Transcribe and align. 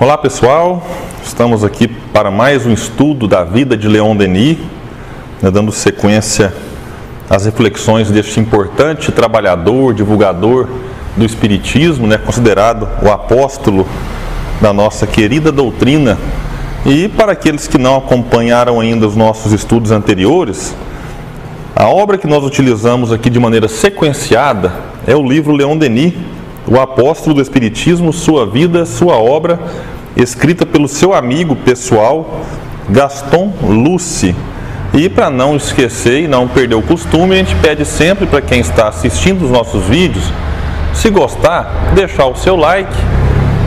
Olá 0.00 0.16
pessoal, 0.16 0.80
estamos 1.24 1.64
aqui 1.64 1.88
para 1.88 2.30
mais 2.30 2.64
um 2.64 2.72
estudo 2.72 3.26
da 3.26 3.42
vida 3.42 3.76
de 3.76 3.88
Leon 3.88 4.14
Denis, 4.14 4.56
né, 5.42 5.50
dando 5.50 5.72
sequência 5.72 6.54
às 7.28 7.46
reflexões 7.46 8.08
deste 8.08 8.38
importante 8.38 9.10
trabalhador, 9.10 9.92
divulgador 9.92 10.68
do 11.16 11.24
Espiritismo, 11.24 12.06
né, 12.06 12.16
considerado 12.16 12.88
o 13.02 13.10
apóstolo 13.10 13.88
da 14.60 14.72
nossa 14.72 15.04
querida 15.04 15.50
doutrina. 15.50 16.16
E 16.86 17.08
para 17.08 17.32
aqueles 17.32 17.66
que 17.66 17.76
não 17.76 17.96
acompanharam 17.96 18.78
ainda 18.78 19.04
os 19.04 19.16
nossos 19.16 19.50
estudos 19.50 19.90
anteriores, 19.90 20.76
a 21.74 21.88
obra 21.88 22.16
que 22.16 22.28
nós 22.28 22.44
utilizamos 22.44 23.10
aqui 23.10 23.28
de 23.28 23.40
maneira 23.40 23.66
sequenciada 23.66 24.72
é 25.08 25.16
o 25.16 25.28
livro 25.28 25.52
Leon 25.52 25.76
Denis, 25.76 26.14
o 26.70 26.78
apóstolo 26.78 27.34
do 27.36 27.42
Espiritismo, 27.42 28.12
sua 28.12 28.46
vida, 28.46 28.84
sua 28.84 29.14
obra, 29.14 29.58
escrita 30.16 30.66
pelo 30.66 30.86
seu 30.86 31.14
amigo 31.14 31.56
pessoal 31.56 32.42
Gaston 32.90 33.52
Luce. 33.62 34.34
E 34.92 35.08
para 35.08 35.30
não 35.30 35.56
esquecer 35.56 36.24
e 36.24 36.28
não 36.28 36.46
perder 36.46 36.74
o 36.74 36.82
costume, 36.82 37.34
a 37.34 37.38
gente 37.38 37.54
pede 37.56 37.84
sempre 37.84 38.26
para 38.26 38.40
quem 38.40 38.60
está 38.60 38.88
assistindo 38.88 39.44
os 39.44 39.50
nossos 39.50 39.84
vídeos, 39.84 40.24
se 40.92 41.10
gostar, 41.10 41.92
deixar 41.94 42.26
o 42.26 42.34
seu 42.34 42.56
like, 42.56 42.94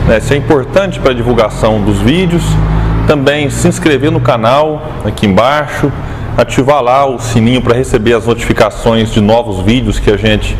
né, 0.07 0.17
isso 0.17 0.33
é 0.33 0.38
importante 0.38 0.99
para 0.99 1.11
a 1.11 1.13
divulgação 1.13 1.81
dos 1.81 1.99
vídeos. 1.99 2.44
Também 3.07 3.49
se 3.49 3.67
inscrever 3.67 4.11
no 4.11 4.19
canal 4.19 4.83
aqui 5.05 5.25
embaixo, 5.25 5.91
ativar 6.38 6.81
lá 6.81 7.05
o 7.05 7.19
sininho 7.19 7.61
para 7.61 7.75
receber 7.75 8.13
as 8.13 8.25
notificações 8.25 9.11
de 9.11 9.22
novos 9.22 9.59
vídeos 9.63 9.99
que 9.99 10.09
a 10.09 10.17
gente 10.17 10.55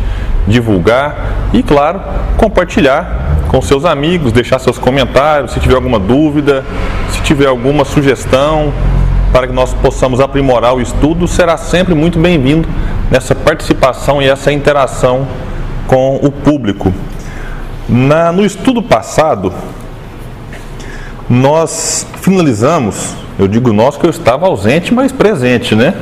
divulgar 0.46 1.50
e, 1.52 1.62
claro, 1.62 2.00
compartilhar 2.36 3.44
com 3.48 3.60
seus 3.60 3.84
amigos, 3.84 4.32
deixar 4.32 4.58
seus 4.58 4.78
comentários, 4.78 5.52
se 5.52 5.60
tiver 5.60 5.74
alguma 5.74 5.98
dúvida, 5.98 6.64
se 7.10 7.20
tiver 7.22 7.46
alguma 7.46 7.84
sugestão 7.84 8.72
para 9.32 9.46
que 9.46 9.52
nós 9.52 9.72
possamos 9.74 10.20
aprimorar 10.20 10.74
o 10.74 10.80
estudo, 10.80 11.26
será 11.26 11.56
sempre 11.56 11.94
muito 11.94 12.18
bem-vindo 12.18 12.68
nessa 13.10 13.34
participação 13.34 14.20
e 14.20 14.28
essa 14.28 14.52
interação 14.52 15.26
com 15.86 16.16
o 16.16 16.30
público. 16.30 16.92
Na, 17.88 18.30
no 18.32 18.44
estudo 18.44 18.82
passado, 18.82 19.52
nós 21.28 22.06
finalizamos, 22.20 23.14
eu 23.38 23.48
digo 23.48 23.72
nós 23.72 23.96
que 23.96 24.04
eu 24.04 24.10
estava 24.10 24.46
ausente, 24.46 24.92
mas 24.92 25.12
presente, 25.12 25.74
né? 25.74 25.94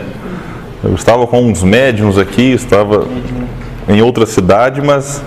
Eu 0.83 0.95
estava 0.95 1.27
com 1.27 1.43
uns 1.43 1.63
médiums 1.63 2.19
aqui, 2.19 2.53
estava 2.53 3.07
em 3.91 4.01
outra 4.03 4.25
cidade, 4.25 4.81
mas 4.81 5.23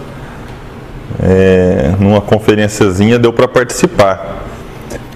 é, 1.21 1.93
numa 1.99 2.21
conferenciazinha 2.21 3.19
deu 3.19 3.33
para 3.33 3.47
participar. 3.47 4.43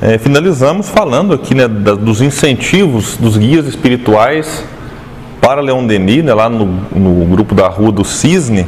É, 0.01 0.17
finalizamos 0.17 0.89
falando 0.89 1.33
aqui 1.33 1.55
né, 1.55 1.67
da, 1.67 1.95
dos 1.95 2.21
incentivos 2.21 3.17
dos 3.17 3.37
guias 3.37 3.65
espirituais 3.65 4.63
para 5.41 5.61
Leon 5.61 5.87
Denis, 5.87 6.23
né, 6.23 6.33
lá 6.33 6.49
no, 6.49 6.65
no 6.65 7.25
grupo 7.25 7.55
da 7.55 7.67
Rua 7.67 7.91
do 7.91 8.03
Cisne. 8.03 8.67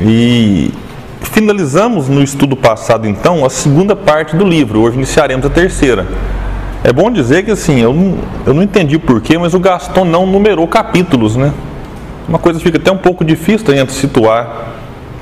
E 0.00 0.70
finalizamos 1.22 2.08
no 2.08 2.22
estudo 2.22 2.54
passado, 2.54 3.08
então, 3.08 3.44
a 3.44 3.50
segunda 3.50 3.96
parte 3.96 4.36
do 4.36 4.44
livro. 4.44 4.80
Hoje 4.80 4.96
iniciaremos 4.96 5.46
a 5.46 5.50
terceira. 5.50 6.06
É 6.84 6.92
bom 6.92 7.10
dizer 7.10 7.44
que, 7.44 7.50
assim, 7.50 7.80
eu 7.80 7.92
não, 7.92 8.18
eu 8.46 8.54
não 8.54 8.62
entendi 8.62 8.98
porquê, 8.98 9.36
mas 9.36 9.52
o 9.52 9.58
Gaston 9.58 10.04
não 10.04 10.26
numerou 10.26 10.68
capítulos, 10.68 11.34
né? 11.34 11.52
Uma 12.28 12.38
coisa 12.38 12.60
fica 12.60 12.76
até 12.76 12.92
um 12.92 12.98
pouco 12.98 13.24
difícil 13.24 13.72
a 13.72 13.74
gente 13.74 13.92
situar 13.92 14.74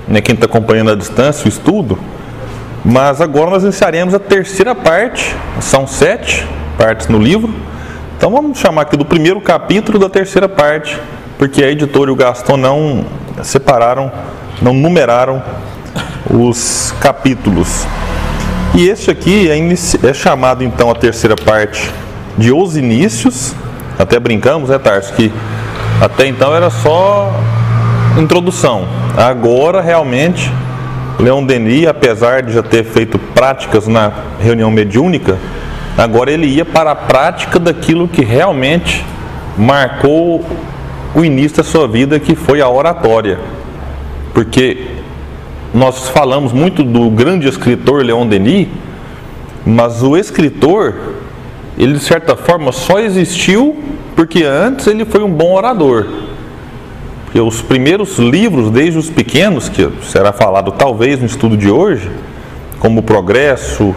né, 0.09 0.21
quem 0.21 0.35
está 0.35 0.47
acompanhando 0.47 0.91
à 0.91 0.95
distância 0.97 1.45
o 1.45 1.49
estudo, 1.49 1.97
mas 2.85 3.21
agora 3.21 3.51
nós 3.51 3.63
iniciaremos 3.63 4.13
a 4.13 4.19
terceira 4.19 4.75
parte, 4.75 5.37
são 5.61 5.87
sete 5.87 6.45
partes 6.77 7.07
no 7.07 7.19
livro. 7.19 7.55
Então 8.17 8.31
vamos 8.33 8.59
chamar 8.59 8.83
aqui 8.83 8.97
do 8.97 9.05
primeiro 9.05 9.41
capítulo 9.41 10.01
da 10.01 10.09
terceira 10.09 10.49
parte, 10.49 10.99
porque 11.39 11.63
a 11.63 11.71
editora 11.71 12.11
e 12.11 12.13
o 12.13 12.17
Gaston 12.17 12.57
não 12.57 13.05
separaram, 13.41 14.11
não 14.61 14.75
numeraram 14.75 15.41
os 16.29 16.93
capítulos. 17.01 17.87
E 18.75 18.89
este 18.89 19.13
aqui 19.13 19.49
é, 19.49 20.09
é, 20.09 20.13
chamado 20.13 20.65
então 20.65 20.91
a 20.91 20.95
terceira 20.95 21.37
parte 21.37 21.89
de 22.37 22.53
Os 22.53 22.77
Inícios. 22.77 23.55
Até 23.97 24.19
brincamos, 24.19 24.71
né, 24.71 24.79
Tarso? 24.79 25.13
Que 25.15 25.33
até 26.01 26.27
então 26.27 26.55
era 26.55 26.71
só 26.71 27.33
introdução. 28.19 28.87
Agora 29.17 29.81
realmente 29.81 30.51
Leon 31.19 31.45
Denis, 31.45 31.87
apesar 31.87 32.43
de 32.43 32.53
já 32.53 32.63
ter 32.63 32.85
feito 32.85 33.19
práticas 33.19 33.87
na 33.87 34.13
reunião 34.39 34.71
mediúnica, 34.71 35.39
agora 35.97 36.31
ele 36.31 36.47
ia 36.47 36.65
para 36.65 36.91
a 36.91 36.95
prática 36.95 37.59
daquilo 37.59 38.07
que 38.07 38.23
realmente 38.23 39.05
marcou 39.57 40.45
o 41.15 41.25
início 41.25 41.57
da 41.59 41.65
sua 41.65 41.89
vida, 41.89 42.21
que 42.21 42.35
foi 42.35 42.61
a 42.61 42.69
oratória. 42.69 43.39
Porque 44.35 44.89
nós 45.73 46.09
falamos 46.11 46.53
muito 46.53 46.83
do 46.85 47.09
grande 47.09 47.49
escritor 47.49 48.05
Leon 48.05 48.27
Denis, 48.27 48.69
mas 49.65 50.03
o 50.03 50.17
escritor, 50.17 50.95
ele 51.79 51.95
de 51.95 52.01
certa 52.01 52.37
forma 52.37 52.71
só 52.71 52.99
existiu 52.99 53.83
porque 54.17 54.43
antes 54.43 54.87
ele 54.87 55.05
foi 55.05 55.23
um 55.23 55.31
bom 55.31 55.53
orador. 55.53 56.07
Porque 57.27 57.39
os 57.39 57.61
primeiros 57.61 58.19
livros, 58.19 58.71
desde 58.71 58.99
os 58.99 59.11
pequenos, 59.11 59.69
que 59.69 59.87
será 60.03 60.33
falado 60.33 60.73
talvez 60.73 61.21
no 61.21 61.27
estudo 61.27 61.55
de 61.55 61.71
hoje, 61.71 62.11
como 62.81 63.01
o 63.01 63.03
Progresso, 63.03 63.95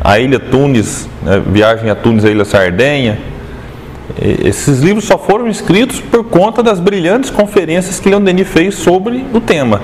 a 0.00 0.20
Ilha 0.20 0.38
Tunis, 0.38 1.08
né, 1.20 1.42
Viagem 1.44 1.90
a 1.90 1.96
Tunis, 1.96 2.24
a 2.24 2.30
Ilha 2.30 2.44
Sardenha, 2.44 3.18
esses 4.22 4.80
livros 4.80 5.04
só 5.04 5.18
foram 5.18 5.48
escritos 5.48 6.00
por 6.00 6.22
conta 6.22 6.62
das 6.62 6.78
brilhantes 6.78 7.28
conferências 7.28 7.98
que 7.98 8.08
Leon 8.08 8.22
Denis 8.22 8.46
fez 8.46 8.76
sobre 8.76 9.24
o 9.34 9.40
tema. 9.40 9.80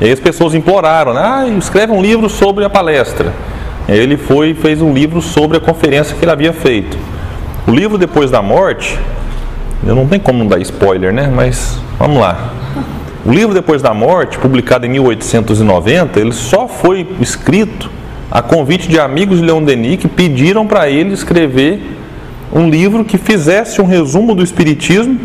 E 0.00 0.06
aí 0.06 0.12
as 0.12 0.18
pessoas 0.18 0.54
imploraram, 0.54 1.12
né? 1.12 1.20
ah, 1.22 1.46
escreve 1.58 1.92
um 1.92 2.00
livro 2.00 2.28
sobre 2.30 2.64
a 2.64 2.70
palestra. 2.70 3.34
Ele 3.86 4.16
foi 4.16 4.54
fez 4.54 4.80
um 4.80 4.94
livro 4.94 5.20
sobre 5.20 5.58
a 5.58 5.60
conferência 5.60 6.16
que 6.16 6.24
ele 6.24 6.32
havia 6.32 6.54
feito. 6.54 6.96
O 7.66 7.72
livro 7.72 7.98
Depois 7.98 8.30
da 8.30 8.40
Morte, 8.40 8.98
eu 9.86 9.94
não 9.94 10.06
tem 10.06 10.18
como 10.18 10.48
dar 10.48 10.58
spoiler, 10.60 11.12
né? 11.12 11.30
Mas 11.34 11.78
vamos 11.98 12.18
lá. 12.18 12.52
O 13.24 13.30
livro 13.30 13.52
Depois 13.52 13.82
da 13.82 13.92
Morte, 13.92 14.38
publicado 14.38 14.86
em 14.86 14.88
1890, 14.88 16.18
ele 16.18 16.32
só 16.32 16.66
foi 16.66 17.06
escrito 17.20 17.90
a 18.30 18.40
convite 18.40 18.88
de 18.88 18.98
amigos 18.98 19.38
de 19.38 19.44
Leon 19.44 19.62
Denis 19.62 19.98
que 19.98 20.08
pediram 20.08 20.66
para 20.66 20.88
ele 20.88 21.12
escrever 21.12 21.98
um 22.52 22.68
livro 22.68 23.04
que 23.04 23.18
fizesse 23.18 23.80
um 23.80 23.86
resumo 23.86 24.34
do 24.34 24.42
Espiritismo 24.42 25.20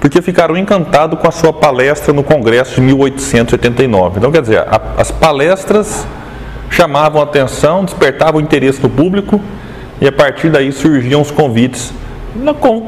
porque 0.00 0.20
ficaram 0.20 0.56
encantados 0.56 1.18
com 1.18 1.26
a 1.26 1.30
sua 1.30 1.52
palestra 1.52 2.12
no 2.12 2.22
Congresso 2.22 2.74
de 2.74 2.82
1889. 2.82 4.18
Então, 4.18 4.30
quer 4.30 4.42
dizer, 4.42 4.58
a, 4.58 4.80
as 4.98 5.10
palestras 5.10 6.06
chamavam 6.68 7.20
a 7.20 7.24
atenção, 7.24 7.84
despertavam 7.84 8.40
o 8.40 8.44
interesse 8.44 8.80
do 8.80 8.88
público 8.88 9.40
e 10.00 10.06
a 10.06 10.12
partir 10.12 10.50
daí 10.50 10.72
surgiam 10.72 11.20
os 11.20 11.30
convites, 11.30 11.92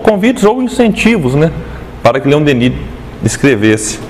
convites 0.02 0.44
ou 0.44 0.62
incentivos, 0.62 1.34
né, 1.34 1.50
para 2.02 2.20
que 2.20 2.28
Leon 2.28 2.42
Denis 2.42 2.72
escrevesse 3.24 4.00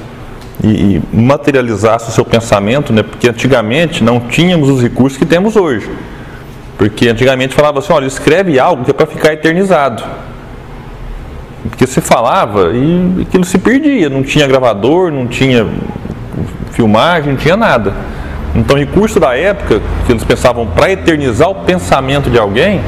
e, 0.62 1.00
materializasse 1.12 2.10
o 2.10 2.12
seu 2.12 2.24
pensamento, 2.24 2.92
né, 2.92 3.02
porque 3.02 3.28
antigamente 3.28 4.02
não 4.02 4.20
tínhamos 4.20 4.68
os 4.68 4.82
recursos 4.82 5.18
que 5.18 5.26
temos 5.26 5.56
hoje. 5.56 5.88
Porque 6.78 7.08
antigamente 7.08 7.54
falava 7.54 7.78
assim, 7.78 7.92
olha, 7.92 8.06
escreve 8.06 8.58
algo 8.58 8.84
que 8.84 8.90
é 8.90 8.94
para 8.94 9.06
ficar 9.06 9.32
eternizado. 9.32 10.02
Porque 11.62 11.86
você 11.86 12.00
falava 12.00 12.70
e 12.74 13.22
aquilo 13.22 13.44
se 13.44 13.58
perdia, 13.58 14.08
não 14.08 14.22
tinha 14.22 14.46
gravador, 14.46 15.10
não 15.10 15.26
tinha 15.26 15.66
filmagem, 16.72 17.32
não 17.32 17.38
tinha 17.38 17.56
nada. 17.56 17.94
Então, 18.56 18.76
recurso 18.76 19.20
da 19.20 19.36
época, 19.36 19.82
que 20.06 20.12
eles 20.12 20.24
pensavam 20.24 20.66
para 20.66 20.90
eternizar 20.90 21.50
o 21.50 21.56
pensamento 21.56 22.30
de 22.30 22.38
alguém, 22.38 22.80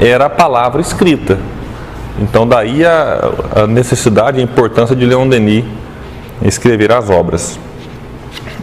era 0.00 0.26
a 0.26 0.30
palavra 0.30 0.80
escrita. 0.80 1.38
Então, 2.20 2.46
daí 2.46 2.84
a, 2.84 3.30
a 3.56 3.66
necessidade 3.66 4.38
e 4.38 4.40
a 4.40 4.44
importância 4.44 4.94
de 4.94 5.04
Leon 5.04 5.28
Denis 5.28 5.64
escrever 6.44 6.92
as 6.92 7.10
obras. 7.10 7.58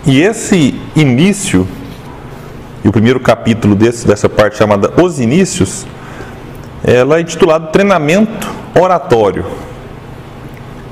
E 0.05 0.21
esse 0.21 0.79
início, 0.95 1.67
e 2.85 2.87
o 2.87 2.91
primeiro 2.91 3.19
capítulo 3.19 3.75
desse, 3.75 4.07
dessa 4.07 4.29
parte 4.29 4.57
chamada 4.57 4.93
Os 5.01 5.19
Inícios, 5.19 5.85
ela 6.85 7.17
é 7.17 7.21
intitulado 7.21 7.67
Treinamento 7.67 8.49
oratório, 8.79 9.45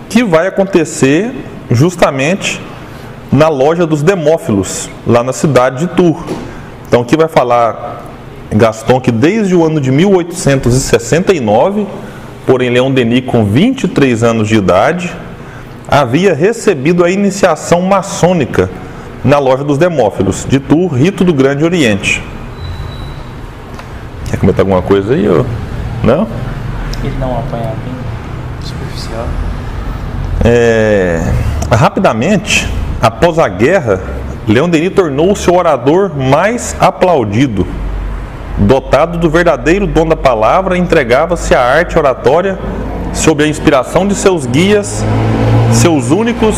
que 0.09 0.25
vai 0.25 0.47
acontecer 0.47 1.33
justamente 1.71 2.61
na 3.31 3.49
loja 3.49 3.85
dos 3.85 4.01
Demófilos, 4.01 4.89
lá 5.05 5.23
na 5.23 5.33
cidade 5.33 5.85
de 5.85 5.87
Tours. 5.87 6.23
Então, 6.87 7.01
aqui 7.01 7.17
vai 7.17 7.27
falar 7.27 8.03
Gaston 8.51 8.99
que 9.01 9.11
desde 9.11 9.53
o 9.55 9.65
ano 9.65 9.81
de 9.81 9.91
1869, 9.91 11.85
porém 12.45 12.69
Leão 12.69 12.91
Denis, 12.91 13.25
com 13.25 13.43
23 13.43 14.23
anos 14.23 14.47
de 14.47 14.55
idade, 14.55 15.13
havia 15.87 16.33
recebido 16.33 17.03
a 17.03 17.09
iniciação 17.09 17.81
maçônica 17.81 18.69
na 19.23 19.39
loja 19.39 19.63
dos 19.63 19.77
Demófilos, 19.77 20.45
de 20.47 20.59
Tours, 20.59 20.97
Rito 20.97 21.23
do 21.23 21.33
Grande 21.33 21.63
Oriente. 21.63 22.23
Quer 24.29 24.37
comentar 24.37 24.61
alguma 24.61 24.81
coisa 24.81 25.13
aí? 25.13 25.27
Ou... 25.27 25.45
Não? 26.03 26.27
Ele 27.03 27.15
uma 27.19 27.39
apanhada 27.39 27.75
bem 27.83 27.93
superficial. 28.61 29.27
É, 30.43 31.21
rapidamente, 31.71 32.67
após 33.01 33.39
a 33.39 33.47
guerra, 33.47 33.99
Leão 34.47 34.69
Denis 34.69 34.93
tornou-se 34.93 35.49
o 35.49 35.55
orador 35.55 36.11
mais 36.15 36.75
aplaudido. 36.79 37.67
Dotado 38.57 39.17
do 39.17 39.29
verdadeiro 39.29 39.85
dom 39.85 40.07
da 40.07 40.15
palavra, 40.15 40.77
entregava-se 40.77 41.53
à 41.53 41.61
arte 41.61 41.97
oratória 41.97 42.57
sob 43.13 43.43
a 43.43 43.47
inspiração 43.47 44.07
de 44.07 44.15
seus 44.15 44.45
guias, 44.45 45.03
seus 45.71 46.11
únicos. 46.11 46.55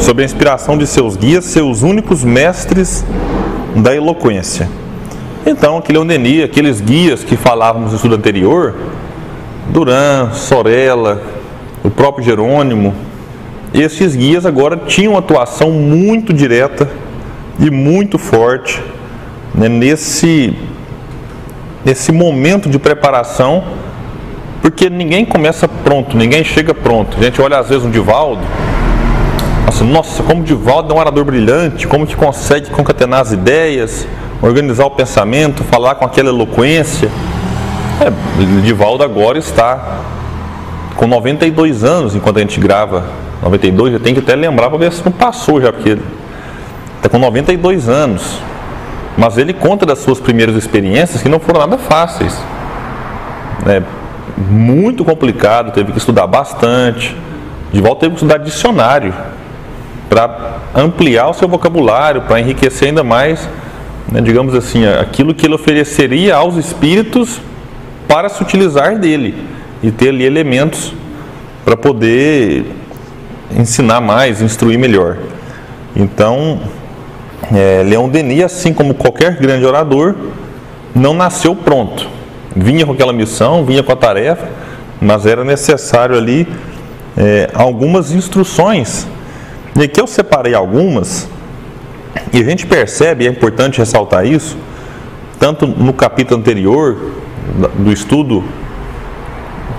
Sob 0.00 0.20
a 0.20 0.24
inspiração 0.24 0.76
de 0.76 0.86
seus 0.86 1.16
guias, 1.16 1.44
seus 1.46 1.82
únicos 1.82 2.22
mestres 2.22 3.04
da 3.76 3.94
eloquência. 3.94 4.68
Então, 5.46 5.78
aquele 5.78 5.98
Leon 5.98 6.06
Denis, 6.06 6.44
aqueles 6.44 6.80
guias 6.80 7.22
que 7.22 7.36
falávamos 7.36 7.90
no 7.90 7.96
estudo 7.96 8.16
anterior, 8.16 8.74
Duran, 9.70 10.32
Sorella, 10.32 11.22
o 11.84 11.90
próprio 11.90 12.24
Jerônimo, 12.24 12.94
esses 13.72 14.14
guias 14.16 14.46
agora 14.46 14.76
tinham 14.76 15.12
uma 15.12 15.18
atuação 15.18 15.70
muito 15.70 16.32
direta 16.32 16.88
e 17.58 17.70
muito 17.70 18.18
forte 18.18 18.82
né, 19.54 19.68
nesse, 19.68 20.54
nesse 21.84 22.12
momento 22.12 22.68
de 22.68 22.78
preparação, 22.78 23.64
porque 24.62 24.88
ninguém 24.90 25.24
começa 25.24 25.68
pronto, 25.68 26.16
ninguém 26.16 26.42
chega 26.44 26.74
pronto. 26.74 27.16
A 27.18 27.22
gente 27.22 27.40
olha 27.40 27.58
às 27.58 27.68
vezes 27.68 27.84
um 27.84 27.90
Divaldo, 27.90 28.42
nossa, 29.64 29.84
nossa 29.84 30.22
como 30.22 30.42
o 30.42 30.44
Divaldo 30.44 30.92
é 30.92 30.96
um 30.96 30.98
orador 30.98 31.24
brilhante, 31.24 31.86
como 31.86 32.06
que 32.06 32.16
consegue 32.16 32.70
concatenar 32.70 33.20
as 33.20 33.32
ideias, 33.32 34.06
organizar 34.40 34.86
o 34.86 34.90
pensamento, 34.90 35.64
falar 35.64 35.96
com 35.96 36.04
aquela 36.04 36.28
eloquência. 36.28 37.10
É, 38.00 38.60
Divaldo 38.62 39.02
agora 39.02 39.38
está 39.38 40.00
com 40.96 41.06
92 41.06 41.84
anos 41.84 42.14
enquanto 42.14 42.38
a 42.38 42.40
gente 42.40 42.58
grava. 42.58 43.04
92, 43.42 43.92
já 43.92 43.98
tem 44.00 44.14
que 44.14 44.20
até 44.20 44.34
lembrar 44.34 44.70
para 44.70 44.78
ver 44.78 44.92
se 44.92 45.04
não 45.04 45.12
passou 45.12 45.60
já, 45.60 45.72
porque 45.72 45.98
está 46.96 47.08
com 47.08 47.18
92 47.18 47.88
anos. 47.88 48.40
Mas 49.16 49.38
ele 49.38 49.52
conta 49.52 49.86
das 49.86 49.98
suas 49.98 50.18
primeiras 50.18 50.56
experiências 50.56 51.22
que 51.22 51.28
não 51.28 51.38
foram 51.38 51.60
nada 51.60 51.78
fáceis. 51.78 52.36
É 53.66 53.82
muito 54.36 55.04
complicado, 55.04 55.72
teve 55.72 55.92
que 55.92 55.98
estudar 55.98 56.26
bastante. 56.26 57.16
De 57.72 57.80
volta 57.80 58.00
teve 58.00 58.14
que 58.14 58.16
estudar 58.16 58.38
dicionário 58.38 59.14
para 60.08 60.58
ampliar 60.74 61.28
o 61.28 61.34
seu 61.34 61.48
vocabulário, 61.48 62.22
para 62.22 62.40
enriquecer 62.40 62.88
ainda 62.88 63.02
mais, 63.02 63.48
né, 64.10 64.20
digamos 64.20 64.54
assim, 64.54 64.86
aquilo 64.86 65.34
que 65.34 65.46
ele 65.46 65.54
ofereceria 65.54 66.36
aos 66.36 66.56
espíritos 66.56 67.40
para 68.06 68.28
se 68.28 68.42
utilizar 68.42 68.98
dele 68.98 69.55
e 69.86 69.92
ter 69.92 70.08
ali 70.08 70.24
elementos 70.24 70.92
para 71.64 71.76
poder 71.76 72.66
ensinar 73.56 74.00
mais, 74.00 74.42
instruir 74.42 74.76
melhor. 74.76 75.16
Então, 75.94 76.58
é, 77.54 77.84
Leão 77.84 78.08
Denis, 78.08 78.42
assim 78.42 78.74
como 78.74 78.94
qualquer 78.94 79.36
grande 79.36 79.64
orador, 79.64 80.16
não 80.92 81.14
nasceu 81.14 81.54
pronto. 81.54 82.08
Vinha 82.56 82.84
com 82.84 82.94
aquela 82.94 83.12
missão, 83.12 83.64
vinha 83.64 83.80
com 83.80 83.92
a 83.92 83.96
tarefa, 83.96 84.48
mas 85.00 85.24
era 85.24 85.44
necessário 85.44 86.16
ali 86.16 86.48
é, 87.16 87.48
algumas 87.54 88.10
instruções. 88.10 89.06
E 89.78 89.84
aqui 89.84 90.00
eu 90.00 90.08
separei 90.08 90.52
algumas, 90.52 91.28
e 92.32 92.40
a 92.40 92.42
gente 92.42 92.66
percebe, 92.66 93.24
é 93.24 93.30
importante 93.30 93.78
ressaltar 93.78 94.26
isso, 94.26 94.56
tanto 95.38 95.64
no 95.64 95.92
capítulo 95.92 96.40
anterior, 96.40 96.96
do 97.78 97.92
estudo 97.92 98.42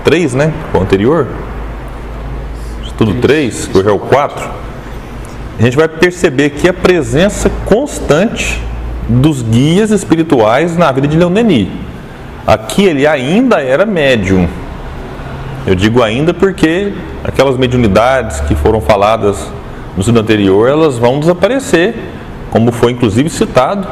3, 0.04 0.34
né? 0.34 0.52
O 0.74 0.78
anterior, 0.78 1.26
estudo 2.84 3.14
3, 3.20 3.66
que 3.66 3.78
hoje 3.78 3.88
é 3.88 3.92
o 3.92 3.98
4, 3.98 4.50
a 5.58 5.62
gente 5.62 5.76
vai 5.76 5.88
perceber 5.88 6.50
que 6.50 6.68
a 6.68 6.72
presença 6.72 7.50
constante 7.66 8.62
dos 9.08 9.42
guias 9.42 9.90
espirituais 9.90 10.76
na 10.76 10.92
vida 10.92 11.08
de 11.08 11.16
Leon 11.16 11.32
Denis. 11.32 11.68
Aqui 12.46 12.84
ele 12.84 13.06
ainda 13.06 13.60
era 13.60 13.84
médium. 13.84 14.48
Eu 15.66 15.74
digo 15.74 16.02
ainda 16.02 16.32
porque 16.32 16.92
aquelas 17.24 17.56
mediunidades 17.56 18.40
que 18.40 18.54
foram 18.54 18.80
faladas 18.80 19.50
no 19.94 20.00
estudo 20.00 20.20
anterior, 20.20 20.68
elas 20.68 20.96
vão 20.96 21.18
desaparecer, 21.18 21.94
como 22.50 22.70
foi 22.70 22.92
inclusive 22.92 23.28
citado, 23.28 23.86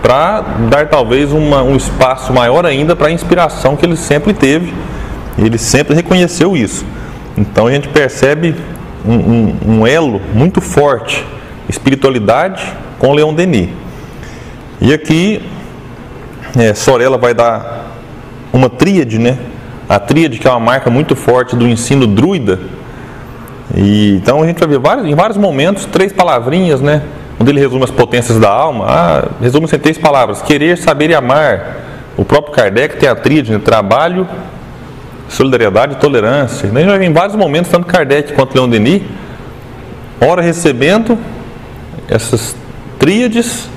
para 0.00 0.40
dar 0.70 0.88
talvez 0.88 1.32
uma, 1.32 1.62
um 1.62 1.76
espaço 1.76 2.32
maior 2.32 2.64
ainda 2.64 2.94
para 2.94 3.08
a 3.08 3.10
inspiração 3.10 3.76
que 3.76 3.84
ele 3.84 3.96
sempre 3.96 4.32
teve. 4.32 4.72
Ele 5.38 5.56
sempre 5.56 5.94
reconheceu 5.94 6.56
isso. 6.56 6.84
Então 7.36 7.68
a 7.68 7.72
gente 7.72 7.88
percebe 7.88 8.54
um, 9.06 9.14
um, 9.14 9.56
um 9.66 9.86
elo 9.86 10.20
muito 10.34 10.60
forte, 10.60 11.24
espiritualidade 11.68 12.62
com 12.98 13.12
Leon 13.12 13.32
Denis. 13.32 13.70
E 14.80 14.92
aqui 14.92 15.42
é, 16.56 16.74
Sorella 16.74 17.16
vai 17.16 17.34
dar 17.34 17.86
uma 18.52 18.68
tríade, 18.68 19.18
né? 19.18 19.38
A 19.88 19.98
tríade 19.98 20.38
que 20.38 20.46
é 20.46 20.50
uma 20.50 20.60
marca 20.60 20.90
muito 20.90 21.14
forte 21.14 21.54
do 21.54 21.66
ensino 21.66 22.06
druida. 22.06 22.58
E, 23.76 24.16
então 24.16 24.42
a 24.42 24.46
gente 24.46 24.58
vai 24.58 24.68
ver 24.68 24.78
vários, 24.78 25.06
em 25.06 25.14
vários 25.14 25.36
momentos 25.36 25.86
três 25.86 26.12
palavrinhas, 26.12 26.80
né? 26.80 27.02
Onde 27.40 27.52
ele 27.52 27.60
resume 27.60 27.84
as 27.84 27.90
potências 27.90 28.38
da 28.38 28.50
alma. 28.50 28.86
Ah, 28.88 29.28
resume-se 29.40 29.76
em 29.76 29.78
três 29.78 29.96
palavras: 29.96 30.42
querer, 30.42 30.76
saber 30.76 31.10
e 31.10 31.14
amar. 31.14 31.76
O 32.16 32.24
próprio 32.24 32.52
Kardec 32.52 32.96
tem 32.96 33.08
a 33.08 33.14
tríade, 33.14 33.52
né? 33.52 33.60
trabalho, 33.64 34.26
solidariedade 35.28 35.94
e 35.94 35.96
tolerância. 35.96 36.70
A 36.70 36.74
gente 36.74 36.86
vai 36.86 36.98
ver 36.98 37.06
em 37.06 37.12
vários 37.12 37.36
momentos, 37.36 37.70
tanto 37.70 37.86
Kardec 37.86 38.32
quanto 38.32 38.54
Leon 38.54 38.68
Denis, 38.68 39.02
ora 40.20 40.42
recebendo 40.42 41.18
essas 42.08 42.56
tríades, 42.98 43.68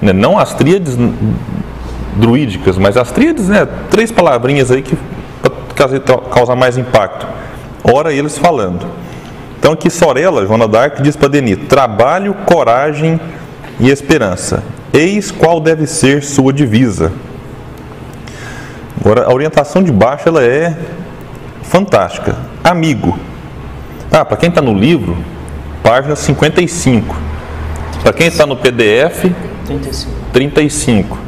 né? 0.00 0.12
não 0.12 0.38
as 0.38 0.54
tríades 0.54 0.96
druídicas, 2.16 2.78
mas 2.78 2.96
as 2.96 3.10
tríades, 3.10 3.48
né? 3.48 3.66
três 3.90 4.10
palavrinhas 4.10 4.70
aí 4.70 4.82
que 4.82 4.96
causar 6.30 6.54
mais 6.54 6.78
impacto. 6.78 7.26
Ora 7.82 8.12
eles 8.12 8.38
falando. 8.38 8.86
Então 9.58 9.72
aqui 9.72 9.90
Sorella, 9.90 10.46
Joana 10.46 10.68
Dark, 10.68 11.00
diz 11.00 11.16
para 11.16 11.28
Denis, 11.28 11.58
trabalho, 11.68 12.34
coragem 12.46 13.18
e 13.80 13.90
esperança. 13.90 14.62
Eis 14.92 15.30
qual 15.30 15.60
deve 15.60 15.86
ser 15.86 16.22
sua 16.22 16.52
divisa. 16.52 17.12
Agora, 19.04 19.26
a 19.26 19.34
orientação 19.34 19.82
de 19.82 19.92
baixo 19.92 20.30
ela 20.30 20.42
é 20.42 20.74
fantástica. 21.62 22.34
Amigo. 22.64 23.18
Ah, 24.10 24.24
para 24.24 24.38
quem 24.38 24.48
está 24.48 24.62
no 24.62 24.72
livro, 24.72 25.14
página 25.82 26.16
55. 26.16 27.14
Para 28.02 28.14
quem 28.14 28.28
está 28.28 28.46
no 28.46 28.56
PDF, 28.56 29.30
35. 29.66 30.12
35. 30.32 31.18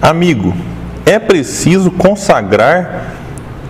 Amigo, 0.00 0.56
é 1.06 1.20
preciso 1.20 1.88
consagrar 1.92 3.12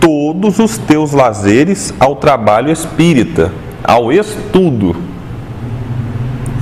todos 0.01 0.59
os 0.59 0.79
teus 0.79 1.13
lazeres 1.13 1.93
ao 2.01 2.17
trabalho 2.17 2.73
espírita, 2.73 3.53
ao 3.85 4.11
estudo. 4.11 4.97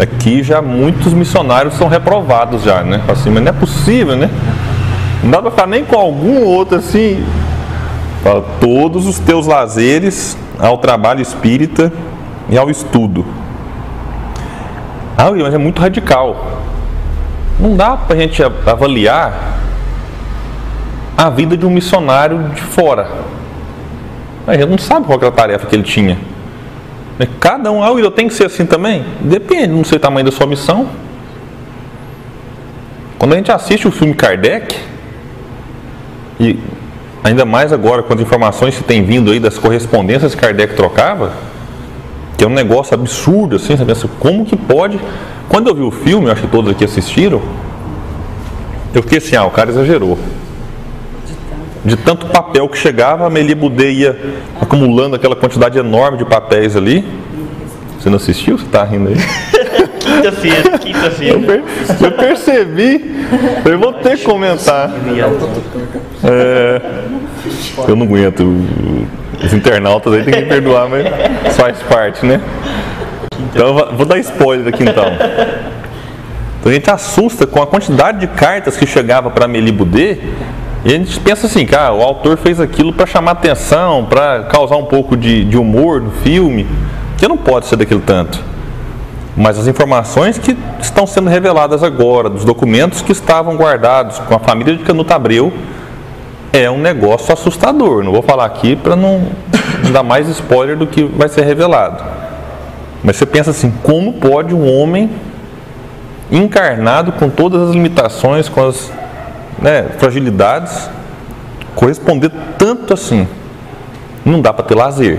Aqui 0.01 0.43
já 0.43 0.61
muitos 0.61 1.15
missionários 1.15 1.75
são 1.75 1.87
reprovados 1.87 2.65
já, 2.65 2.83
né? 2.83 3.01
Assim, 3.07 3.31
mas 3.31 3.41
não 3.45 3.51
é 3.51 3.53
possível, 3.53 4.17
né? 4.17 4.29
Não 5.23 5.31
dá 5.31 5.43
para 5.43 5.51
ficar 5.51 5.67
nem 5.67 5.85
com 5.85 5.97
algum 5.97 6.45
outro 6.45 6.79
assim. 6.79 7.25
Fala, 8.23 8.45
todos 8.61 9.07
os 9.07 9.19
teus 9.19 9.47
lazeres 9.47 10.37
ao 10.59 10.79
trabalho 10.79 11.21
espírita 11.21 11.93
e 12.49 12.57
ao 12.57 12.71
estudo. 12.71 13.25
Ah, 15.17 15.31
mas 15.31 15.55
é 15.55 15.59
muito 15.59 15.81
radical. 15.81 16.63
Não 17.59 17.77
dá 17.77 17.97
para 17.97 18.17
a 18.17 18.19
gente 18.19 18.43
avaliar 18.43 19.59
a 21.17 21.29
vida 21.29 21.57
de 21.57 21.67
um 21.67 21.71
missionário 21.71 22.49
de 22.55 22.63
fora. 22.63 23.09
A 24.47 24.55
gente 24.57 24.69
não 24.69 24.79
sabe 24.79 25.07
qual 25.07 25.21
é 25.21 25.27
a 25.27 25.31
tarefa 25.31 25.67
que 25.67 25.77
ele 25.77 25.83
tinha. 25.83 26.19
Cada 27.39 27.71
um, 27.71 27.83
ah, 27.85 27.91
eu 27.91 28.11
tenho 28.11 28.29
que 28.29 28.35
ser 28.35 28.47
assim 28.47 28.65
também? 28.65 29.05
Depende, 29.21 29.69
não 29.69 29.85
sei 29.85 29.99
o 29.99 30.01
tamanho 30.01 30.25
da 30.25 30.33
sua 30.33 30.47
missão. 30.47 30.89
Quando 33.19 33.35
a 33.35 33.37
gente 33.37 33.53
assiste 33.53 33.87
o 33.87 33.91
filme 33.91 34.15
Kardec, 34.15 34.75
e 36.41 36.59
ainda 37.23 37.45
mais 37.45 37.71
agora 37.73 38.03
com 38.03 38.15
as 38.15 38.21
informações 38.21 38.77
que 38.77 38.83
tem 38.83 39.05
vindo 39.05 39.31
aí 39.31 39.39
das 39.39 39.59
correspondências 39.59 40.35
que 40.35 40.41
Kardec 40.41 40.75
trocava, 40.75 41.33
que 42.37 42.43
é 42.43 42.47
um 42.47 42.55
negócio 42.55 42.95
absurdo, 42.95 43.57
assim, 43.57 43.77
você 43.77 43.85
pensa, 43.85 44.09
como 44.19 44.47
que 44.47 44.57
pode? 44.57 44.99
Quando 45.51 45.69
eu 45.69 45.75
vi 45.75 45.83
o 45.83 45.91
filme, 45.91 46.27
eu 46.27 46.33
acho 46.33 46.41
que 46.41 46.49
todos 46.49 46.71
aqui 46.71 46.85
assistiram, 46.85 47.43
eu 48.95 49.03
fiquei 49.03 49.19
assim, 49.19 49.37
ah, 49.37 49.45
o 49.45 49.51
cara 49.51 49.71
exagerou. 49.71 50.19
De 51.85 51.97
tanto 51.97 52.27
papel 52.27 52.69
que 52.69 52.79
chegava, 52.79 53.27
a 53.27 53.31
Melia 53.31 53.55
Budê 53.55 53.91
ia 53.93 54.19
acumulando 54.61 55.17
aquela 55.17 55.37
quantidade 55.37 55.79
enorme 55.79 56.19
de 56.19 56.25
papéis 56.25 56.77
ali. 56.77 57.05
Você 57.99 58.09
não 58.09 58.17
assistiu? 58.17 58.59
Você 58.59 58.65
está 58.65 58.83
rindo 58.83 59.11
aí? 59.11 59.17
Quinta-feira, 60.21 60.79
quinta-feira. 60.79 61.35
Eu, 61.39 61.43
per- 61.43 61.63
eu 62.03 62.13
percebi, 62.13 63.15
eu 63.65 63.79
vou 63.79 63.93
ter 63.95 64.19
que 64.19 64.25
comentar. 64.25 64.91
É, 66.25 66.81
eu 67.89 67.97
não 67.97 68.07
aguento. 68.07 68.45
Os 69.43 69.53
internautas 69.55 70.13
aí 70.13 70.23
tem 70.23 70.35
que 70.35 70.43
perdoar, 70.43 70.89
mas 70.89 71.57
faz 71.57 71.79
parte, 71.83 72.27
né? 72.27 72.41
Então 73.53 73.75
vou 73.97 74.05
dar 74.05 74.19
spoiler 74.19 74.69
aqui 74.69 74.83
então. 74.83 75.05
Então 76.61 76.71
a 76.71 76.75
gente 76.75 76.91
assusta 76.91 77.47
com 77.47 77.63
a 77.63 77.67
quantidade 77.67 78.19
de 78.21 78.27
cartas 78.27 78.77
que 78.77 78.87
chegava 78.87 79.31
para 79.31 79.47
Amélie 79.47 79.73
Boudet 79.73 80.21
e 80.85 80.89
a 80.89 80.93
gente 80.93 81.19
pensa 81.21 81.47
assim, 81.47 81.65
cara, 81.65 81.93
o 81.95 82.03
autor 82.03 82.37
fez 82.37 82.61
aquilo 82.61 82.93
para 82.93 83.07
chamar 83.07 83.33
atenção, 83.33 84.05
para 84.05 84.43
causar 84.45 84.77
um 84.77 84.85
pouco 84.85 85.17
de, 85.17 85.45
de 85.45 85.57
humor 85.57 86.03
no 86.03 86.11
filme, 86.11 86.67
que 87.17 87.27
não 87.27 87.39
pode 87.39 87.67
ser 87.67 87.77
daquilo 87.77 88.01
tanto. 88.05 88.50
Mas 89.41 89.59
as 89.59 89.67
informações 89.67 90.37
que 90.37 90.55
estão 90.83 91.07
sendo 91.07 91.31
reveladas 91.31 91.83
agora, 91.83 92.29
dos 92.29 92.45
documentos 92.45 93.01
que 93.01 93.11
estavam 93.11 93.57
guardados 93.57 94.19
com 94.19 94.35
a 94.35 94.39
família 94.39 94.77
de 94.77 94.85
Canuto 94.85 95.15
Abreu, 95.15 95.51
é 96.53 96.71
um 96.71 96.77
negócio 96.77 97.33
assustador. 97.33 98.05
Não 98.05 98.13
vou 98.13 98.21
falar 98.21 98.45
aqui 98.45 98.77
para 98.77 98.95
não 98.95 99.29
dar 99.95 100.03
mais 100.03 100.29
spoiler 100.29 100.77
do 100.77 100.87
que 100.87 101.05
vai 101.05 101.27
ser 101.27 101.41
revelado. 101.47 102.05
Mas 103.03 103.17
você 103.17 103.25
pensa 103.25 103.51
assim, 103.51 103.73
como 103.83 104.13
pode 104.13 104.55
um 104.55 104.71
homem 104.71 105.11
encarnado 106.31 107.13
com 107.13 107.31
todas 107.31 107.71
as 107.71 107.75
limitações, 107.75 108.47
com 108.47 108.69
as 108.69 108.93
né, 109.59 109.87
fragilidades, 109.97 110.91
corresponder 111.75 112.31
tanto 112.59 112.93
assim? 112.93 113.27
Não 114.23 114.43
dá 114.43 114.53
para 114.53 114.67
ter 114.67 114.75
lazer. 114.75 115.19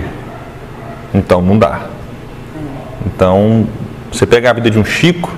Então 1.12 1.42
não 1.42 1.58
dá. 1.58 1.86
Então, 3.04 3.66
você 4.12 4.26
pega 4.26 4.50
a 4.50 4.52
vida 4.52 4.70
de 4.70 4.78
um 4.78 4.84
Chico, 4.84 5.32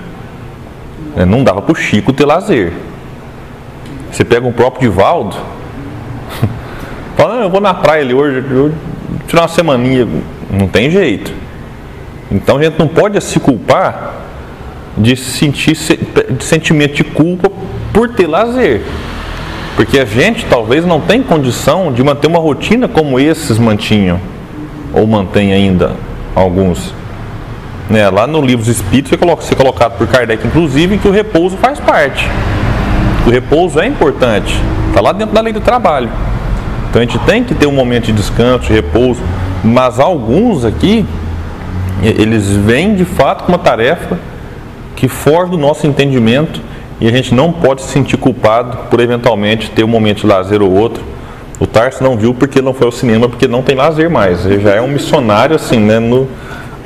né, 1.16 1.24
não 1.24 1.44
dava 1.44 1.62
para 1.62 1.72
o 1.72 1.74
Chico 1.76 2.12
ter 2.12 2.24
lazer. 2.24 2.72
Você 4.10 4.24
pega 4.24 4.46
o 4.46 4.52
próprio 4.52 4.90
Divaldo, 4.90 5.36
fala, 7.16 7.36
"Não, 7.36 7.42
eu 7.42 7.50
vou 7.50 7.60
na 7.60 7.74
praia 7.74 8.02
ali 8.02 8.14
hoje, 8.14 8.44
eu 8.50 8.72
tirar 9.26 9.42
uma 9.42 9.48
semaninha. 9.48 10.06
Não 10.50 10.68
tem 10.68 10.90
jeito. 10.90 11.32
Então 12.30 12.56
a 12.58 12.62
gente 12.62 12.78
não 12.78 12.88
pode 12.88 13.20
se 13.22 13.38
culpar 13.40 14.14
de 14.96 15.16
sentir 15.16 15.74
se- 15.74 15.98
de 16.30 16.44
sentimento 16.44 16.94
de 16.94 17.04
culpa 17.04 17.50
por 17.92 18.10
ter 18.10 18.26
lazer. 18.26 18.82
Porque 19.76 19.98
a 19.98 20.04
gente 20.04 20.46
talvez 20.46 20.84
não 20.86 21.00
tem 21.00 21.22
condição 21.22 21.92
de 21.92 22.02
manter 22.02 22.28
uma 22.28 22.38
rotina 22.38 22.86
como 22.86 23.18
esses 23.18 23.58
mantinham, 23.58 24.20
ou 24.92 25.04
mantém 25.06 25.52
ainda 25.52 25.92
alguns. 26.34 26.94
Né, 27.88 28.08
lá 28.08 28.26
no 28.26 28.40
livro 28.40 28.64
dos 28.64 28.68
Espíritos 28.74 29.10
foi 29.10 29.18
colo- 29.18 29.40
ser 29.42 29.56
colocado 29.56 29.98
por 29.98 30.06
Kardec, 30.06 30.46
inclusive, 30.46 30.96
que 30.98 31.06
o 31.06 31.10
repouso 31.10 31.56
faz 31.58 31.78
parte. 31.78 32.28
O 33.26 33.30
repouso 33.30 33.78
é 33.78 33.86
importante, 33.86 34.58
está 34.88 35.00
lá 35.00 35.12
dentro 35.12 35.34
da 35.34 35.40
lei 35.40 35.52
do 35.52 35.60
trabalho. 35.60 36.08
Então 36.88 37.02
a 37.02 37.04
gente 37.04 37.18
tem 37.20 37.44
que 37.44 37.54
ter 37.54 37.66
um 37.66 37.72
momento 37.72 38.06
de 38.06 38.12
descanso, 38.12 38.66
de 38.68 38.72
repouso, 38.72 39.20
mas 39.62 39.98
alguns 40.00 40.64
aqui, 40.64 41.04
eles 42.02 42.48
vêm 42.50 42.94
de 42.94 43.04
fato 43.04 43.44
com 43.44 43.52
uma 43.52 43.58
tarefa 43.58 44.18
que 44.96 45.08
foge 45.08 45.50
do 45.50 45.58
nosso 45.58 45.86
entendimento 45.86 46.60
e 47.00 47.08
a 47.08 47.10
gente 47.10 47.34
não 47.34 47.52
pode 47.52 47.82
se 47.82 47.88
sentir 47.88 48.16
culpado 48.16 48.76
por 48.90 49.00
eventualmente 49.00 49.70
ter 49.70 49.84
um 49.84 49.88
momento 49.88 50.20
de 50.20 50.26
lazer 50.26 50.62
ou 50.62 50.70
outro. 50.72 51.02
O 51.60 51.66
Tarso 51.66 52.02
não 52.02 52.16
viu 52.16 52.32
porque 52.34 52.60
não 52.62 52.72
foi 52.74 52.86
ao 52.86 52.92
cinema, 52.92 53.28
porque 53.28 53.46
não 53.48 53.62
tem 53.62 53.74
lazer 53.76 54.08
mais. 54.10 54.44
Ele 54.46 54.60
já 54.60 54.70
é 54.74 54.80
um 54.80 54.88
missionário, 54.88 55.56
assim, 55.56 55.78
né? 55.78 55.98
No, 55.98 56.28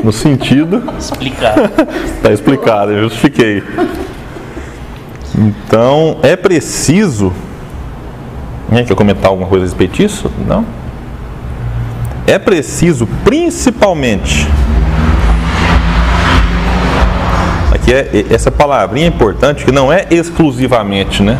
no 0.02 0.12
sentido. 0.12 0.82
Explicado. 0.98 1.70
Está 2.16 2.30
explicado, 2.32 2.92
eu 2.92 3.04
justifiquei. 3.04 3.62
Então, 5.36 6.18
é 6.22 6.36
preciso. 6.36 7.32
Né, 8.68 8.84
quer 8.84 8.94
comentar 8.94 9.26
alguma 9.26 9.48
coisa 9.48 9.64
a 9.64 9.68
respeito 9.68 9.96
disso? 9.96 10.30
Não? 10.46 10.64
É 12.26 12.38
preciso, 12.38 13.06
principalmente. 13.24 14.46
Aqui 17.72 17.92
é 17.92 18.26
essa 18.30 18.50
palavrinha 18.50 19.06
é 19.06 19.08
importante, 19.08 19.64
que 19.64 19.72
não 19.72 19.90
é 19.92 20.06
exclusivamente, 20.10 21.22
né? 21.22 21.38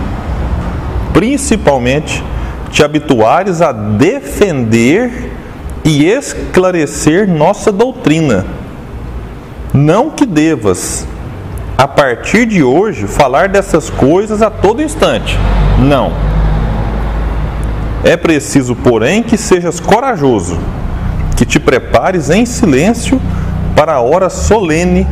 Principalmente 1.12 2.25
te 2.71 2.83
habituares 2.83 3.61
a 3.61 3.73
defender 3.73 5.38
e 5.85 6.07
esclarecer 6.07 7.29
nossa 7.29 7.73
doutrina. 7.73 8.45
Não 9.73 10.11
que 10.11 10.27
devas, 10.27 11.07
a 11.77 11.87
partir 11.87 12.47
de 12.47 12.63
hoje, 12.63 13.07
falar 13.07 13.49
dessas 13.49 13.89
coisas 13.91 14.43
a 14.43 14.51
todo 14.51 14.83
instante. 14.83 15.39
Não. 15.79 16.13
É 18.05 18.17
preciso, 18.17 18.75
porém, 18.75 19.23
que 19.23 19.37
sejas 19.37 19.81
corajoso, 19.81 20.59
que 21.37 21.45
te 21.45 21.61
prepares 21.61 22.31
em 22.31 22.47
silêncio 22.47 23.21
para 23.77 23.95
a 23.95 24.01
hora 24.01 24.29
solene 24.31 25.07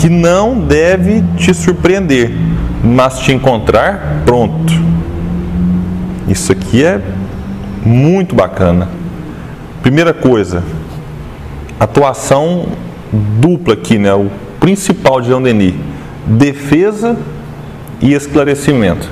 que 0.00 0.08
não 0.08 0.58
deve 0.58 1.22
te 1.36 1.52
surpreender, 1.52 2.32
mas 2.82 3.20
te 3.20 3.32
encontrar 3.32 4.22
pronto. 4.24 4.72
Isso 6.26 6.52
aqui 6.52 6.84
é 6.84 7.00
muito 7.84 8.34
bacana. 8.34 8.99
Primeira 9.82 10.12
coisa, 10.12 10.62
atuação 11.78 12.66
dupla 13.12 13.74
aqui, 13.74 13.96
né? 13.96 14.12
O 14.12 14.30
principal 14.60 15.22
de 15.22 15.28
Jean 15.28 15.40
Denis, 15.40 15.74
defesa 16.26 17.16
e 18.00 18.12
esclarecimento. 18.12 19.08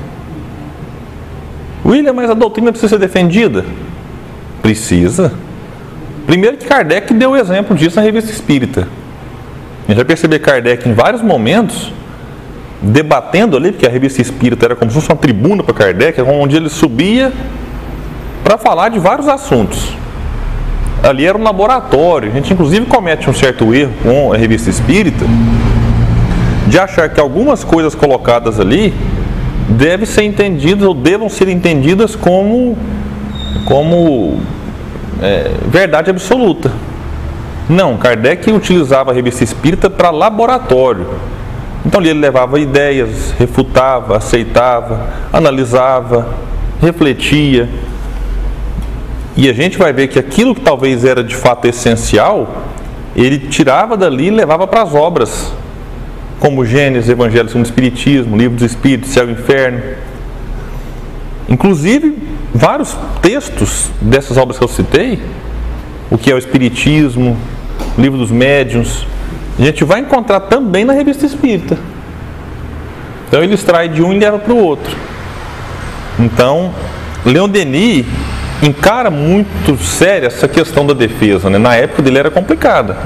William, 1.86 2.12
mas 2.12 2.28
a 2.28 2.34
doutrina 2.34 2.70
precisa 2.70 2.90
ser 2.90 2.98
defendida? 2.98 3.64
Precisa. 4.60 5.32
Primeiro 6.26 6.58
que 6.58 6.66
Kardec 6.66 7.14
deu 7.14 7.30
o 7.30 7.36
exemplo 7.36 7.74
disso 7.74 7.96
na 7.96 8.02
revista 8.02 8.30
Espírita. 8.30 8.86
A 9.84 9.90
gente 9.90 9.96
vai 9.96 10.04
perceber 10.04 10.38
Kardec 10.40 10.86
em 10.86 10.92
vários 10.92 11.22
momentos 11.22 11.90
debatendo 12.82 13.56
ali, 13.56 13.72
porque 13.72 13.86
a 13.86 13.90
revista 13.90 14.20
Espírita 14.20 14.66
era 14.66 14.76
como 14.76 14.90
se 14.90 14.94
fosse 14.96 15.10
uma 15.10 15.16
tribuna 15.16 15.62
para 15.62 15.72
Kardec, 15.72 16.20
onde 16.20 16.56
ele 16.56 16.68
subia 16.68 17.32
para 18.44 18.58
falar 18.58 18.90
de 18.90 18.98
vários 18.98 19.26
assuntos 19.26 19.96
ali 21.02 21.26
era 21.26 21.36
um 21.36 21.42
laboratório. 21.42 22.30
A 22.30 22.34
gente, 22.34 22.52
inclusive, 22.52 22.86
comete 22.86 23.28
um 23.28 23.34
certo 23.34 23.74
erro 23.74 23.92
com 24.02 24.32
a 24.32 24.36
revista 24.36 24.70
espírita 24.70 25.24
de 26.66 26.78
achar 26.78 27.08
que 27.08 27.18
algumas 27.18 27.64
coisas 27.64 27.94
colocadas 27.94 28.60
ali 28.60 28.92
devem 29.68 30.06
ser 30.06 30.22
entendidas 30.22 30.86
ou 30.86 30.94
devam 30.94 31.28
ser 31.28 31.48
entendidas 31.48 32.14
como, 32.14 32.76
como 33.66 34.40
é, 35.22 35.50
verdade 35.66 36.10
absoluta. 36.10 36.70
Não, 37.68 37.96
Kardec 37.96 38.50
utilizava 38.50 39.10
a 39.10 39.14
revista 39.14 39.44
espírita 39.44 39.90
para 39.90 40.10
laboratório. 40.10 41.06
Então 41.84 42.00
ali 42.00 42.10
ele 42.10 42.18
levava 42.18 42.58
ideias, 42.58 43.32
refutava, 43.38 44.16
aceitava, 44.16 45.06
analisava, 45.32 46.34
refletia. 46.80 47.68
E 49.38 49.48
a 49.48 49.52
gente 49.52 49.78
vai 49.78 49.92
ver 49.92 50.08
que 50.08 50.18
aquilo 50.18 50.52
que 50.52 50.60
talvez 50.60 51.04
era 51.04 51.22
de 51.22 51.36
fato 51.36 51.64
essencial, 51.68 52.64
ele 53.14 53.38
tirava 53.38 53.96
dali 53.96 54.26
e 54.26 54.30
levava 54.30 54.66
para 54.66 54.82
as 54.82 54.92
obras, 54.92 55.52
como 56.40 56.66
Gênesis, 56.66 57.08
Evangelho 57.08 57.46
segundo 57.46 57.64
Espiritismo, 57.64 58.36
Livro 58.36 58.56
dos 58.56 58.68
Espíritos, 58.68 59.10
Céu 59.10 59.28
e 59.28 59.32
Inferno. 59.34 59.80
Inclusive, 61.48 62.18
vários 62.52 62.96
textos 63.22 63.88
dessas 64.00 64.36
obras 64.36 64.58
que 64.58 64.64
eu 64.64 64.68
citei, 64.68 65.20
o 66.10 66.18
que 66.18 66.32
é 66.32 66.34
o 66.34 66.38
Espiritismo, 66.38 67.36
Livro 67.96 68.18
dos 68.18 68.32
Médiuns, 68.32 69.06
a 69.56 69.62
gente 69.62 69.84
vai 69.84 70.00
encontrar 70.00 70.40
também 70.40 70.84
na 70.84 70.92
Revista 70.92 71.24
Espírita. 71.24 71.78
Então 73.28 73.40
ele 73.40 73.54
extrai 73.54 73.88
de 73.88 74.02
um 74.02 74.12
e 74.12 74.18
leva 74.18 74.40
para 74.40 74.52
o 74.52 74.58
outro. 74.58 74.96
Então, 76.18 76.74
Leon 77.24 77.48
Denis 77.48 78.04
encara 78.62 79.10
muito 79.10 79.76
séria 79.76 80.26
essa 80.26 80.48
questão 80.48 80.84
da 80.84 80.94
defesa. 80.94 81.48
Né? 81.48 81.58
Na 81.58 81.74
época 81.74 82.02
dele 82.02 82.18
era 82.18 82.30
complicada. 82.30 82.96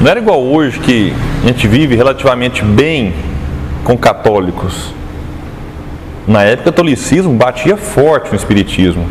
Não 0.00 0.10
era 0.10 0.18
igual 0.18 0.42
hoje 0.42 0.80
que 0.80 1.12
a 1.42 1.46
gente 1.46 1.68
vive 1.68 1.94
relativamente 1.94 2.64
bem 2.64 3.14
com 3.84 3.96
católicos. 3.96 4.92
Na 6.26 6.42
época 6.42 6.70
o 6.70 6.72
catolicismo 6.72 7.34
batia 7.34 7.76
forte 7.76 8.30
no 8.30 8.36
espiritismo. 8.36 9.06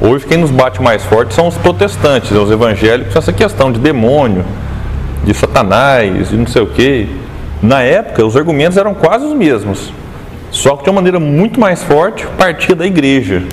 Hoje 0.00 0.26
quem 0.26 0.38
nos 0.38 0.50
bate 0.50 0.82
mais 0.82 1.04
forte 1.04 1.32
são 1.32 1.46
os 1.46 1.56
protestantes, 1.56 2.32
os 2.32 2.50
evangélicos, 2.50 3.14
essa 3.14 3.32
questão 3.32 3.70
de 3.70 3.78
demônio, 3.78 4.44
de 5.24 5.32
satanás, 5.32 6.30
de 6.30 6.36
não 6.36 6.46
sei 6.46 6.62
o 6.62 6.66
quê. 6.66 7.06
Na 7.62 7.82
época 7.82 8.26
os 8.26 8.36
argumentos 8.36 8.76
eram 8.76 8.94
quase 8.94 9.24
os 9.24 9.34
mesmos. 9.34 9.92
Só 10.50 10.76
que 10.76 10.84
de 10.84 10.90
uma 10.90 10.96
maneira 10.96 11.20
muito 11.20 11.60
mais 11.60 11.84
forte 11.84 12.26
partia 12.36 12.74
da 12.74 12.84
igreja. 12.84 13.44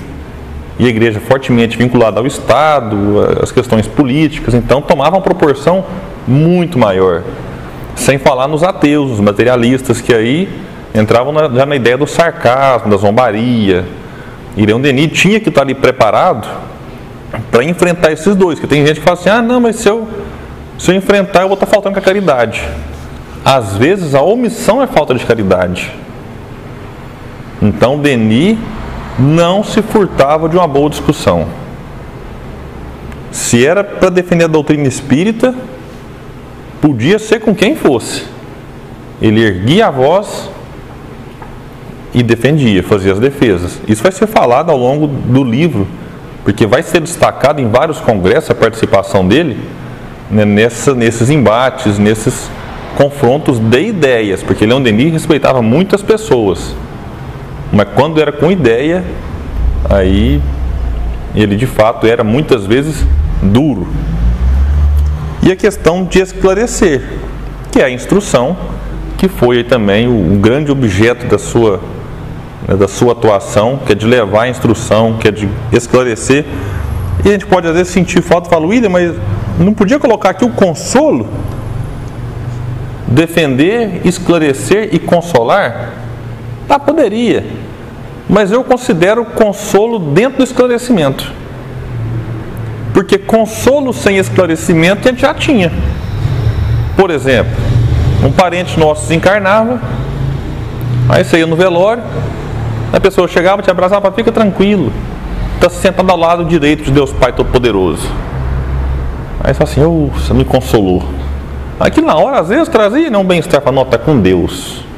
E 0.80 0.86
a 0.86 0.88
igreja 0.88 1.20
fortemente 1.20 1.76
vinculada 1.76 2.20
ao 2.20 2.26
Estado, 2.26 2.96
às 3.42 3.52
questões 3.52 3.86
políticas, 3.86 4.54
então 4.54 4.80
tomava 4.80 5.16
uma 5.16 5.20
proporção 5.20 5.84
muito 6.26 6.78
maior. 6.78 7.22
Sem 7.94 8.16
falar 8.16 8.48
nos 8.48 8.62
ateus, 8.62 9.10
os 9.10 9.20
materialistas, 9.20 10.00
que 10.00 10.10
aí 10.14 10.48
entravam 10.94 11.34
na, 11.34 11.50
já 11.50 11.66
na 11.66 11.76
ideia 11.76 11.98
do 11.98 12.06
sarcasmo, 12.06 12.90
da 12.90 12.96
zombaria. 12.96 13.84
Leon 14.56 14.80
Denis 14.80 15.12
tinha 15.12 15.38
que 15.38 15.50
estar 15.50 15.60
ali 15.60 15.74
preparado 15.74 16.48
para 17.50 17.62
enfrentar 17.62 18.10
esses 18.12 18.34
dois. 18.34 18.58
Que 18.58 18.66
tem 18.66 18.86
gente 18.86 19.00
que 19.00 19.04
fala 19.04 19.18
assim: 19.18 19.28
ah, 19.28 19.42
não, 19.42 19.60
mas 19.60 19.76
se 19.76 19.86
eu, 19.86 20.08
se 20.78 20.90
eu 20.90 20.94
enfrentar, 20.94 21.42
eu 21.42 21.48
vou 21.48 21.56
estar 21.56 21.66
faltando 21.66 21.92
com 21.92 22.00
a 22.00 22.02
caridade. 22.02 22.66
Às 23.44 23.76
vezes 23.76 24.14
a 24.14 24.22
omissão 24.22 24.82
é 24.82 24.86
falta 24.86 25.14
de 25.14 25.26
caridade. 25.26 25.92
Então 27.60 27.98
Denis 27.98 28.56
não 29.18 29.62
se 29.62 29.82
furtava 29.82 30.48
de 30.48 30.56
uma 30.56 30.66
boa 30.66 30.88
discussão. 30.88 31.46
Se 33.30 33.64
era 33.64 33.84
para 33.84 34.10
defender 34.10 34.44
a 34.44 34.48
doutrina 34.48 34.86
espírita, 34.88 35.54
podia 36.80 37.18
ser 37.18 37.40
com 37.40 37.54
quem 37.54 37.76
fosse. 37.76 38.24
Ele 39.20 39.40
erguia 39.40 39.86
a 39.86 39.90
voz 39.90 40.50
e 42.12 42.22
defendia, 42.22 42.82
fazia 42.82 43.12
as 43.12 43.18
defesas. 43.18 43.80
Isso 43.86 44.02
vai 44.02 44.12
ser 44.12 44.26
falado 44.26 44.70
ao 44.70 44.76
longo 44.76 45.06
do 45.06 45.44
livro, 45.44 45.86
porque 46.44 46.66
vai 46.66 46.82
ser 46.82 47.00
destacado 47.00 47.60
em 47.60 47.68
vários 47.68 48.00
congressos 48.00 48.50
a 48.50 48.54
participação 48.54 49.26
dele 49.26 49.58
né, 50.30 50.44
nessa, 50.44 50.94
nesses 50.94 51.30
embates, 51.30 51.98
nesses 51.98 52.50
confrontos 52.96 53.58
de 53.58 53.80
ideias, 53.80 54.42
porque 54.42 54.66
Leon 54.66 54.82
Denis 54.82 55.12
respeitava 55.12 55.62
muitas 55.62 56.02
pessoas. 56.02 56.74
Mas 57.72 57.88
quando 57.94 58.20
era 58.20 58.32
com 58.32 58.50
ideia, 58.50 59.04
aí 59.88 60.42
ele 61.34 61.56
de 61.56 61.66
fato 61.66 62.06
era 62.06 62.24
muitas 62.24 62.66
vezes 62.66 63.04
duro. 63.42 63.86
E 65.42 65.50
a 65.50 65.56
questão 65.56 66.04
de 66.04 66.20
esclarecer, 66.20 67.02
que 67.70 67.80
é 67.80 67.84
a 67.84 67.90
instrução, 67.90 68.56
que 69.16 69.28
foi 69.28 69.62
também 69.62 70.08
o, 70.08 70.38
grande 70.38 70.70
objeto 70.72 71.26
da 71.26 71.38
sua, 71.38 71.80
né, 72.66 72.74
da 72.74 72.88
sua 72.88 73.12
atuação, 73.12 73.78
que 73.86 73.92
é 73.92 73.94
de 73.94 74.06
levar 74.06 74.42
a 74.42 74.48
instrução, 74.48 75.16
que 75.18 75.28
é 75.28 75.30
de 75.30 75.48
esclarecer. 75.72 76.44
E 77.24 77.28
a 77.28 77.32
gente 77.32 77.46
pode 77.46 77.68
às 77.68 77.74
vezes 77.74 77.92
sentir 77.92 78.22
falta 78.22 78.48
e 78.48 78.50
falar, 78.50 78.66
William, 78.66 78.88
mas 78.88 79.14
não 79.58 79.72
podia 79.72 79.98
colocar 79.98 80.30
aqui 80.30 80.44
o 80.44 80.50
consolo? 80.50 81.28
Defender, 83.06 84.00
esclarecer 84.04 84.90
e 84.92 84.98
consolar? 84.98 85.99
Tá, 86.70 86.78
poderia. 86.78 87.44
Mas 88.28 88.52
eu 88.52 88.62
considero 88.62 89.24
consolo 89.24 89.98
dentro 89.98 90.38
do 90.38 90.44
esclarecimento. 90.44 91.32
Porque 92.94 93.18
consolo 93.18 93.92
sem 93.92 94.18
esclarecimento 94.18 95.08
a 95.08 95.10
gente 95.10 95.20
já 95.20 95.34
tinha. 95.34 95.72
Por 96.96 97.10
exemplo, 97.10 97.56
um 98.24 98.30
parente 98.30 98.78
nosso 98.78 99.02
desencarnava, 99.02 99.80
aí 101.08 101.24
você 101.24 101.38
ia 101.38 101.46
no 101.48 101.56
velório, 101.56 102.04
a 102.92 103.00
pessoa 103.00 103.26
chegava, 103.26 103.62
te 103.62 103.70
abraçava, 103.72 104.12
fica 104.12 104.30
tranquilo, 104.30 104.92
está 105.56 105.68
sentado 105.68 106.08
ao 106.08 106.16
lado 106.16 106.44
direito 106.44 106.84
de 106.84 106.92
Deus 106.92 107.12
Pai 107.12 107.32
Todo-Poderoso. 107.32 108.08
Aí 109.42 109.52
você 109.52 109.64
assim, 109.64 109.82
oh, 109.82 110.06
você 110.06 110.32
me 110.32 110.44
consolou. 110.44 111.02
Aqui 111.80 112.00
na 112.00 112.14
hora, 112.14 112.38
às 112.38 112.48
vezes, 112.48 112.68
trazia 112.68 113.10
não 113.10 113.24
bem-estar, 113.24 113.60
para 113.60 113.72
nota 113.72 113.98
com 113.98 114.20
Deus. 114.20 114.88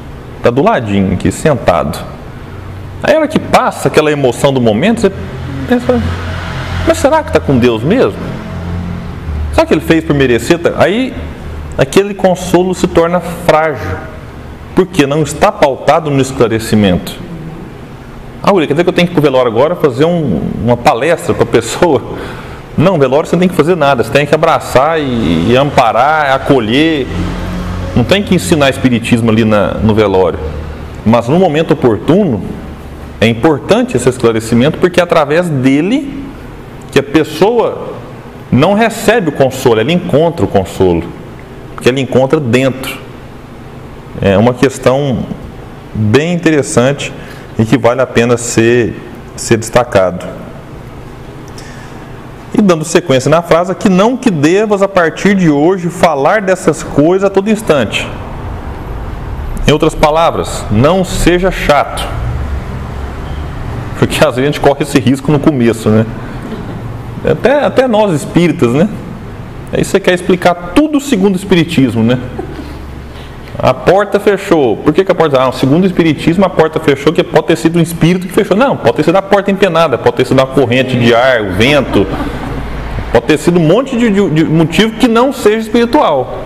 Está 0.43 0.51
do 0.51 0.61
ladinho 0.61 1.13
aqui, 1.13 1.31
sentado. 1.31 1.97
Aí 3.01 3.15
a 3.15 3.19
hora 3.19 3.29
que 3.29 3.39
passa 3.39 3.87
aquela 3.87 4.11
emoção 4.11 4.51
do 4.51 4.59
momento, 4.59 4.99
você 4.99 5.11
pensa, 5.69 6.03
mas 6.85 6.97
será 6.97 7.23
que 7.23 7.29
está 7.29 7.39
com 7.39 7.57
Deus 7.57 7.81
mesmo? 7.81 8.19
Será 9.53 9.65
que 9.65 9.73
ele 9.73 9.79
fez 9.79 10.03
por 10.03 10.13
merecer? 10.13 10.59
Aí 10.75 11.15
aquele 11.77 12.13
consolo 12.13 12.75
se 12.75 12.87
torna 12.87 13.21
frágil, 13.21 13.95
porque 14.75 15.07
não 15.07 15.23
está 15.23 15.49
pautado 15.49 16.11
no 16.11 16.21
esclarecimento. 16.21 17.17
Ah, 18.43 18.53
Uri, 18.53 18.67
quer 18.67 18.73
dizer 18.73 18.83
que 18.83 18.89
eu 18.89 18.93
tenho 18.93 19.07
que 19.07 19.13
ir 19.13 19.15
para 19.15 19.21
o 19.21 19.23
velório 19.23 19.49
agora 19.49 19.77
fazer 19.77 20.03
um, 20.03 20.41
uma 20.61 20.75
palestra 20.75 21.33
para 21.33 21.43
a 21.43 21.47
pessoa? 21.47 22.01
Não, 22.77 22.99
velório 22.99 23.29
você 23.29 23.35
não 23.35 23.39
tem 23.39 23.47
que 23.47 23.55
fazer 23.55 23.75
nada, 23.75 24.03
você 24.03 24.11
tem 24.11 24.25
que 24.25 24.33
abraçar 24.33 24.99
e, 24.99 25.51
e 25.51 25.55
amparar, 25.55 26.33
acolher. 26.33 27.07
Não 27.95 28.03
tem 28.03 28.23
que 28.23 28.33
ensinar 28.33 28.69
espiritismo 28.69 29.29
ali 29.29 29.45
na, 29.45 29.75
no 29.75 29.93
velório. 29.93 30.39
Mas 31.05 31.27
no 31.27 31.37
momento 31.37 31.73
oportuno, 31.73 32.41
é 33.19 33.27
importante 33.27 33.95
esse 33.95 34.09
esclarecimento 34.09 34.77
porque 34.77 34.99
é 34.99 35.03
através 35.03 35.47
dele 35.47 36.23
que 36.91 36.99
a 36.99 37.03
pessoa 37.03 37.93
não 38.51 38.73
recebe 38.73 39.29
o 39.29 39.31
consolo, 39.31 39.79
ela 39.79 39.91
encontra 39.91 40.45
o 40.45 40.47
consolo, 40.47 41.03
porque 41.73 41.89
ela 41.89 41.99
encontra 41.99 42.39
dentro. 42.39 42.99
É 44.21 44.37
uma 44.37 44.53
questão 44.53 45.25
bem 45.93 46.33
interessante 46.33 47.11
e 47.57 47.65
que 47.65 47.77
vale 47.77 48.01
a 48.01 48.05
pena 48.05 48.37
ser, 48.37 48.95
ser 49.35 49.57
destacado. 49.57 50.42
E 52.57 52.61
dando 52.61 52.85
sequência 52.85 53.29
na 53.29 53.41
frase, 53.41 53.73
que 53.75 53.89
não 53.89 54.15
que 54.15 54.29
devas 54.29 54.81
a 54.81 54.87
partir 54.87 55.35
de 55.35 55.49
hoje 55.49 55.89
falar 55.89 56.41
dessas 56.41 56.83
coisas 56.83 57.27
a 57.27 57.29
todo 57.29 57.49
instante. 57.49 58.07
Em 59.67 59.71
outras 59.71 59.95
palavras, 59.95 60.63
não 60.71 61.03
seja 61.03 61.49
chato 61.49 62.07
porque 64.05 64.17
às 64.17 64.35
vezes 64.35 64.39
a 64.39 64.45
gente 64.51 64.59
corre 64.59 64.83
esse 64.83 64.99
risco 64.99 65.31
no 65.31 65.39
começo, 65.39 65.89
né? 65.89 66.05
Até, 67.23 67.63
até 67.63 67.87
nós 67.87 68.11
espíritas, 68.13 68.73
né? 68.73 68.89
Aí 69.71 69.81
você 69.81 69.97
quer 69.97 70.13
explicar 70.13 70.53
tudo 70.75 70.99
segundo 70.99 71.35
o 71.35 71.37
Espiritismo, 71.37 72.03
né? 72.03 72.19
A 73.57 73.73
porta 73.73 74.19
fechou. 74.19 74.75
Por 74.75 74.93
que, 74.93 75.05
que 75.05 75.11
a 75.11 75.15
porta. 75.15 75.41
Ah, 75.41 75.51
segundo 75.53 75.83
o 75.83 75.87
Espiritismo, 75.87 76.43
a 76.43 76.49
porta 76.49 76.81
fechou, 76.81 77.13
que 77.13 77.23
pode 77.23 77.47
ter 77.47 77.55
sido 77.55 77.79
um 77.79 77.81
espírito 77.81 78.27
que 78.27 78.33
fechou. 78.33 78.57
Não, 78.57 78.75
pode 78.75 78.97
ter 78.97 79.03
sido 79.03 79.15
a 79.15 79.21
porta 79.21 79.49
empenada, 79.49 79.97
pode 79.97 80.17
ter 80.17 80.25
sido 80.25 80.37
uma 80.37 80.47
corrente 80.47 80.99
de 80.99 81.15
ar, 81.15 81.41
o 81.41 81.51
vento. 81.53 82.05
Pode 83.13 83.25
ter 83.27 83.37
sido 83.37 83.59
um 83.59 83.65
monte 83.65 83.95
de, 83.95 84.09
de, 84.09 84.29
de 84.29 84.43
motivo 84.43 84.93
que 84.93 85.07
não 85.07 85.31
seja 85.31 85.59
espiritual. 85.59 86.39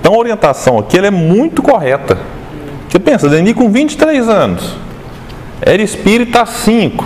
Então 0.00 0.14
a 0.14 0.18
orientação 0.18 0.78
aqui 0.78 0.98
é 0.98 1.10
muito 1.10 1.62
correta. 1.62 2.18
Você 2.88 2.98
pensa, 2.98 3.28
Denis 3.28 3.54
com 3.54 3.70
23 3.70 4.28
anos 4.28 4.76
era 5.60 5.82
espírita 5.82 6.46
5. 6.46 7.04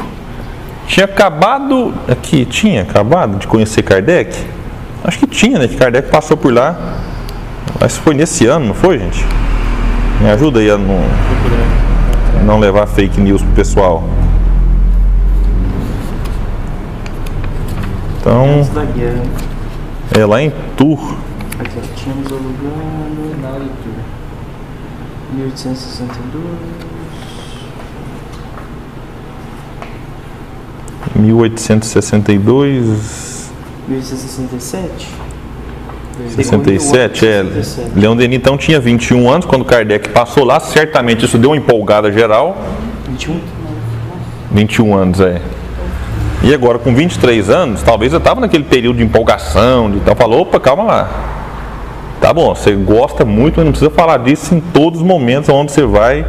Tinha 0.87 1.05
acabado. 1.07 1.93
Aqui, 2.09 2.45
tinha 2.45 2.83
acabado 2.83 3.39
de 3.39 3.47
conhecer 3.47 3.83
Kardec? 3.83 4.37
Acho 5.03 5.19
que 5.19 5.27
tinha, 5.27 5.59
né? 5.59 5.67
Que 5.67 5.77
Kardec 5.77 6.09
passou 6.09 6.37
por 6.37 6.53
lá. 6.53 6.99
Mas 7.81 7.97
foi 7.97 8.15
nesse 8.15 8.47
ano, 8.47 8.67
não 8.67 8.75
foi, 8.75 8.99
gente? 8.99 9.27
Me 10.21 10.31
ajuda 10.31 10.61
aí 10.61 10.71
a 10.71 10.79
não, 10.79 11.03
não 12.47 12.59
levar 12.61 12.87
fake 12.87 13.21
news 13.21 13.43
pro 13.43 13.51
pessoal. 13.53 14.05
Então. 18.25 18.67
É 20.19 20.25
lá 20.25 20.41
em 20.41 20.51
Tour. 20.79 20.99
Aqui, 21.59 21.77
ó, 21.77 21.81
tínhamos 21.95 22.31
o 22.31 22.37
lugar 22.37 22.73
na 23.43 23.51
leitura. 23.51 24.03
1862. 25.35 26.43
1862. 31.15 33.53
1867? 33.89 35.07
67, 36.35 37.27
é. 37.27 37.45
Leão 37.95 38.17
Denis 38.17 38.39
então 38.39 38.57
tinha 38.57 38.81
21 38.81 39.31
anos 39.31 39.45
quando 39.45 39.67
Kardec 39.67 40.09
passou 40.09 40.45
lá, 40.45 40.59
certamente 40.61 41.27
isso 41.27 41.37
deu 41.37 41.51
uma 41.51 41.59
empolgada 41.59 42.11
geral. 42.11 42.57
21? 43.07 43.39
21 44.51 44.97
anos, 44.97 45.21
é. 45.21 45.43
E 46.45 46.53
agora 46.53 46.79
com 46.79 46.95
23 46.95 47.49
anos, 47.49 47.83
talvez 47.83 48.13
eu 48.13 48.19
estava 48.19 48.39
naquele 48.39 48.65
período 48.65 48.99
de 48.99 49.03
empolgação, 49.03 49.91
de 49.91 50.01
tal, 50.01 50.15
falou, 50.15 50.43
opa, 50.43 50.61
calma 50.61 50.85
lá. 50.85 51.09
Tá 52.21 52.35
bom, 52.35 52.55
você 52.55 52.73
gosta 52.73 53.25
muito, 53.25 53.57
mas 53.57 53.65
não 53.65 53.73
precisa 53.73 53.91
falar 53.91 54.19
disso 54.19 54.55
em 54.55 54.61
todos 54.61 55.01
os 55.01 55.07
momentos 55.07 55.49
onde 55.49 55.73
você 55.73 55.87
vai. 55.87 56.27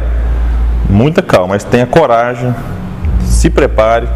Muita 0.88 1.20
calma, 1.20 1.48
mas 1.48 1.64
tenha 1.64 1.84
coragem, 1.84 2.54
se 3.26 3.50
prepare 3.50 4.08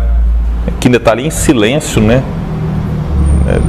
que 0.81 0.89
ainda 0.89 0.97
está 0.97 1.13
ali 1.13 1.27
em 1.27 1.31
silêncio, 1.31 2.01
né? 2.01 2.23
É, 3.47 3.61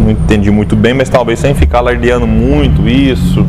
não 0.00 0.10
entendi 0.10 0.50
muito 0.50 0.74
bem, 0.74 0.92
mas 0.92 1.08
talvez 1.08 1.38
sem 1.38 1.54
ficar 1.54 1.78
alardeando 1.78 2.26
muito 2.26 2.88
isso, 2.88 3.46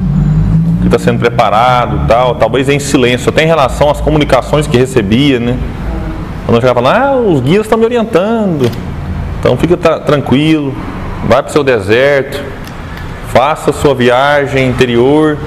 que 0.81 0.85
está 0.85 0.99
sendo 0.99 1.17
preparado 1.17 2.07
tal, 2.07 2.35
talvez 2.35 2.69
em 2.69 2.77
silêncio, 2.77 3.29
até 3.29 3.43
em 3.43 3.47
relação 3.47 3.89
às 3.89 3.99
comunicações 3.99 4.67
que 4.67 4.77
recebia, 4.77 5.39
né? 5.39 5.57
Quando 6.45 6.55
eu 6.55 6.61
chegava 6.61 6.81
falando, 6.81 7.03
ah, 7.03 7.15
os 7.15 7.41
guias 7.41 7.65
estão 7.65 7.77
me 7.77 7.85
orientando, 7.85 8.69
então 9.39 9.57
fica 9.57 9.77
tranquilo, 9.77 10.75
vai 11.27 11.41
para 11.41 11.49
o 11.49 11.53
seu 11.53 11.63
deserto, 11.63 12.43
faça 13.29 13.71
a 13.71 13.73
sua 13.73 13.95
viagem 13.95 14.67
interior, 14.67 15.37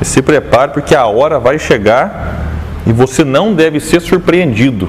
e 0.00 0.04
se 0.04 0.20
prepare, 0.20 0.72
porque 0.72 0.94
a 0.94 1.06
hora 1.06 1.38
vai 1.38 1.58
chegar 1.58 2.34
e 2.86 2.92
você 2.92 3.24
não 3.24 3.54
deve 3.54 3.80
ser 3.80 4.00
surpreendido. 4.00 4.88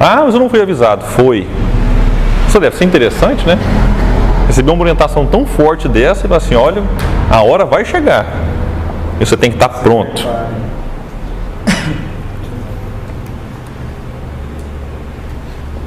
Ah, 0.00 0.22
mas 0.24 0.34
eu 0.34 0.40
não 0.40 0.48
fui 0.48 0.60
avisado. 0.60 1.04
Foi. 1.04 1.46
Isso 2.48 2.58
deve 2.58 2.76
ser 2.76 2.84
interessante, 2.84 3.46
né? 3.46 3.58
Receber 4.46 4.70
uma 4.70 4.80
orientação 4.80 5.26
tão 5.26 5.44
forte 5.44 5.88
dessa 5.88 6.24
e 6.24 6.28
falar 6.28 6.38
assim: 6.38 6.54
olha, 6.54 6.82
a 7.30 7.42
hora 7.42 7.64
vai 7.64 7.84
chegar. 7.84 8.26
e 9.20 9.26
você 9.26 9.36
tem 9.36 9.50
que 9.50 9.56
estar 9.56 9.68
pronto. 9.68 10.26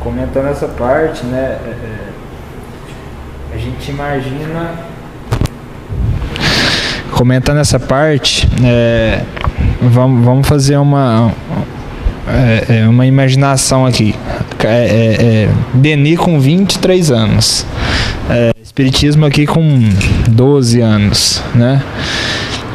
Comentando 0.01 0.47
essa 0.47 0.67
parte, 0.67 1.23
né? 1.27 1.59
é, 1.63 1.69
é, 1.69 3.53
a 3.53 3.57
gente 3.57 3.91
imagina. 3.91 4.71
Comentando 7.11 7.59
essa 7.59 7.79
parte, 7.79 8.49
é, 8.63 9.21
vamos, 9.79 10.25
vamos 10.25 10.47
fazer 10.47 10.77
uma, 10.77 11.31
é, 12.27 12.79
é, 12.79 12.87
uma 12.87 13.05
imaginação 13.05 13.85
aqui. 13.85 14.15
É, 14.63 15.47
é, 15.47 15.49
Denis 15.75 16.17
com 16.19 16.39
23 16.39 17.11
anos. 17.11 17.65
Espiritismo 18.63 19.25
aqui 19.25 19.45
com 19.45 19.87
12 20.29 20.81
anos, 20.81 21.43
né? 21.53 21.83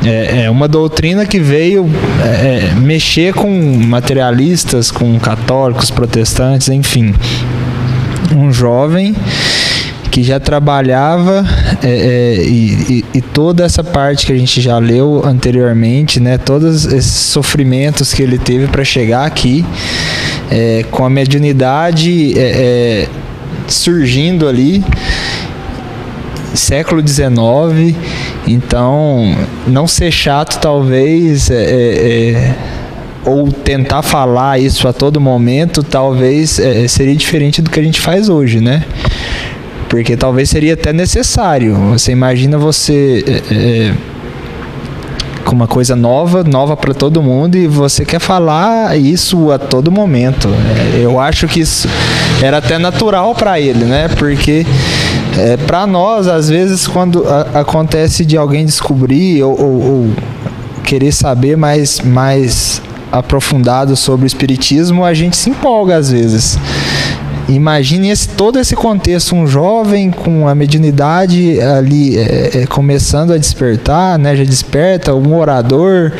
É, 0.07 0.45
é 0.45 0.51
uma 0.51 0.69
doutrina 0.69 1.27
que 1.27 1.41
veio 1.41 1.91
é, 2.23 2.71
é, 2.71 2.75
mexer 2.77 3.35
com 3.35 3.51
materialistas, 3.51 4.91
com 4.91 5.19
católicos, 5.19 5.91
protestantes, 5.91 6.69
enfim. 6.69 7.13
Um 8.35 8.53
jovem 8.53 9.15
que 10.17 10.23
já 10.23 10.41
trabalhava 10.41 11.45
é, 11.83 11.89
é, 11.89 12.43
e, 12.43 13.05
e- 13.13 13.21
toda 13.21 13.65
essa 13.65 13.85
parte 13.85 14.25
que 14.25 14.33
a 14.33 14.39
gente 14.39 14.63
já 14.63 14.79
leu 14.79 15.23
anteriormente, 15.23 16.19
né, 16.19 16.39
todos 16.39 16.87
esses 16.87 17.13
sofrimentos 17.13 18.15
que 18.15 18.23
ele 18.23 18.39
teve 18.39 18.67
para 18.67 18.83
chegar 18.83 19.27
aqui, 19.27 19.63
é, 20.51 20.87
com 20.91 21.05
a 21.05 21.11
mediunidade 21.11 22.33
é, 22.39 22.41
é, 22.41 23.09
surgindo 23.69 24.49
ali, 24.49 24.83
século 26.55 27.07
XIX, 27.07 27.95
então 28.47 29.37
não 29.67 29.87
ser 29.87 30.11
chato 30.11 30.59
talvez 30.61 31.51
é, 31.51 31.55
é, 31.55 32.33
é, 32.33 32.55
ou 33.25 33.51
tentar 33.51 34.03
falar 34.03 34.61
isso 34.61 34.87
a 34.87 34.93
todo 34.93 35.21
momento 35.21 35.83
talvez 35.83 36.59
é, 36.59 36.87
seria 36.87 37.17
diferente 37.17 37.61
do 37.61 37.71
que 37.71 37.81
a 37.81 37.83
gente 37.83 38.01
faz 38.01 38.29
hoje, 38.29 38.61
né? 38.61 38.85
Porque 39.89 40.17
talvez 40.17 40.51
seria 40.51 40.75
até 40.75 40.93
necessário. 40.93 41.75
Você 41.91 42.13
imagina 42.13 42.59
você 42.59 43.25
é, 43.27 43.55
é, 43.55 43.95
com 45.45 45.55
uma 45.55 45.69
coisa 45.69 45.95
nova, 45.95 46.43
nova 46.43 46.77
para 46.77 46.93
todo 46.93 47.23
mundo 47.23 47.57
e 47.57 47.69
você 47.69 48.05
quer 48.05 48.19
falar 48.19 48.99
isso 48.99 49.53
a 49.53 49.59
todo 49.59 49.91
momento. 49.93 50.49
É, 50.95 51.05
eu 51.05 51.21
acho 51.21 51.47
que 51.47 51.61
isso 51.61 51.89
era 52.43 52.59
até 52.59 52.79
natural 52.79 53.35
para 53.35 53.59
ele, 53.61 53.85
né? 53.85 54.09
Porque 54.19 54.67
é, 55.37 55.57
para 55.57 55.87
nós, 55.87 56.27
às 56.27 56.49
vezes, 56.49 56.87
quando 56.87 57.25
a- 57.29 57.61
acontece 57.61 58.25
de 58.25 58.37
alguém 58.37 58.65
descobrir 58.65 59.43
ou, 59.43 59.61
ou- 59.61 59.83
ou 59.83 60.11
querer 60.85 61.13
saber 61.13 61.57
mais, 61.57 62.01
mais 62.01 62.81
aprofundado 63.13 63.97
sobre 63.97 64.25
o 64.25 64.29
espiritismo, 64.29 65.05
a 65.05 65.13
gente 65.15 65.37
se 65.37 65.51
empolga 65.51 65.97
às 65.97 66.11
vezes. 66.11 66.59
Imagine 67.49 68.11
esse, 68.11 68.29
todo 68.31 68.59
esse 68.59 68.75
contexto, 68.75 69.35
um 69.35 69.47
jovem 69.47 70.11
com 70.11 70.49
a 70.49 70.55
mediunidade 70.55 71.61
ali 71.61 72.19
é, 72.19 72.63
é, 72.63 72.67
começando 72.67 73.33
a 73.33 73.39
despertar, 73.39 74.19
né, 74.19 74.35
já 74.35 74.43
desperta, 74.43 75.15
um 75.15 75.37
orador 75.37 76.11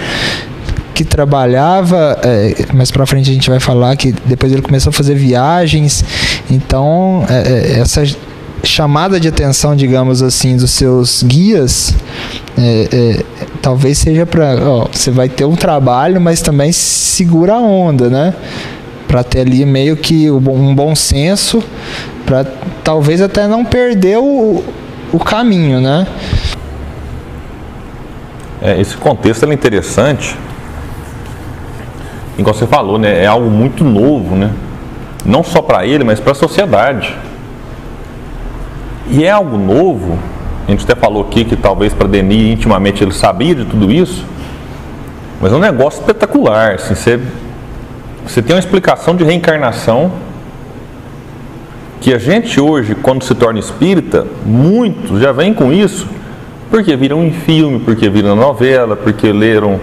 que 0.95 1.05
trabalhava, 1.05 2.17
é, 2.23 2.55
mais 2.73 2.91
pra 2.93 3.05
frente 3.05 3.29
a 3.31 3.35
gente 3.35 3.51
vai 3.51 3.59
falar 3.61 3.97
que 3.97 4.15
depois 4.25 4.53
ele 4.53 4.63
começou 4.63 4.91
a 4.91 4.93
fazer 4.93 5.15
viagens, 5.17 6.05
então 6.51 7.25
é, 7.29 7.75
é, 7.75 7.81
essa 7.81 8.05
chamada 8.67 9.19
de 9.19 9.29
atenção, 9.29 9.77
digamos 9.77 10.23
assim, 10.23 10.57
dos 10.57 10.71
seus 10.73 11.23
guias, 11.23 11.95
é, 12.59 12.89
é, 12.93 13.25
talvez 13.63 13.99
seja 13.99 14.27
para, 14.27 14.55
você 14.93 15.11
vai 15.11 15.29
ter 15.29 15.45
um 15.45 15.57
trabalho, 15.57 16.21
mas 16.21 16.43
também 16.43 16.73
segura 16.73 17.55
a 17.55 17.61
onda, 17.61 18.11
né? 18.11 18.35
Para 19.07 19.23
ter 19.23 19.41
ali 19.41 19.65
meio 19.65 19.97
que 19.97 20.31
um 20.31 20.75
bom 20.75 20.95
senso, 20.95 21.63
para 22.25 22.45
talvez 22.83 23.23
até 23.23 23.47
não 23.47 23.65
perder 23.65 24.19
o, 24.19 24.63
o 25.13 25.19
caminho, 25.19 25.81
né? 25.81 26.07
É, 28.61 28.81
esse 28.81 28.97
contexto 28.97 29.49
é 29.49 29.55
interessante. 29.55 30.37
Igual 32.37 32.55
você 32.55 32.67
falou, 32.67 32.99
né? 32.99 33.23
É 33.23 33.27
algo 33.27 33.49
muito 33.49 33.85
novo, 33.85 34.35
né? 34.35 34.51
Não 35.25 35.43
só 35.43 35.63
para 35.63 35.87
ele, 35.87 36.05
mas 36.05 36.21
para 36.21 36.33
a 36.33 36.35
sociedade. 36.35 37.17
E 39.09 39.25
é 39.25 39.31
algo 39.31 39.57
novo. 39.57 40.19
A 40.67 40.71
gente 40.71 40.85
até 40.85 40.95
falou 40.95 41.23
aqui 41.23 41.45
que 41.45 41.57
talvez 41.57 41.95
para 41.95 42.09
Denis 42.09 42.53
intimamente 42.53 43.03
ele 43.03 43.13
sabia 43.13 43.55
de 43.55 43.65
tudo 43.65 43.91
isso. 43.91 44.25
Mas 45.41 45.53
é 45.53 45.57
um 45.57 45.61
negócio 45.61 46.01
espetacular. 46.01 46.75
Assim, 46.75 46.95
você, 46.95 47.21
você 48.27 48.43
tem 48.43 48.55
uma 48.55 48.61
explicação 48.61 49.15
de 49.15 49.23
reencarnação 49.23 50.11
que 52.01 52.13
a 52.13 52.19
gente 52.19 52.61
hoje, 52.61 52.95
quando 52.95 53.23
se 53.25 53.35
torna 53.35 53.59
espírita, 53.59 54.27
muitos 54.45 55.21
já 55.21 55.33
vêm 55.33 55.55
com 55.55 55.73
isso 55.73 56.07
porque 56.71 56.97
viram 56.97 57.25
em 57.25 57.33
filme, 57.33 57.79
porque 57.81 58.09
viram 58.09 58.35
novela, 58.35 58.97
porque 58.97 59.33
leram 59.33 59.81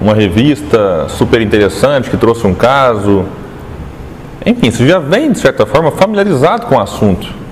uma 0.00 0.14
revista 0.14 1.06
super 1.08 1.40
interessante 1.40 2.10
que 2.10 2.16
trouxe 2.16 2.46
um 2.46 2.54
caso. 2.54 3.24
Enfim, 4.44 4.70
você 4.70 4.86
já 4.86 4.98
vem, 4.98 5.32
de 5.32 5.38
certa 5.38 5.64
forma, 5.64 5.90
familiarizado 5.90 6.66
com 6.66 6.76
o 6.76 6.80
assunto. 6.80 7.45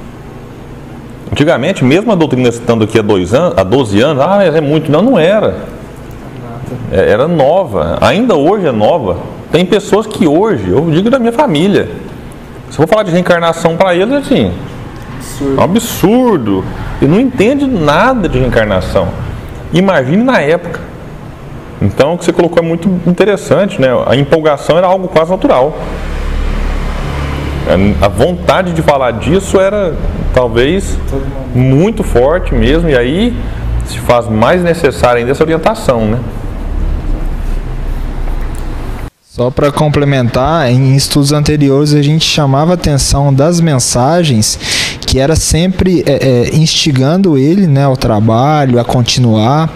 Antigamente, 1.34 1.84
mesmo 1.84 2.12
a 2.12 2.14
doutrina 2.14 2.48
estando 2.48 2.84
aqui 2.84 2.96
há, 2.96 3.02
dois 3.02 3.34
anos, 3.34 3.58
há 3.58 3.64
12 3.64 4.00
anos, 4.00 4.22
ah, 4.22 4.36
mas 4.36 4.54
é 4.54 4.60
muito. 4.60 4.88
Não, 4.88 5.02
não 5.02 5.18
era. 5.18 5.56
É, 6.92 7.10
Era 7.10 7.26
nova. 7.26 7.98
Ainda 8.00 8.36
hoje 8.36 8.68
é 8.68 8.70
nova. 8.70 9.16
Tem 9.50 9.66
pessoas 9.66 10.06
que 10.06 10.28
hoje, 10.28 10.68
eu 10.68 10.88
digo 10.92 11.10
da 11.10 11.18
minha 11.18 11.32
família, 11.32 11.90
se 12.70 12.78
eu 12.78 12.86
for 12.86 12.86
falar 12.86 13.02
de 13.02 13.10
reencarnação 13.10 13.76
para 13.76 13.96
eles, 13.96 14.14
assim, 14.14 14.52
é 15.40 15.60
um 15.60 15.64
absurdo. 15.64 16.64
E 17.02 17.04
não 17.04 17.18
entende 17.18 17.66
nada 17.66 18.28
de 18.28 18.38
reencarnação. 18.38 19.08
Imagine 19.72 20.22
na 20.22 20.40
época. 20.40 20.78
Então, 21.82 22.14
o 22.14 22.18
que 22.18 22.26
você 22.26 22.32
colocou 22.32 22.62
é 22.62 22.64
muito 22.64 22.88
interessante, 23.08 23.80
né? 23.80 23.88
A 24.06 24.14
empolgação 24.14 24.78
era 24.78 24.86
algo 24.86 25.08
quase 25.08 25.32
natural. 25.32 25.76
A 28.00 28.06
vontade 28.06 28.72
de 28.72 28.82
falar 28.82 29.10
disso 29.12 29.58
era, 29.58 29.96
talvez, 30.34 30.98
muito 31.54 32.02
forte 32.02 32.52
mesmo. 32.54 32.90
E 32.90 32.96
aí 32.96 33.34
se 33.86 33.98
faz 34.00 34.28
mais 34.28 34.62
necessária 34.62 35.20
ainda 35.20 35.30
essa 35.30 35.42
orientação, 35.42 36.06
né? 36.06 36.18
Só 39.22 39.50
para 39.50 39.72
complementar, 39.72 40.70
em 40.70 40.94
estudos 40.94 41.32
anteriores 41.32 41.92
a 41.92 42.00
gente 42.00 42.24
chamava 42.24 42.72
a 42.72 42.74
atenção 42.74 43.34
das 43.34 43.60
mensagens 43.60 44.58
que 45.14 45.18
era 45.18 45.36
sempre 45.36 46.04
é, 46.06 46.12
é, 46.12 46.56
instigando 46.56 47.36
ele 47.38 47.66
né, 47.66 47.84
ao 47.84 47.96
trabalho, 47.96 48.80
a 48.80 48.84
continuar, 48.84 49.72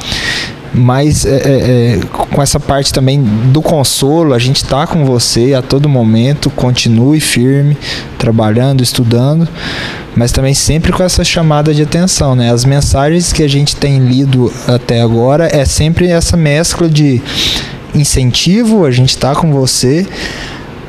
mas 0.73 1.25
é, 1.25 1.31
é, 1.31 1.39
é, 1.39 2.01
com 2.11 2.43
essa 2.43 2.61
parte 2.61 2.93
também 2.93 3.23
do 3.23 3.63
consolo, 3.63 4.35
a 4.35 4.39
gente 4.39 4.57
está 4.57 4.87
com 4.87 5.05
você 5.05 5.55
a 5.55 5.63
todo 5.63 5.89
momento, 5.89 6.51
continue 6.51 7.21
firme, 7.21 7.77
trabalhando, 8.19 8.83
estudando, 8.83 9.49
mas 10.15 10.33
também 10.33 10.55
sempre 10.55 10.93
com 10.93 11.03
essa 11.03 11.25
chamada 11.25 11.73
de 11.73 11.83
atenção. 11.83 12.35
Né? 12.35 12.53
As 12.53 12.65
mensagens 12.65 13.33
que 13.33 13.43
a 13.43 13.49
gente 13.49 13.77
tem 13.77 13.99
lido 13.99 14.53
até 14.67 15.01
agora 15.01 15.49
é 15.53 15.65
sempre 15.65 16.09
essa 16.09 16.37
mescla 16.37 16.89
de 16.89 17.21
incentivo, 17.95 18.85
a 18.85 18.91
gente 18.91 19.11
está 19.11 19.35
com 19.35 19.53
você, 19.53 20.07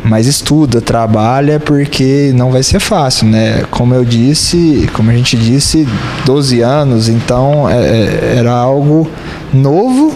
mas 0.03 0.27
estuda, 0.27 0.81
trabalha, 0.81 1.59
porque 1.59 2.31
não 2.35 2.51
vai 2.51 2.63
ser 2.63 2.79
fácil, 2.79 3.27
né? 3.27 3.63
Como 3.69 3.93
eu 3.93 4.05
disse, 4.05 4.89
como 4.93 5.11
a 5.11 5.13
gente 5.13 5.35
disse, 5.37 5.87
12 6.25 6.61
anos, 6.61 7.09
então 7.09 7.69
é, 7.69 7.75
é, 7.75 8.33
era 8.37 8.51
algo 8.51 9.09
novo 9.53 10.15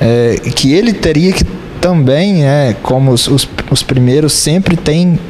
é, 0.00 0.36
que 0.54 0.72
ele 0.72 0.92
teria 0.92 1.32
que 1.32 1.44
também, 1.80 2.42
né, 2.42 2.74
como 2.82 3.12
os, 3.12 3.28
os, 3.28 3.48
os 3.70 3.82
primeiros 3.82 4.32
sempre 4.32 4.76
tem 4.76 5.20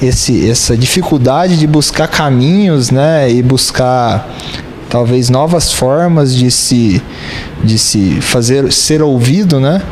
esse, 0.00 0.48
essa 0.48 0.76
dificuldade 0.76 1.58
de 1.58 1.66
buscar 1.66 2.06
caminhos, 2.06 2.90
né, 2.90 3.30
e 3.30 3.42
buscar 3.42 4.28
talvez 4.88 5.28
novas 5.28 5.72
formas 5.72 6.34
de 6.34 6.50
se 6.50 7.02
de 7.62 7.78
se 7.78 8.20
fazer 8.20 8.72
ser 8.72 9.02
ouvido, 9.02 9.58
né? 9.58 9.82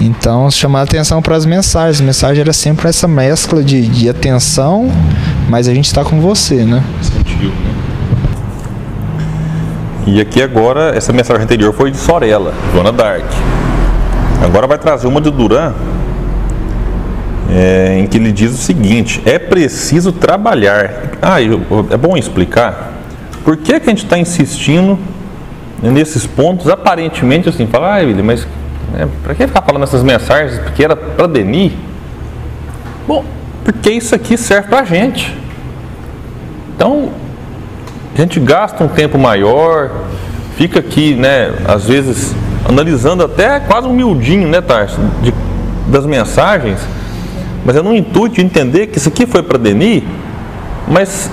Então, 0.00 0.50
chamar 0.50 0.82
atenção 0.82 1.22
para 1.22 1.36
as 1.36 1.46
mensagens. 1.46 2.00
A 2.00 2.04
mensagem 2.04 2.40
era 2.40 2.52
sempre 2.52 2.88
essa 2.88 3.06
mescla 3.06 3.62
de, 3.62 3.86
de 3.86 4.08
atenção, 4.08 4.90
mas 5.48 5.68
a 5.68 5.74
gente 5.74 5.86
está 5.86 6.04
com 6.04 6.20
você, 6.20 6.64
né? 6.64 6.82
Sentiu, 7.00 7.50
né? 7.50 7.74
E 10.06 10.20
aqui 10.20 10.42
agora, 10.42 10.94
essa 10.94 11.12
mensagem 11.12 11.44
anterior 11.44 11.72
foi 11.72 11.90
de 11.90 11.96
Sorella, 11.96 12.52
Joana 12.72 12.92
Dark. 12.92 13.24
Agora 14.42 14.66
vai 14.66 14.78
trazer 14.78 15.06
uma 15.06 15.20
de 15.20 15.30
Duran, 15.30 15.72
é, 17.50 17.98
em 17.98 18.06
que 18.06 18.18
ele 18.18 18.32
diz 18.32 18.52
o 18.52 18.56
seguinte: 18.56 19.22
é 19.24 19.38
preciso 19.38 20.12
trabalhar. 20.12 21.12
Ah, 21.22 21.40
é 21.40 21.96
bom 21.96 22.16
explicar 22.16 22.93
por 23.44 23.58
que, 23.58 23.78
que 23.78 23.86
a 23.86 23.90
gente 23.90 24.04
está 24.04 24.18
insistindo 24.18 24.98
nesses 25.82 26.26
pontos, 26.26 26.66
aparentemente 26.68 27.48
assim, 27.48 27.66
fala, 27.66 27.98
ah, 27.98 27.98
William, 27.98 28.22
mas 28.22 28.48
né, 28.92 29.06
para 29.22 29.34
que 29.34 29.46
ficar 29.46 29.60
falando 29.60 29.82
essas 29.82 30.02
mensagens? 30.02 30.58
Porque 30.58 30.82
era 30.82 30.96
para 30.96 31.26
Denis? 31.26 31.72
Bom, 33.06 33.22
porque 33.62 33.90
isso 33.90 34.14
aqui 34.14 34.38
serve 34.38 34.68
para 34.68 34.80
a 34.80 34.84
gente. 34.84 35.36
Então, 36.74 37.10
a 38.14 38.20
gente 38.20 38.40
gasta 38.40 38.82
um 38.82 38.88
tempo 38.88 39.18
maior, 39.18 39.90
fica 40.56 40.80
aqui, 40.80 41.14
né, 41.14 41.52
às 41.66 41.86
vezes 41.86 42.34
analisando 42.66 43.22
até 43.22 43.60
quase 43.60 43.86
um 43.86 43.92
miudinho, 43.92 44.48
né, 44.48 44.62
Tarso, 44.62 44.98
de, 45.22 45.34
das 45.88 46.06
mensagens, 46.06 46.80
mas 47.62 47.76
é 47.76 47.82
no 47.82 47.94
intuito 47.94 48.36
de 48.36 48.40
entender 48.40 48.86
que 48.86 48.96
isso 48.96 49.08
aqui 49.08 49.26
foi 49.26 49.42
para 49.42 49.58
Denis, 49.58 50.02
mas 50.88 51.30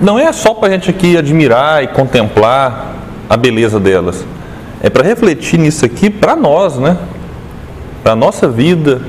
não 0.00 0.18
é 0.18 0.32
só 0.32 0.54
para 0.54 0.68
a 0.68 0.72
gente 0.72 0.90
aqui 0.90 1.16
admirar 1.16 1.82
e 1.82 1.88
contemplar 1.88 2.94
a 3.28 3.36
beleza 3.36 3.80
delas. 3.80 4.24
É 4.82 4.90
para 4.90 5.02
refletir 5.02 5.58
nisso 5.58 5.84
aqui 5.84 6.10
para 6.10 6.36
nós, 6.36 6.76
né? 6.76 6.96
Para 8.02 8.12
a 8.12 8.16
nossa 8.16 8.48
vida, 8.48 9.00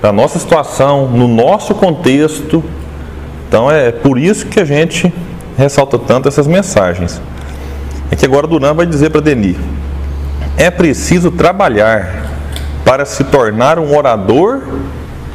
para 0.00 0.10
a 0.10 0.12
nossa 0.12 0.38
situação, 0.38 1.08
no 1.08 1.26
nosso 1.26 1.74
contexto. 1.74 2.62
Então 3.48 3.70
é 3.70 3.90
por 3.90 4.18
isso 4.18 4.46
que 4.46 4.60
a 4.60 4.64
gente 4.64 5.12
ressalta 5.56 5.98
tanto 5.98 6.28
essas 6.28 6.46
mensagens. 6.46 7.20
É 8.10 8.16
que 8.16 8.24
agora 8.24 8.46
Duran 8.46 8.74
vai 8.74 8.86
dizer 8.86 9.10
para 9.10 9.20
Denis: 9.20 9.56
é 10.56 10.70
preciso 10.70 11.30
trabalhar 11.30 12.26
para 12.84 13.04
se 13.04 13.24
tornar 13.24 13.78
um 13.78 13.96
orador 13.96 14.62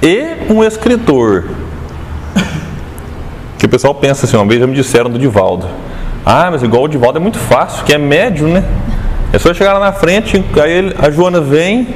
e 0.02 0.52
um 0.52 0.64
escritor. 0.64 1.46
Que 3.62 3.68
o 3.68 3.70
pessoal 3.70 3.94
pensa 3.94 4.26
assim, 4.26 4.36
uma 4.36 4.46
vez 4.48 4.60
já 4.60 4.66
me 4.66 4.74
disseram 4.74 5.08
do 5.08 5.20
Divaldo. 5.20 5.68
Ah, 6.26 6.50
mas 6.50 6.64
igual 6.64 6.86
o 6.86 6.88
Divaldo 6.88 7.20
é 7.20 7.22
muito 7.22 7.38
fácil, 7.38 7.86
que 7.86 7.94
é 7.94 7.98
médio, 8.00 8.48
né? 8.48 8.64
É 9.32 9.38
só 9.38 9.54
chegar 9.54 9.74
lá 9.74 9.80
na 9.80 9.94
frente, 9.94 10.44
aí 10.60 10.72
ele, 10.72 10.96
a 10.98 11.12
Joana 11.12 11.40
vem 11.40 11.90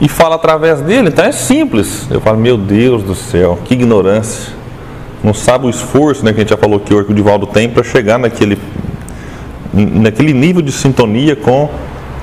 e 0.00 0.06
fala 0.06 0.36
através 0.36 0.80
dele, 0.80 1.08
então 1.08 1.24
é 1.24 1.32
simples. 1.32 2.06
Eu 2.08 2.20
falo, 2.20 2.38
meu 2.38 2.56
Deus 2.56 3.02
do 3.02 3.16
céu, 3.16 3.58
que 3.64 3.74
ignorância. 3.74 4.52
Não 5.24 5.34
sabe 5.34 5.66
o 5.66 5.70
esforço 5.70 6.24
né, 6.24 6.32
que 6.32 6.38
a 6.38 6.42
gente 6.44 6.50
já 6.50 6.56
falou 6.56 6.78
que 6.78 6.94
o 6.94 7.12
Divaldo 7.12 7.48
tem 7.48 7.68
para 7.68 7.82
chegar 7.82 8.16
naquele, 8.16 8.56
naquele 9.72 10.32
nível 10.32 10.62
de 10.62 10.70
sintonia 10.70 11.34
com, 11.34 11.68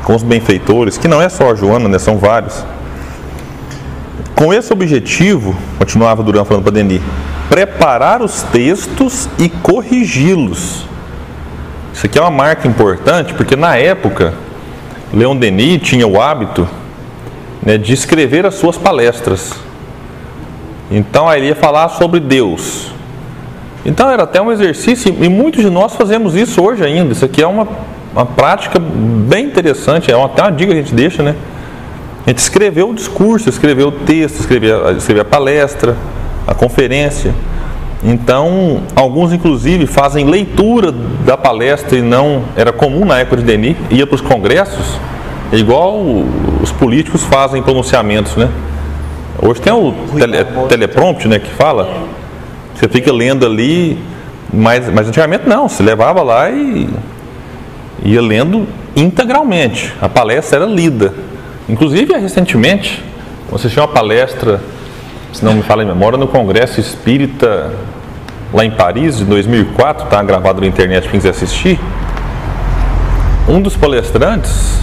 com 0.06 0.16
os 0.16 0.24
benfeitores, 0.24 0.98
que 0.98 1.10
não 1.10 1.22
é 1.22 1.28
só 1.28 1.52
a 1.52 1.54
Joana, 1.54 1.90
né, 1.90 2.00
são 2.00 2.18
vários. 2.18 2.66
Com 4.36 4.54
esse 4.54 4.72
objetivo, 4.72 5.54
continuava 5.78 6.24
Duran 6.24 6.46
falando 6.46 6.64
para 6.64 6.72
Denis, 6.72 7.02
preparar 7.50 8.22
os 8.22 8.44
textos 8.44 9.28
e 9.38 9.50
corrigi-los 9.50 10.90
isso 12.00 12.06
aqui 12.06 12.18
é 12.18 12.22
uma 12.22 12.32
marca 12.32 12.66
importante 12.66 13.34
porque 13.34 13.58
na 13.58 13.76
época 13.76 14.34
Leon 15.14 15.36
Denis 15.36 15.82
tinha 15.82 16.08
o 16.08 16.22
hábito 16.22 16.66
né, 17.62 17.78
de 17.78 17.92
escrever 17.92 18.46
as 18.46 18.56
suas 18.56 18.78
palestras. 18.78 19.54
Então 20.90 21.28
aí 21.28 21.42
ele 21.42 21.48
ia 21.50 21.56
falar 21.56 21.90
sobre 21.90 22.22
Deus. 22.22 22.94
Então 23.86 24.10
era 24.10 24.24
até 24.24 24.42
um 24.42 24.50
exercício 24.50 25.14
e 25.20 25.28
muitos 25.28 25.62
de 25.62 25.70
nós 25.70 25.94
fazemos 25.94 26.36
isso 26.36 26.64
hoje 26.64 26.86
ainda. 26.86 27.12
Isso 27.12 27.26
aqui 27.26 27.42
é 27.42 27.48
uma, 27.48 27.68
uma 28.14 28.26
prática 28.26 28.80
bem 28.80 29.48
interessante, 29.48 30.10
é 30.10 30.16
uma, 30.16 30.28
até 30.28 30.42
uma 30.42 30.54
dica 30.54 30.72
que 30.72 30.80
a 30.80 30.82
gente 30.82 30.96
deixa, 30.96 31.22
né? 31.22 31.36
A 32.26 32.30
gente 32.30 32.40
escreveu 32.40 32.92
o 32.92 32.94
discurso, 32.94 33.50
escreveu 33.50 33.90
o 33.90 33.92
texto, 33.92 34.40
escreveu, 34.40 34.96
escreveu 34.96 35.24
a 35.24 35.26
palestra, 35.26 35.98
a 36.50 36.56
conferência. 36.56 37.34
Então, 38.04 38.82
alguns 38.96 39.32
inclusive 39.32 39.86
fazem 39.86 40.26
leitura 40.26 40.92
da 40.92 41.38
palestra 41.38 41.98
e 41.98 42.02
não 42.02 42.44
era 42.56 42.72
comum 42.72 43.06
na 43.06 43.20
época 43.20 43.38
de 43.38 43.44
Denis, 43.44 43.78
ia 43.92 44.08
para 44.08 44.16
os 44.16 44.22
congressos, 44.22 45.00
igual 45.52 46.02
os 46.62 46.72
políticos 46.72 47.24
fazem 47.24 47.62
pronunciamentos, 47.62 48.36
né? 48.36 48.50
Hoje 49.42 49.62
tem 49.62 49.72
o 49.72 49.94
tele, 50.18 50.38
teleprompter, 50.68 51.30
né, 51.30 51.40
que 51.40 51.50
fala. 51.52 52.08
Você 52.74 52.88
fica 52.88 53.12
lendo 53.12 53.46
ali, 53.46 54.00
mas, 54.52 54.92
mas 54.92 55.08
antigamente 55.08 55.48
não, 55.48 55.70
se 55.70 55.84
levava 55.84 56.24
lá 56.24 56.50
e 56.50 56.90
ia 58.04 58.22
lendo 58.22 58.66
integralmente. 58.96 59.94
A 60.02 60.10
palestra 60.10 60.60
era 60.60 60.66
lida. 60.66 61.14
Inclusive, 61.70 62.14
recentemente, 62.18 63.04
você 63.50 63.70
tinha 63.70 63.84
uma 63.84 63.94
palestra 63.94 64.60
se 65.34 65.44
não 65.44 65.54
me 65.54 65.62
fala 65.62 65.84
em 65.84 65.86
memória, 65.86 66.18
no 66.18 66.28
Congresso 66.28 66.80
Espírita 66.80 67.72
lá 68.54 68.66
em 68.66 68.72
Paris, 68.72 69.18
de 69.18 69.26
2004, 69.26 70.06
está 70.06 70.22
gravado 70.24 70.62
na 70.62 70.68
internet 70.68 71.04
quem 71.08 71.20
quiser 71.20 71.30
assistir. 71.30 71.80
Um 73.48 73.62
dos 73.62 73.76
palestrantes, 73.76 74.80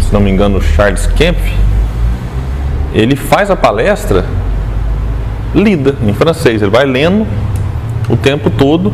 se 0.00 0.12
não 0.12 0.20
me 0.20 0.30
engano, 0.30 0.60
Charles 0.60 1.06
Kempf, 1.06 1.52
ele 2.94 3.16
faz 3.16 3.50
a 3.50 3.56
palestra 3.56 4.24
lida 5.54 5.94
em 6.02 6.12
francês. 6.14 6.62
Ele 6.62 6.70
vai 6.70 6.86
lendo 6.86 7.26
o 8.08 8.16
tempo 8.16 8.50
todo, 8.50 8.92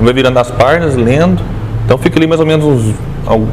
vai 0.00 0.12
virando 0.12 0.38
as 0.38 0.50
páginas, 0.50 0.96
lendo. 0.96 1.42
Então 1.84 1.96
fica 1.98 2.18
ali 2.18 2.26
mais 2.26 2.40
ou 2.40 2.46
menos 2.46 2.64
uns, 2.64 2.94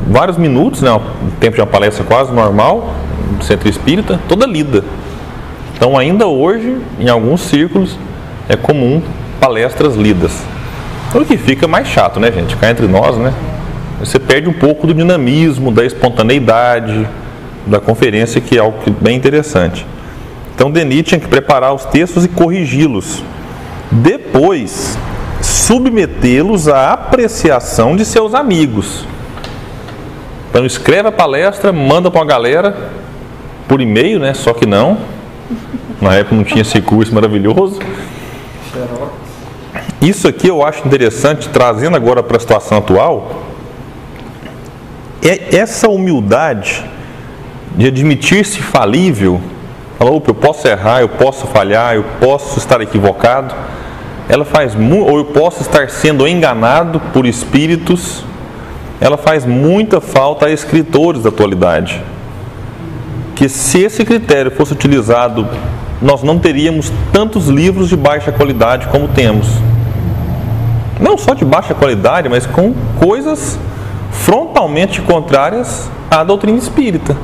vários 0.10 0.38
minutos, 0.38 0.82
né, 0.82 0.92
o 0.92 1.02
tempo 1.40 1.56
de 1.56 1.62
uma 1.62 1.68
palestra 1.68 2.04
quase 2.04 2.32
normal, 2.32 2.94
centro 3.42 3.70
espírita, 3.70 4.20
toda 4.28 4.46
lida. 4.46 4.84
Então, 5.78 5.96
ainda 5.96 6.26
hoje, 6.26 6.76
em 7.00 7.08
alguns 7.08 7.42
círculos, 7.42 8.00
é 8.50 8.56
comum 8.56 9.00
palestras 9.40 9.96
lidas. 9.96 10.32
O 11.14 11.24
que 11.24 11.38
fica 11.38 11.68
mais 11.68 11.88
chato, 11.88 12.20
né, 12.20 12.32
gente? 12.32 12.56
Cá 12.56 12.72
entre 12.72 12.88
nós, 12.88 13.16
né? 13.16 13.32
Você 14.00 14.18
perde 14.18 14.50
um 14.50 14.54
pouco 14.54 14.88
do 14.88 14.94
dinamismo, 14.94 15.72
da 15.72 15.86
espontaneidade 15.86 17.08
da 17.68 17.80
conferência, 17.80 18.42
que 18.42 18.58
é 18.58 18.60
algo 18.60 18.80
bem 19.00 19.16
interessante. 19.16 19.86
Então, 20.56 20.72
Denis 20.72 21.04
tinha 21.04 21.20
que 21.20 21.28
preparar 21.28 21.76
os 21.76 21.86
textos 21.86 22.26
e 22.26 22.28
corrigi-los. 22.28 23.24
Depois, 23.92 24.98
submetê-los 25.44 26.68
à 26.68 26.92
apreciação 26.94 27.96
de 27.96 28.04
seus 28.04 28.34
amigos. 28.34 29.06
Então, 30.50 30.66
escreve 30.66 31.10
a 31.10 31.12
palestra, 31.12 31.72
manda 31.72 32.10
para 32.10 32.20
uma 32.20 32.26
galera 32.26 32.76
por 33.68 33.80
e-mail, 33.80 34.20
né? 34.20 34.34
Só 34.34 34.54
que 34.54 34.66
não 34.66 35.17
na 36.02 36.16
época 36.16 36.36
não 36.36 36.44
tinha 36.44 36.62
esse 36.62 36.82
curso 36.82 37.14
maravilhoso. 37.14 37.80
Isso 40.02 40.28
aqui 40.28 40.48
eu 40.48 40.64
acho 40.64 40.86
interessante, 40.86 41.50
trazendo 41.50 41.96
agora 41.96 42.22
para 42.22 42.38
a 42.38 42.40
situação 42.40 42.78
atual, 42.78 43.44
é 45.24 45.56
essa 45.56 45.90
humildade 45.90 46.86
de 47.76 47.88
admitir-se 47.88 48.62
falível, 48.62 49.42
falar, 49.98 50.12
opa, 50.12 50.30
eu 50.30 50.36
posso 50.36 50.68
errar, 50.68 51.02
eu 51.02 51.10
posso 51.10 51.48
falhar, 51.48 51.96
eu 51.96 52.06
posso 52.20 52.60
estar 52.60 52.80
equivocado, 52.82 53.56
ela 54.30 54.46
faz 54.46 54.76
ou 54.76 55.18
eu 55.18 55.26
posso 55.26 55.62
estar 55.62 55.90
sendo 55.90 56.28
enganado 56.28 57.00
por 57.14 57.26
espíritos, 57.26 58.24
ela 59.00 59.18
faz 59.18 59.46
muita 59.46 60.02
falta 60.02 60.48
a 60.48 60.52
escritores 60.52 61.24
da 61.24 61.30
atualidade. 61.30 62.04
Que 63.38 63.48
se 63.48 63.84
esse 63.84 64.04
critério 64.04 64.52
fosse 64.52 64.74
utilizado 64.74 65.48
nós 66.02 66.22
não 66.22 66.38
teríamos 66.38 66.92
tantos 67.12 67.48
livros 67.48 67.90
de 67.90 67.96
baixa 67.96 68.32
qualidade 68.32 68.88
como 68.88 69.08
temos. 69.08 69.48
Não 71.00 71.18
só 71.18 71.34
de 71.34 71.46
baixa 71.46 71.74
qualidade, 71.74 72.30
mas 72.30 72.46
com 72.46 72.74
coisas 73.00 73.60
frontalmente 74.12 75.02
contrárias 75.02 75.90
à 76.10 76.24
doutrina 76.24 76.58
espírita. 76.58 77.16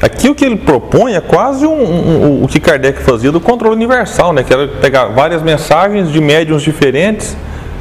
Aqui 0.00 0.28
o 0.28 0.34
que 0.34 0.44
ele 0.44 0.56
propõe 0.56 1.14
é 1.14 1.20
quase 1.20 1.64
um, 1.64 1.72
um, 1.72 2.24
um, 2.24 2.44
o 2.44 2.48
que 2.48 2.58
Kardec 2.58 3.00
fazia 3.02 3.30
do 3.30 3.40
controle 3.40 3.76
universal, 3.76 4.32
né? 4.32 4.42
que 4.42 4.52
era 4.52 4.66
pegar 4.66 5.06
várias 5.06 5.42
mensagens 5.42 6.10
de 6.10 6.20
médiums 6.20 6.62
diferentes 6.62 7.36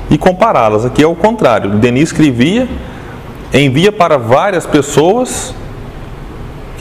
e 0.10 0.19
compará-las. 0.19 0.86
Aqui 0.86 1.02
é 1.02 1.08
o 1.08 1.15
contrário. 1.15 1.71
Denis 1.71 2.10
escrevia, 2.10 2.67
envia 3.52 3.91
para 3.91 4.17
várias 4.17 4.67
pessoas 4.67 5.56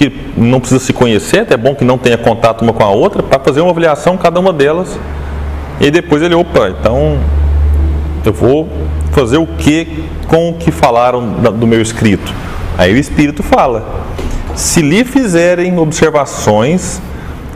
que 0.01 0.11
não 0.35 0.59
precisa 0.61 0.81
se 0.81 0.95
conhecer, 0.95 1.41
até 1.41 1.53
é 1.53 1.57
bom 1.59 1.75
que 1.75 1.85
não 1.85 1.99
tenha 1.99 2.17
contato 2.17 2.63
uma 2.63 2.73
com 2.73 2.83
a 2.83 2.89
outra, 2.89 3.23
para 3.23 3.39
fazer 3.39 3.61
uma 3.61 3.71
avaliação 3.71 4.17
cada 4.17 4.41
uma 4.41 4.51
delas. 4.51 4.99
E 5.79 5.91
depois 5.91 6.23
ele, 6.23 6.35
opa, 6.35 6.71
então 6.71 7.19
eu 8.25 8.33
vou 8.33 8.67
fazer 9.13 9.37
o 9.37 9.47
que 9.47 10.03
com 10.27 10.49
o 10.49 10.55
que 10.55 10.71
falaram 10.71 11.29
do 11.53 11.67
meu 11.67 11.83
escrito. 11.83 12.33
Aí 12.79 12.95
o 12.95 12.97
Espírito 12.97 13.43
fala: 13.43 14.07
se 14.55 14.81
lhe 14.81 15.05
fizerem 15.05 15.79
observações, 15.79 16.99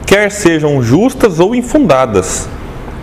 quer 0.05 0.29
sejam 0.29 0.83
justas 0.83 1.39
ou 1.39 1.55
infundadas, 1.55 2.47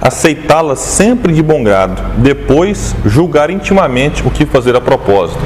aceitá-las 0.00 0.78
sempre 0.78 1.32
de 1.32 1.42
bom 1.42 1.64
grado, 1.64 2.00
depois 2.18 2.94
julgar 3.04 3.50
intimamente 3.50 4.24
o 4.24 4.30
que 4.30 4.46
fazer 4.46 4.76
a 4.76 4.80
propósito. 4.80 5.42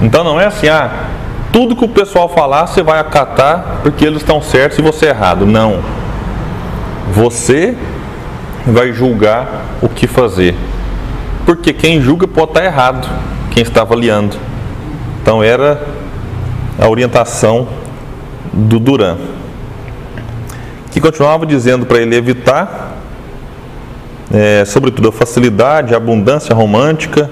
Então 0.00 0.24
não 0.24 0.40
é 0.40 0.46
assim, 0.46 0.68
ah, 0.68 1.10
tudo 1.56 1.74
que 1.74 1.86
o 1.86 1.88
pessoal 1.88 2.28
falar 2.28 2.66
você 2.66 2.82
vai 2.82 3.00
acatar 3.00 3.78
porque 3.82 4.04
eles 4.04 4.20
estão 4.20 4.42
certos 4.42 4.78
e 4.78 4.82
você 4.82 5.06
é 5.06 5.08
errado. 5.08 5.46
Não. 5.46 5.82
Você 7.12 7.74
vai 8.66 8.92
julgar 8.92 9.64
o 9.80 9.88
que 9.88 10.06
fazer. 10.06 10.54
Porque 11.46 11.72
quem 11.72 11.98
julga 11.98 12.28
pode 12.28 12.50
estar 12.50 12.62
errado. 12.62 13.08
quem 13.50 13.62
está 13.62 13.80
avaliando. 13.80 14.36
Então 15.22 15.42
era 15.42 15.80
a 16.78 16.90
orientação 16.90 17.66
do 18.52 18.78
Duran. 18.78 19.16
Que 20.90 21.00
continuava 21.00 21.46
dizendo 21.46 21.86
para 21.86 22.02
ele 22.02 22.14
evitar, 22.16 22.98
é, 24.30 24.62
sobretudo, 24.66 25.08
a 25.08 25.12
facilidade, 25.12 25.94
a 25.94 25.96
abundância 25.96 26.54
romântica, 26.54 27.30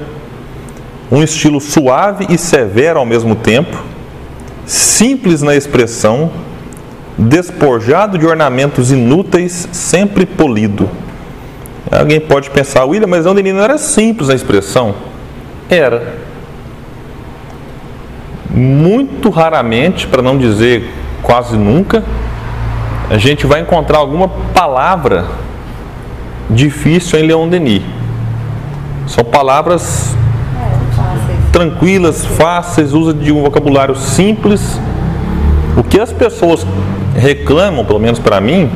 um 1.13 1.23
estilo 1.23 1.61
suave 1.61 2.25
e 2.31 2.39
severo 2.39 2.99
ao 2.99 3.05
mesmo 3.05 3.35
tempo, 3.35 3.93
simples 4.67 5.43
na 5.43 5.55
expressão, 5.55 6.31
despojado 7.17 8.19
de 8.19 8.27
ornamentos 8.27 8.91
inúteis, 8.91 9.69
sempre 9.73 10.27
polido. 10.27 10.89
Alguém 11.91 12.21
pode 12.21 12.51
pensar, 12.51 12.85
William, 12.85 13.07
mas 13.07 13.27
onde 13.27 13.43
não 13.53 13.63
era 13.63 13.79
simples 13.79 14.29
na 14.29 14.35
expressão? 14.35 14.95
Era. 15.69 16.15
Muito 18.51 19.31
raramente, 19.31 20.07
para 20.07 20.23
não 20.23 20.39
dizer 20.39 20.93
quase 21.23 21.57
nunca, 21.57 22.03
a 23.11 23.19
gente 23.19 23.47
vai 23.47 23.61
encontrar 23.61 23.99
alguma 23.99 24.29
palavra 24.29 25.27
difícil 26.49 27.19
em 27.19 27.27
Leon 27.27 27.49
Denis. 27.49 27.83
São 29.07 29.25
palavras 29.25 30.17
tranquilas, 31.55 32.27
fáceis, 32.27 32.93
usa 32.93 33.15
de 33.15 33.31
um 33.31 33.41
vocabulário 33.41 33.95
simples. 33.95 34.61
O 35.77 35.85
que 35.85 36.01
as 36.01 36.13
pessoas 36.13 36.67
reclamam, 37.15 37.85
pelo 37.85 38.01
menos 38.01 38.19
para 38.19 38.41
mim, 38.41 38.69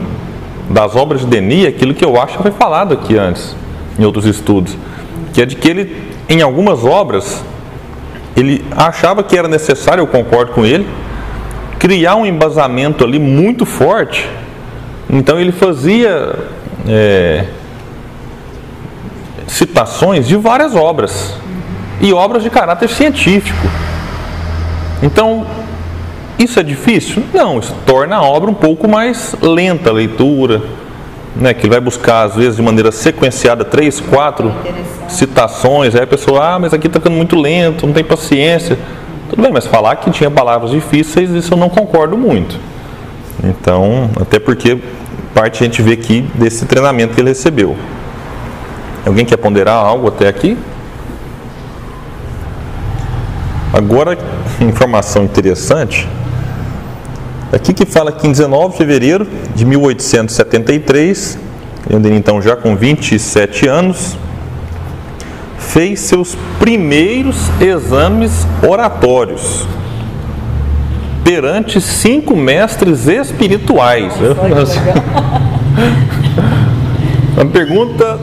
das 0.71 0.95
obras 0.95 1.23
de 1.23 1.27
Denis, 1.27 1.65
é 1.65 1.69
aquilo 1.69 1.93
que 1.93 2.05
eu 2.05 2.21
acho 2.21 2.37
que 2.37 2.43
foi 2.45 2.53
falado 2.53 2.95
aqui 2.95 3.19
antes, 3.19 3.57
em 3.99 4.05
outros 4.05 4.25
estudos, 4.27 4.79
que 5.35 5.43
é 5.43 5.47
de 5.47 5.57
que 5.57 5.69
ele, 5.69 6.13
em 6.29 6.41
algumas 6.41 6.85
obras, 6.85 7.43
ele 8.37 8.65
achava 8.71 9.25
que 9.25 9.37
era 9.37 9.49
necessário, 9.49 10.03
eu 10.03 10.07
concordo 10.07 10.53
com 10.53 10.65
ele, 10.65 10.87
criar 11.81 12.15
um 12.15 12.25
embasamento 12.25 13.03
ali 13.03 13.19
muito 13.19 13.67
forte. 13.67 14.25
Então 15.11 15.41
ele 15.41 15.51
fazia 15.51 16.33
é, 16.87 17.45
citações 19.49 20.29
de 20.29 20.37
várias 20.37 20.77
obras 20.77 21.35
e 22.01 22.13
obras 22.13 22.43
de 22.43 22.51
caráter 22.51 22.89
científico. 22.89 23.67
Então, 25.03 25.47
isso 26.39 26.59
é 26.61 26.63
difícil? 26.63 27.23
Não, 27.35 27.59
isso 27.59 27.75
torna 27.85 28.17
a 28.17 28.23
obra 28.23 28.51
um 28.51 28.55
pouco 28.55 28.89
mais 28.89 29.35
lenta 29.41 29.91
a 29.91 29.93
leitura, 29.93 30.63
né, 31.35 31.53
que 31.55 31.63
ele 31.63 31.71
vai 31.71 31.81
buscar, 31.81 32.23
às 32.23 32.37
vezes, 32.37 32.57
de 32.57 32.63
maneira 32.63 32.91
sequenciada, 32.91 33.65
três, 33.65 34.01
quatro 34.01 34.53
citações, 35.09 35.95
aí 35.95 36.03
a 36.03 36.07
pessoa, 36.07 36.55
ah, 36.55 36.59
mas 36.59 36.73
aqui 36.73 36.87
está 36.87 36.99
ficando 36.99 37.17
muito 37.17 37.37
lento, 37.37 37.87
não 37.87 37.93
tem 37.93 38.05
paciência. 38.05 38.79
Tudo 39.29 39.43
bem, 39.43 39.53
mas 39.53 39.67
falar 39.67 39.97
que 39.97 40.11
tinha 40.11 40.31
palavras 40.31 40.71
difíceis, 40.71 41.31
isso 41.31 41.55
eu 41.55 41.59
não 41.59 41.69
concordo 41.69 42.17
muito. 42.17 42.59
Então, 43.45 44.11
até 44.21 44.39
porque 44.39 44.79
parte 45.35 45.63
a 45.63 45.67
gente 45.67 45.83
vê 45.83 45.93
aqui 45.93 46.23
desse 46.35 46.67
treinamento 46.67 47.15
que 47.15 47.21
ele 47.21 47.29
recebeu. 47.29 47.77
Alguém 49.07 49.25
quer 49.25 49.37
ponderar 49.37 49.75
algo 49.75 50.09
até 50.09 50.29
aqui? 50.29 50.57
Agora, 53.73 54.17
informação 54.61 55.25
interessante. 55.25 56.09
Aqui 57.53 57.73
que 57.73 57.87
fala 57.87 58.13
que 58.13 58.27
em 58.27 58.33
19 58.33 58.73
de 58.73 58.77
fevereiro 58.77 59.27
de 59.55 59.65
1873, 59.65 61.39
ele 61.89 62.15
então 62.15 62.43
já 62.43 62.55
com 62.55 62.77
27 62.77 63.67
anos, 63.67 64.17
fez 65.59 66.01
seus 66.01 66.37
primeiros 66.59 67.37
exames 67.61 68.47
oratórios 68.67 69.67
perante 71.25 71.81
cinco 71.81 72.35
mestres 72.35 73.07
espirituais. 73.07 74.15
A 77.39 77.45
pergunta 77.45 78.19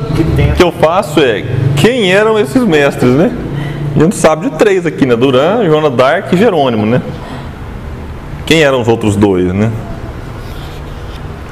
que 0.58 0.64
eu 0.64 0.72
faço 0.72 1.20
é: 1.20 1.46
quem 1.78 2.12
eram 2.12 2.38
esses 2.40 2.64
mestres, 2.64 3.12
né? 3.12 3.32
A 3.96 4.00
gente 4.00 4.16
sabe 4.18 4.50
de 4.50 4.58
três 4.58 4.86
aqui, 4.86 5.06
né? 5.06 5.16
Duran, 5.16 5.66
Joana 5.66 5.90
Dark 5.90 6.34
e 6.34 6.38
Jerônimo, 6.38 6.86
né? 6.86 7.02
Quem 8.46 8.62
eram 8.62 8.82
os 8.82 8.90
outros 8.90 9.16
dois, 9.16 9.54
né? 9.54 9.72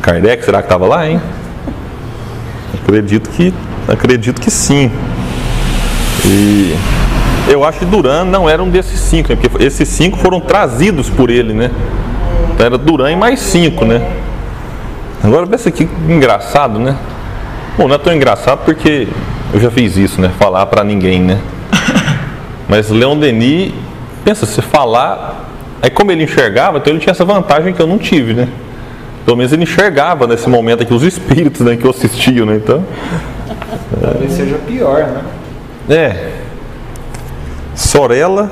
Kardec, 0.02 0.44
será 0.44 0.58
que 0.58 0.66
estava 0.66 0.86
lá, 0.86 1.10
hein? 1.10 1.22
Acredito 2.84 3.30
que, 3.30 3.54
acredito 3.88 4.42
que 4.42 4.52
sim. 4.52 4.92
E 6.26 6.76
eu 7.48 7.64
acho 7.64 7.80
que 7.80 7.86
Duran 7.86 8.26
não 8.26 8.50
era 8.50 8.62
um 8.62 8.70
desses 8.70 9.00
cinco, 9.00 9.30
né? 9.30 9.38
porque 9.38 9.64
esses 9.64 9.88
cinco 9.88 10.18
foram 10.18 10.42
trazidos 10.42 11.10
por 11.10 11.30
ele, 11.30 11.54
né? 11.54 11.72
Então 12.54 12.66
era 12.66 12.78
Duran 12.78 13.12
e 13.12 13.16
mais 13.16 13.40
cinco, 13.40 13.86
né? 13.86 14.06
Agora 15.24 15.48
pensa 15.48 15.72
que 15.72 15.88
engraçado, 16.10 16.78
né? 16.78 16.98
Bom, 17.78 17.88
não 17.88 17.96
é 17.96 17.98
tão 17.98 18.14
engraçado 18.14 18.66
porque 18.66 19.08
eu 19.54 19.60
já 19.62 19.72
fiz 19.72 19.96
isso, 19.96 20.20
né? 20.20 20.30
Falar 20.38 20.66
para 20.66 20.84
ninguém, 20.84 21.22
né? 21.22 21.40
Mas 22.74 22.90
Leon 22.90 23.20
Denis, 23.20 23.72
pensa, 24.26 24.48
se 24.48 24.60
falar, 24.60 25.48
aí 25.80 25.92
como 25.92 26.12
ele 26.12 26.24
enxergava, 26.24 26.80
então 26.80 26.92
ele 26.92 27.00
tinha 27.00 27.12
essa 27.12 27.24
vantagem 27.24 27.72
que 27.72 27.80
eu 27.80 27.86
não 27.86 28.00
tive, 28.00 28.34
né? 28.34 28.50
Pelo 29.24 29.38
menos 29.38 29.54
ele 29.54 29.62
enxergava 29.62 30.26
nesse 30.26 30.50
momento 30.50 30.82
aqui 30.82 30.92
os 30.92 31.04
espíritos 31.04 31.62
né, 31.62 31.76
que 31.76 31.86
eu 31.86 31.92
assistiam, 31.92 32.48
né? 32.48 32.56
Então. 32.56 32.84
Talvez 34.02 34.32
seja 34.32 34.56
pior, 34.66 35.06
né? 35.06 35.22
É. 35.88 36.32
Sorella 37.76 38.50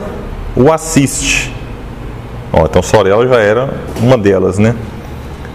o 0.55 0.71
assiste. 0.71 1.51
Ó, 2.53 2.65
então 2.65 2.84
Sorella 2.84 3.27
já 3.27 3.39
era 3.39 3.71
uma 3.99 4.19
delas, 4.19 4.60
né? 4.60 4.75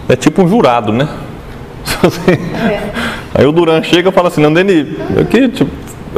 É 0.09 0.17
tipo 0.17 0.43
um 0.43 0.49
jurado, 0.49 0.93
né? 0.93 1.09
Aí 3.33 3.47
o 3.47 3.53
Duran 3.53 3.81
chega 3.85 4.09
e 4.09 4.13
fala 4.13 4.27
assim, 4.27 4.41
não, 4.41 4.53
Deni, 4.53 4.99
eu 5.17 5.25
queria 5.25 5.49
te 5.51 5.65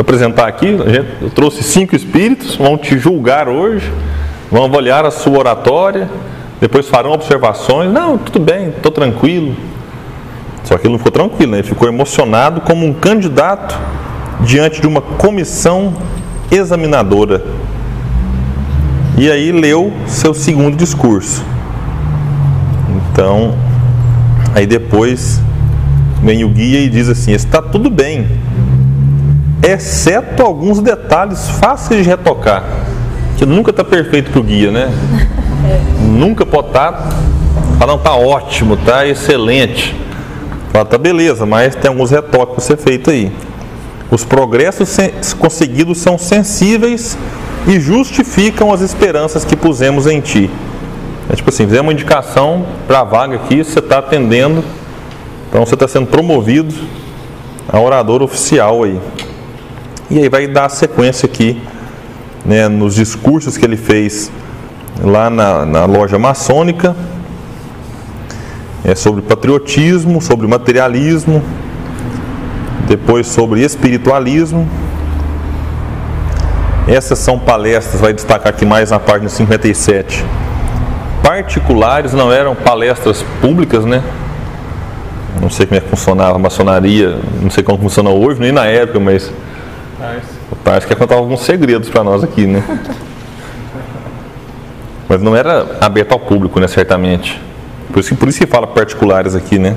apresentar 0.01 0.47
aqui, 0.47 0.77
eu 1.21 1.31
trouxe 1.31 1.63
cinco 1.63 1.97
espíritos, 1.97 2.57
vão 2.57 2.79
te 2.79 2.99
julgar 2.99 3.49
hoje, 3.49 3.93
vão 4.51 4.65
avaliar 4.65 5.05
a 5.05 5.11
sua 5.11 5.39
oratória, 5.39 6.09
depois 6.61 6.89
farão 6.89 7.13
observações. 7.13 7.93
Não, 7.93 8.17
tudo 8.17 8.39
bem, 8.39 8.69
estou 8.69 8.93
tranquilo. 8.93 9.57
Só 10.65 10.77
que 10.77 10.87
ele 10.87 10.93
não 10.93 10.99
ficou 10.99 11.13
tranquilo, 11.13 11.53
né? 11.53 11.59
ele 11.59 11.67
ficou 11.67 11.89
emocionado 11.89 12.61
como 12.61 12.85
um 12.85 12.93
candidato 12.93 13.79
diante 14.41 14.81
de 14.81 14.87
uma 14.87 15.01
comissão 15.01 15.95
examinadora. 16.51 17.43
E 19.17 19.31
aí 19.31 19.51
leu 19.51 19.93
seu 20.07 20.33
segundo 20.33 20.77
discurso. 20.77 21.43
Então, 23.11 23.55
aí 24.55 24.67
depois 24.67 25.41
vem 26.23 26.45
o 26.45 26.49
guia 26.49 26.81
e 26.81 26.89
diz 26.89 27.09
assim: 27.09 27.33
está 27.33 27.61
tudo 27.61 27.91
bem, 27.91 28.29
exceto 29.73 30.43
alguns 30.43 30.81
detalhes 30.81 31.49
fáceis 31.61 32.05
de 32.05 32.09
retocar. 32.09 32.65
Que 33.37 33.47
nunca 33.47 33.71
está 33.71 33.85
perfeito 33.85 34.31
para 34.31 34.41
o 34.41 34.43
guia, 34.43 34.71
né? 34.71 34.91
Nunca 36.01 36.45
pode 36.47 36.69
estar. 36.69 36.93
Tá, 36.93 37.09
fala, 37.79 37.93
não, 37.93 37.99
tá 37.99 38.15
ótimo, 38.15 38.77
tá 38.77 39.07
excelente. 39.07 39.95
Fala, 40.73 40.85
tá 40.85 40.99
beleza, 40.99 41.47
mas 41.47 41.75
tem 41.75 41.89
alguns 41.89 42.11
retoques 42.11 42.55
para 42.55 42.65
ser 42.65 42.77
feito 42.77 43.11
aí. 43.11 43.33
Os 44.11 44.25
progressos 44.25 44.97
conseguidos 45.39 45.99
são 45.99 46.17
sensíveis 46.17 47.17
e 47.67 47.79
justificam 47.79 48.73
as 48.73 48.81
esperanças 48.81 49.45
que 49.45 49.55
pusemos 49.55 50.07
em 50.07 50.21
ti. 50.21 50.51
É 51.31 51.37
tipo 51.37 51.51
assim, 51.51 51.65
fizemos 51.65 51.87
uma 51.87 51.93
indicação 51.93 52.65
para 52.87 53.01
a 53.01 53.05
vaga 53.05 53.37
aqui, 53.37 53.63
você 53.63 53.81
está 53.81 53.99
atendendo, 53.99 54.65
então 55.49 55.65
você 55.65 55.75
está 55.75 55.87
sendo 55.87 56.07
promovido 56.07 56.75
a 57.69 57.79
orador 57.79 58.23
oficial 58.23 58.83
aí. 58.83 58.99
E 60.11 60.19
aí 60.19 60.29
vai 60.31 60.47
dar 60.47 60.71
sequência 60.71 61.27
aqui, 61.27 61.61
né, 62.45 62.67
nos 62.67 62.95
discursos 62.95 63.59
que 63.59 63.65
ele 63.65 63.77
fez 63.77 64.31
lá 65.03 65.29
na, 65.29 65.67
na 65.67 65.85
loja 65.85 66.19
maçônica, 66.19 66.97
é 68.83 68.95
sobre 68.95 69.21
patriotismo, 69.21 70.23
sobre 70.23 70.47
materialismo, 70.47 71.43
depois 72.87 73.27
sobre 73.27 73.61
espiritualismo. 73.61 74.67
Essas 76.87 77.19
são 77.19 77.39
palestras, 77.39 78.01
vai 78.01 78.15
destacar 78.15 78.49
aqui 78.49 78.65
mais 78.65 78.91
na 78.91 78.99
página 78.99 79.29
57. 79.29 80.25
Particulares, 81.23 82.15
não 82.15 82.33
eram 82.33 82.55
palestras 82.55 83.23
públicas, 83.43 83.85
né? 83.85 84.03
Não 85.39 85.51
sei 85.51 85.67
como 85.67 85.77
é 85.77 85.81
que 85.83 85.89
funcionava 85.91 86.37
a 86.37 86.39
maçonaria, 86.39 87.19
não 87.43 87.51
sei 87.51 87.63
como 87.63 87.79
funciona 87.79 88.09
hoje, 88.09 88.41
nem 88.41 88.53
na 88.53 88.65
época, 88.65 88.99
mas. 88.99 89.31
O 90.51 90.57
Tars 90.57 90.85
quer 90.85 90.97
contar 90.97 91.17
alguns 91.17 91.41
segredos 91.41 91.89
para 91.89 92.05
nós 92.05 92.23
aqui, 92.23 92.47
né? 92.47 92.63
Mas 95.09 95.21
não 95.21 95.35
era 95.35 95.79
aberto 95.81 96.13
ao 96.13 96.21
público, 96.21 96.61
né? 96.61 96.69
Certamente. 96.69 97.41
Por 97.93 98.01
isso, 98.01 98.15
por 98.15 98.29
isso 98.29 98.39
que 98.39 98.47
fala 98.47 98.67
particulares 98.67 99.35
aqui, 99.35 99.59
né? 99.59 99.75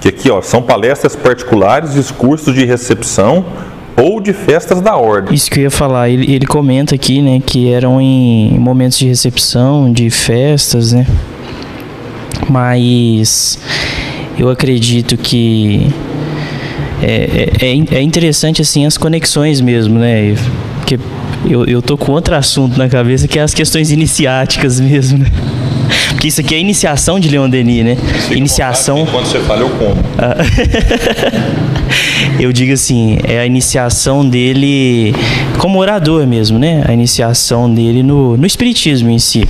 Que 0.00 0.08
aqui 0.08 0.30
ó, 0.30 0.42
são 0.42 0.62
palestras 0.62 1.14
particulares, 1.14 1.94
discursos 1.94 2.54
de 2.54 2.64
recepção, 2.64 3.44
ou 3.96 4.20
de 4.20 4.32
festas 4.32 4.80
da 4.80 4.96
ordem. 4.96 5.34
Isso 5.34 5.50
que 5.50 5.60
eu 5.60 5.64
ia 5.64 5.70
falar, 5.70 6.08
ele, 6.08 6.32
ele 6.32 6.46
comenta 6.46 6.94
aqui, 6.94 7.22
né, 7.22 7.40
que 7.44 7.70
eram 7.70 8.00
em 8.00 8.58
momentos 8.58 8.98
de 8.98 9.06
recepção, 9.06 9.92
de 9.92 10.10
festas, 10.10 10.92
né? 10.92 11.06
Mas 12.48 13.58
eu 14.36 14.50
acredito 14.50 15.16
que 15.16 15.92
é, 17.02 17.50
é, 17.60 17.96
é 17.96 18.02
interessante 18.02 18.62
assim 18.62 18.86
as 18.86 18.96
conexões 18.96 19.60
mesmo, 19.60 19.98
né? 19.98 20.34
Porque 20.78 20.98
eu, 21.48 21.64
eu 21.64 21.82
tô 21.82 21.96
com 21.96 22.12
outro 22.12 22.34
assunto 22.34 22.78
na 22.78 22.88
cabeça 22.88 23.28
que 23.28 23.38
é 23.38 23.42
as 23.42 23.54
questões 23.54 23.90
iniciáticas 23.90 24.80
mesmo, 24.80 25.18
né? 25.18 25.26
Porque 26.10 26.28
isso 26.28 26.40
aqui 26.40 26.54
é 26.54 26.58
a 26.58 26.60
iniciação 26.60 27.20
de 27.20 27.28
Leon 27.28 27.48
Denis, 27.48 27.84
né? 27.84 27.96
Iniciação. 28.30 29.06
Quando 29.06 29.26
você 29.26 29.40
fala, 29.40 29.60
eu 29.60 29.70
como. 29.70 29.96
eu 32.40 32.52
digo 32.52 32.72
assim, 32.72 33.18
é 33.24 33.40
a 33.40 33.46
iniciação 33.46 34.26
dele 34.26 35.14
como 35.58 35.78
orador 35.78 36.26
mesmo, 36.26 36.58
né? 36.58 36.82
A 36.86 36.92
iniciação 36.92 37.72
dele 37.72 38.02
no, 38.02 38.36
no 38.36 38.46
espiritismo 38.46 39.10
em 39.10 39.18
si. 39.18 39.46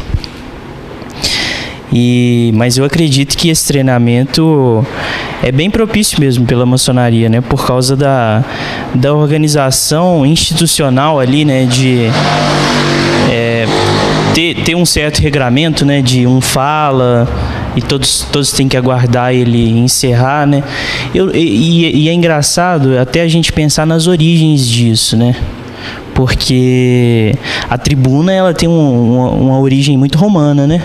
E, 1.92 2.50
mas 2.54 2.76
eu 2.76 2.84
acredito 2.84 3.36
que 3.36 3.48
esse 3.48 3.66
treinamento 3.66 4.84
é 5.44 5.52
bem 5.52 5.70
propício 5.70 6.18
mesmo 6.18 6.46
pela 6.46 6.64
maçonaria, 6.64 7.28
né? 7.28 7.42
Por 7.42 7.66
causa 7.66 7.94
da, 7.94 8.42
da 8.94 9.12
organização 9.12 10.24
institucional 10.24 11.20
ali, 11.20 11.44
né? 11.44 11.66
De 11.66 12.06
é, 13.30 13.66
ter, 14.34 14.54
ter 14.62 14.74
um 14.74 14.86
certo 14.86 15.18
regramento, 15.18 15.84
né? 15.84 16.00
De 16.00 16.26
um 16.26 16.40
fala 16.40 17.28
e 17.76 17.82
todos, 17.82 18.26
todos 18.32 18.52
têm 18.52 18.66
que 18.66 18.76
aguardar 18.76 19.34
ele 19.34 19.68
encerrar, 19.78 20.46
né? 20.46 20.64
Eu, 21.14 21.30
e, 21.34 22.04
e 22.04 22.08
é 22.08 22.12
engraçado 22.14 22.98
até 22.98 23.20
a 23.20 23.28
gente 23.28 23.52
pensar 23.52 23.86
nas 23.86 24.06
origens 24.06 24.66
disso, 24.66 25.14
né? 25.14 25.36
Porque 26.14 27.34
a 27.68 27.76
tribuna 27.76 28.32
ela 28.32 28.54
tem 28.54 28.66
um, 28.66 29.14
uma, 29.14 29.30
uma 29.30 29.58
origem 29.58 29.98
muito 29.98 30.16
romana, 30.16 30.66
né? 30.66 30.82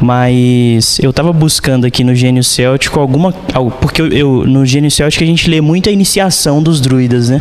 Mas 0.00 0.98
eu 1.02 1.10
estava 1.10 1.32
buscando 1.32 1.86
aqui 1.86 2.02
no 2.02 2.14
Gênio 2.14 2.42
Céltico 2.42 3.00
alguma. 3.00 3.32
Porque 3.80 4.02
eu, 4.02 4.08
eu, 4.08 4.46
no 4.46 4.64
Gênio 4.64 4.90
Céltico 4.90 5.24
a 5.24 5.26
gente 5.26 5.48
lê 5.48 5.60
muito 5.60 5.88
a 5.88 5.92
iniciação 5.92 6.62
dos 6.62 6.80
druidas, 6.80 7.28
né? 7.28 7.40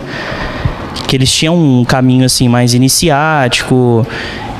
Que 1.07 1.15
eles 1.15 1.31
tinham 1.31 1.55
um 1.55 1.85
caminho 1.85 2.25
assim 2.25 2.47
mais 2.47 2.73
iniciático, 2.73 4.05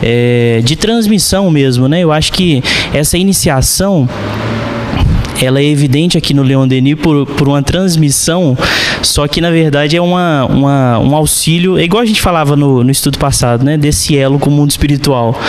é, 0.02 0.62
de 0.64 0.76
transmissão 0.76 1.52
mesmo, 1.52 1.88
né? 1.88 2.02
Eu 2.02 2.12
acho 2.12 2.32
que 2.32 2.64
essa 2.94 3.18
iniciação 3.18 4.08
ela 5.42 5.60
é 5.60 5.66
evidente 5.66 6.18
aqui 6.18 6.34
no 6.34 6.44
Leon 6.44 6.68
Denis 6.68 6.96
por, 6.96 7.26
por 7.26 7.48
uma 7.48 7.64
transmissão, 7.64 8.58
só 9.02 9.28
que 9.28 9.40
na 9.40 9.50
verdade 9.50 9.96
é 9.96 10.02
uma, 10.02 10.46
uma, 10.46 11.00
um 11.00 11.16
auxílio, 11.16 11.78
é 11.78 11.84
igual 11.84 12.04
a 12.04 12.06
gente 12.06 12.22
falava 12.22 12.56
no, 12.56 12.84
no 12.84 12.92
estudo 12.92 13.18
passado, 13.18 13.64
né? 13.64 13.78
Desse 13.78 14.18
elo 14.18 14.38
com 14.38 14.50
o 14.50 14.54
mundo 14.54 14.72
espiritual 14.72 15.40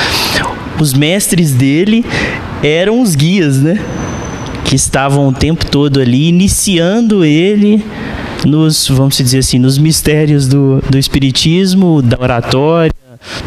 os 0.81 0.95
mestres 0.95 1.53
dele 1.53 2.05
eram 2.63 3.01
os 3.01 3.15
guias, 3.15 3.59
né? 3.59 3.79
Que 4.65 4.75
estavam 4.75 5.29
o 5.29 5.33
tempo 5.33 5.67
todo 5.67 6.01
ali 6.01 6.29
iniciando 6.29 7.25
ele 7.25 7.85
nos, 8.45 8.89
vamos 8.89 9.17
dizer 9.17 9.39
assim, 9.39 9.59
nos 9.59 9.79
mistérios 9.79 10.49
do, 10.49 10.83
do 10.89 10.99
espiritismo, 10.99 12.01
da 12.01 12.19
oratória, 12.21 12.93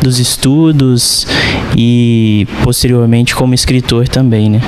dos 0.01 0.19
estudos 0.19 1.27
e 1.75 2.47
posteriormente 2.63 3.35
como 3.35 3.53
escritor 3.53 4.07
também, 4.07 4.49
né? 4.49 4.61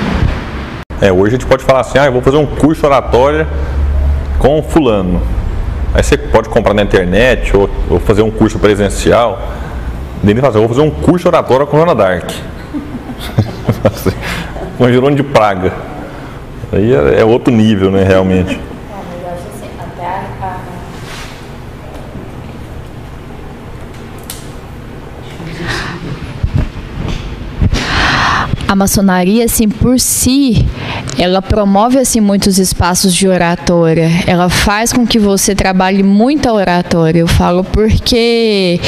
É, 1.00 1.12
hoje 1.12 1.28
a 1.28 1.38
gente 1.38 1.46
pode 1.46 1.62
falar 1.62 1.80
assim, 1.80 1.98
ah, 1.98 2.06
eu 2.06 2.12
vou 2.12 2.22
fazer 2.22 2.38
um 2.38 2.46
curso 2.46 2.86
oratória 2.86 3.46
com 4.38 4.62
fulano. 4.62 5.20
Aí 5.94 6.02
você 6.02 6.16
pode 6.16 6.48
comprar 6.48 6.74
na 6.74 6.82
internet 6.82 7.56
ou, 7.56 7.70
ou 7.88 8.00
fazer 8.00 8.22
um 8.22 8.30
curso 8.30 8.58
presencial. 8.58 9.52
Dele 10.22 10.40
fazer, 10.40 10.58
vou 10.58 10.68
fazer 10.68 10.80
um 10.80 10.90
curso 10.90 11.28
oratório 11.28 11.66
com 11.66 11.76
Joana 11.76 11.94
Dark. 11.94 12.30
com 14.76 14.88
Jerônimo 14.88 15.16
de 15.16 15.22
Praga. 15.22 15.72
Aí 16.72 16.92
é, 16.92 17.20
é 17.20 17.24
outro 17.24 17.52
nível, 17.52 17.90
né, 17.90 18.04
realmente. 18.04 18.58
a 28.68 28.74
maçonaria, 28.74 29.44
assim, 29.44 29.68
por 29.68 29.98
si, 30.00 30.66
ela 31.18 31.40
promove, 31.40 31.98
assim, 31.98 32.20
muitos 32.20 32.58
espaços 32.58 33.14
de 33.14 33.28
oratória. 33.28 34.10
Ela 34.26 34.48
faz 34.48 34.92
com 34.92 35.06
que 35.06 35.18
você 35.18 35.54
trabalhe 35.54 36.02
muita 36.02 36.52
oratória. 36.52 37.20
Eu 37.20 37.28
falo 37.28 37.62
porque 37.62 38.80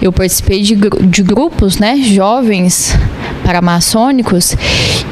eu 0.00 0.10
participei 0.10 0.62
de, 0.62 0.74
de 0.74 1.22
grupos, 1.22 1.78
né, 1.78 1.96
jovens 1.98 2.96
paramaçônicos 3.44 4.56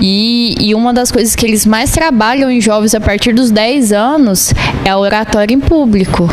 e, 0.00 0.54
e 0.60 0.74
uma 0.74 0.92
das 0.92 1.10
coisas 1.10 1.36
que 1.36 1.46
eles 1.46 1.64
mais 1.64 1.90
trabalham 1.90 2.50
em 2.50 2.60
jovens 2.60 2.94
a 2.94 3.00
partir 3.00 3.32
dos 3.32 3.50
10 3.50 3.92
anos 3.92 4.52
é 4.84 4.90
a 4.90 4.98
oratória 4.98 5.54
em 5.54 5.60
público. 5.60 6.28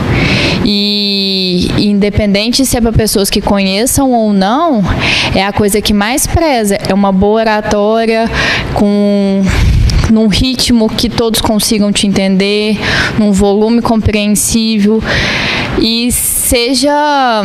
E 0.66 1.70
independente 1.78 2.66
se 2.66 2.78
é 2.78 2.82
para 2.82 2.92
pessoas 2.92 3.30
que 3.30 3.42
conheçam 3.42 4.12
ou 4.12 4.32
não, 4.32 4.84
é 5.36 5.44
a 5.44 5.52
coisa 5.52 5.82
que 5.82 5.94
mais 5.94 6.28
preza. 6.28 6.78
É 6.88 6.94
uma 6.94 7.12
boa 7.12 7.42
oratória 7.42 8.30
com 8.74 9.42
num 10.12 10.28
ritmo 10.28 10.90
que 10.90 11.10
todos 11.10 11.40
consigam 11.40 11.92
te 11.92 12.06
entender, 12.06 12.78
num 13.18 13.32
volume 13.32 13.82
compreensível 13.82 15.02
e 15.80 16.12
seja 16.12 17.44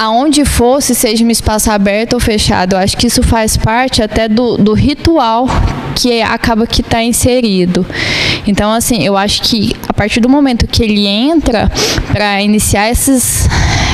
aonde 0.00 0.44
fosse, 0.44 0.94
seja 0.94 1.24
um 1.24 1.30
espaço 1.30 1.70
aberto 1.70 2.14
ou 2.14 2.20
fechado. 2.20 2.74
Eu 2.74 2.78
acho 2.78 2.96
que 2.96 3.06
isso 3.06 3.22
faz 3.22 3.56
parte 3.56 4.02
até 4.02 4.28
do, 4.28 4.56
do 4.56 4.72
ritual 4.72 5.46
que 6.00 6.22
acaba 6.22 6.66
que 6.66 6.80
está 6.80 7.02
inserido. 7.02 7.84
Então, 8.46 8.72
assim, 8.72 9.02
eu 9.04 9.16
acho 9.16 9.42
que 9.42 9.76
a 9.86 9.92
partir 9.92 10.20
do 10.20 10.28
momento 10.28 10.66
que 10.66 10.82
ele 10.82 11.06
entra 11.06 11.70
para 12.12 12.42
iniciar 12.42 12.90
esses 12.90 13.46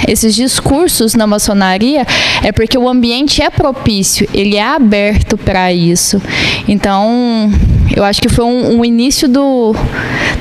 esses 0.07 0.37
discursos 0.37 1.15
na 1.15 1.27
maçonaria 1.27 2.07
é 2.45 2.53
porque 2.53 2.79
o 2.79 2.89
ambiente 2.89 3.43
é 3.43 3.51
propício, 3.51 4.29
ele 4.33 4.57
é 4.57 4.63
aberto 4.63 5.37
para 5.37 5.73
isso. 5.73 6.23
Então, 6.69 7.51
eu 7.95 8.05
acho 8.05 8.21
que 8.21 8.29
foi 8.29 8.45
um, 8.45 8.79
um, 8.79 8.85
início 8.85 9.29
do, 9.29 9.75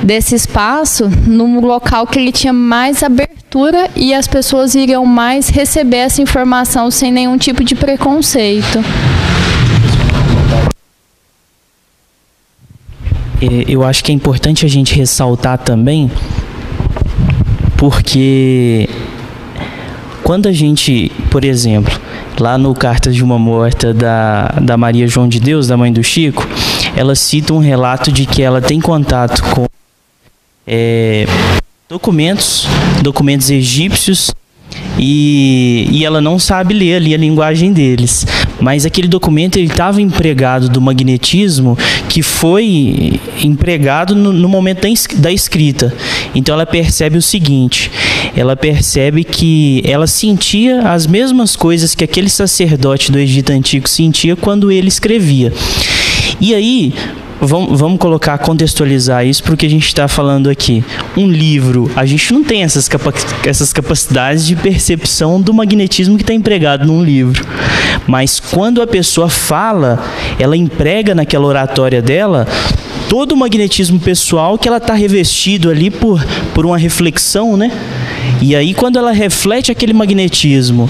desse 0.02 0.36
espaço 0.36 1.10
num 1.26 1.60
local 1.60 2.06
que 2.06 2.18
ele 2.18 2.30
tinha 2.30 2.52
mais 2.52 3.02
abertura 3.02 3.90
e 3.96 4.14
as 4.14 4.28
pessoas 4.28 4.74
iriam 4.74 5.04
mais 5.04 5.48
receber 5.48 5.98
essa 5.98 6.22
informação 6.22 6.90
sem 6.90 7.10
nenhum 7.10 7.36
tipo 7.36 7.64
de 7.64 7.74
preconceito. 7.74 8.84
Eu 13.40 13.84
acho 13.84 14.02
que 14.02 14.10
é 14.10 14.14
importante 14.14 14.64
a 14.64 14.68
gente 14.68 14.94
ressaltar 14.94 15.58
também, 15.58 16.10
porque 17.76 18.88
quando 20.22 20.48
a 20.48 20.52
gente, 20.52 21.12
por 21.30 21.44
exemplo, 21.44 21.92
lá 22.40 22.58
no 22.58 22.74
Cartas 22.74 23.14
de 23.14 23.22
uma 23.22 23.38
Morta 23.38 23.94
da, 23.94 24.48
da 24.60 24.76
Maria 24.76 25.06
João 25.06 25.28
de 25.28 25.38
Deus, 25.38 25.68
da 25.68 25.76
mãe 25.76 25.92
do 25.92 26.02
Chico, 26.02 26.46
ela 26.96 27.14
cita 27.14 27.52
um 27.52 27.58
relato 27.58 28.10
de 28.10 28.26
que 28.26 28.42
ela 28.42 28.60
tem 28.60 28.80
contato 28.80 29.42
com 29.54 29.66
é, 30.66 31.26
documentos, 31.88 32.66
documentos 33.02 33.50
egípcios 33.50 34.32
e, 34.98 35.88
e 35.90 36.04
ela 36.04 36.20
não 36.20 36.38
sabe 36.38 36.74
ler 36.74 36.96
ali 36.96 37.14
a 37.14 37.18
linguagem 37.18 37.72
deles. 37.72 38.26
Mas 38.60 38.86
aquele 38.86 39.08
documento 39.08 39.56
ele 39.56 39.66
estava 39.66 40.00
empregado 40.00 40.68
do 40.68 40.80
magnetismo 40.80 41.76
que 42.08 42.22
foi 42.22 43.20
empregado 43.42 44.14
no, 44.14 44.32
no 44.32 44.48
momento 44.48 44.82
da, 44.82 44.88
da 45.18 45.32
escrita. 45.32 45.92
Então 46.34 46.54
ela 46.54 46.66
percebe 46.66 47.18
o 47.18 47.22
seguinte: 47.22 47.90
ela 48.36 48.56
percebe 48.56 49.24
que 49.24 49.82
ela 49.84 50.06
sentia 50.06 50.82
as 50.90 51.06
mesmas 51.06 51.54
coisas 51.54 51.94
que 51.94 52.04
aquele 52.04 52.30
sacerdote 52.30 53.12
do 53.12 53.18
Egito 53.18 53.50
antigo 53.50 53.88
sentia 53.88 54.36
quando 54.36 54.70
ele 54.70 54.88
escrevia. 54.88 55.52
E 56.40 56.54
aí, 56.54 56.92
vamos, 57.40 57.78
vamos 57.78 57.98
colocar, 57.98 58.38
contextualizar 58.38 59.26
isso 59.26 59.42
porque 59.42 59.66
a 59.66 59.70
gente 59.70 59.86
está 59.86 60.08
falando 60.08 60.48
aqui. 60.48 60.84
Um 61.16 61.28
livro, 61.28 61.90
a 61.94 62.04
gente 62.04 62.32
não 62.32 62.42
tem 62.42 62.62
essas, 62.62 62.88
capa 62.88 63.12
essas 63.44 63.72
capacidades 63.72 64.46
de 64.46 64.56
percepção 64.56 65.40
do 65.40 65.52
magnetismo 65.52 66.16
que 66.16 66.22
está 66.22 66.34
empregado 66.34 66.86
num 66.86 67.02
livro. 67.02 67.44
Mas 68.06 68.40
quando 68.40 68.80
a 68.80 68.86
pessoa 68.86 69.28
fala, 69.28 70.02
ela 70.38 70.56
emprega 70.56 71.14
naquela 71.14 71.46
oratória 71.46 72.00
dela 72.00 72.46
todo 73.08 73.32
o 73.32 73.36
magnetismo 73.36 74.00
pessoal 74.00 74.58
que 74.58 74.66
ela 74.66 74.78
está 74.78 74.94
revestido 74.94 75.70
ali 75.70 75.90
por, 75.90 76.24
por 76.54 76.66
uma 76.66 76.76
reflexão, 76.76 77.56
né? 77.56 77.70
E 78.40 78.54
aí 78.54 78.74
quando 78.74 78.98
ela 78.98 79.12
reflete 79.12 79.70
aquele 79.70 79.92
magnetismo 79.92 80.88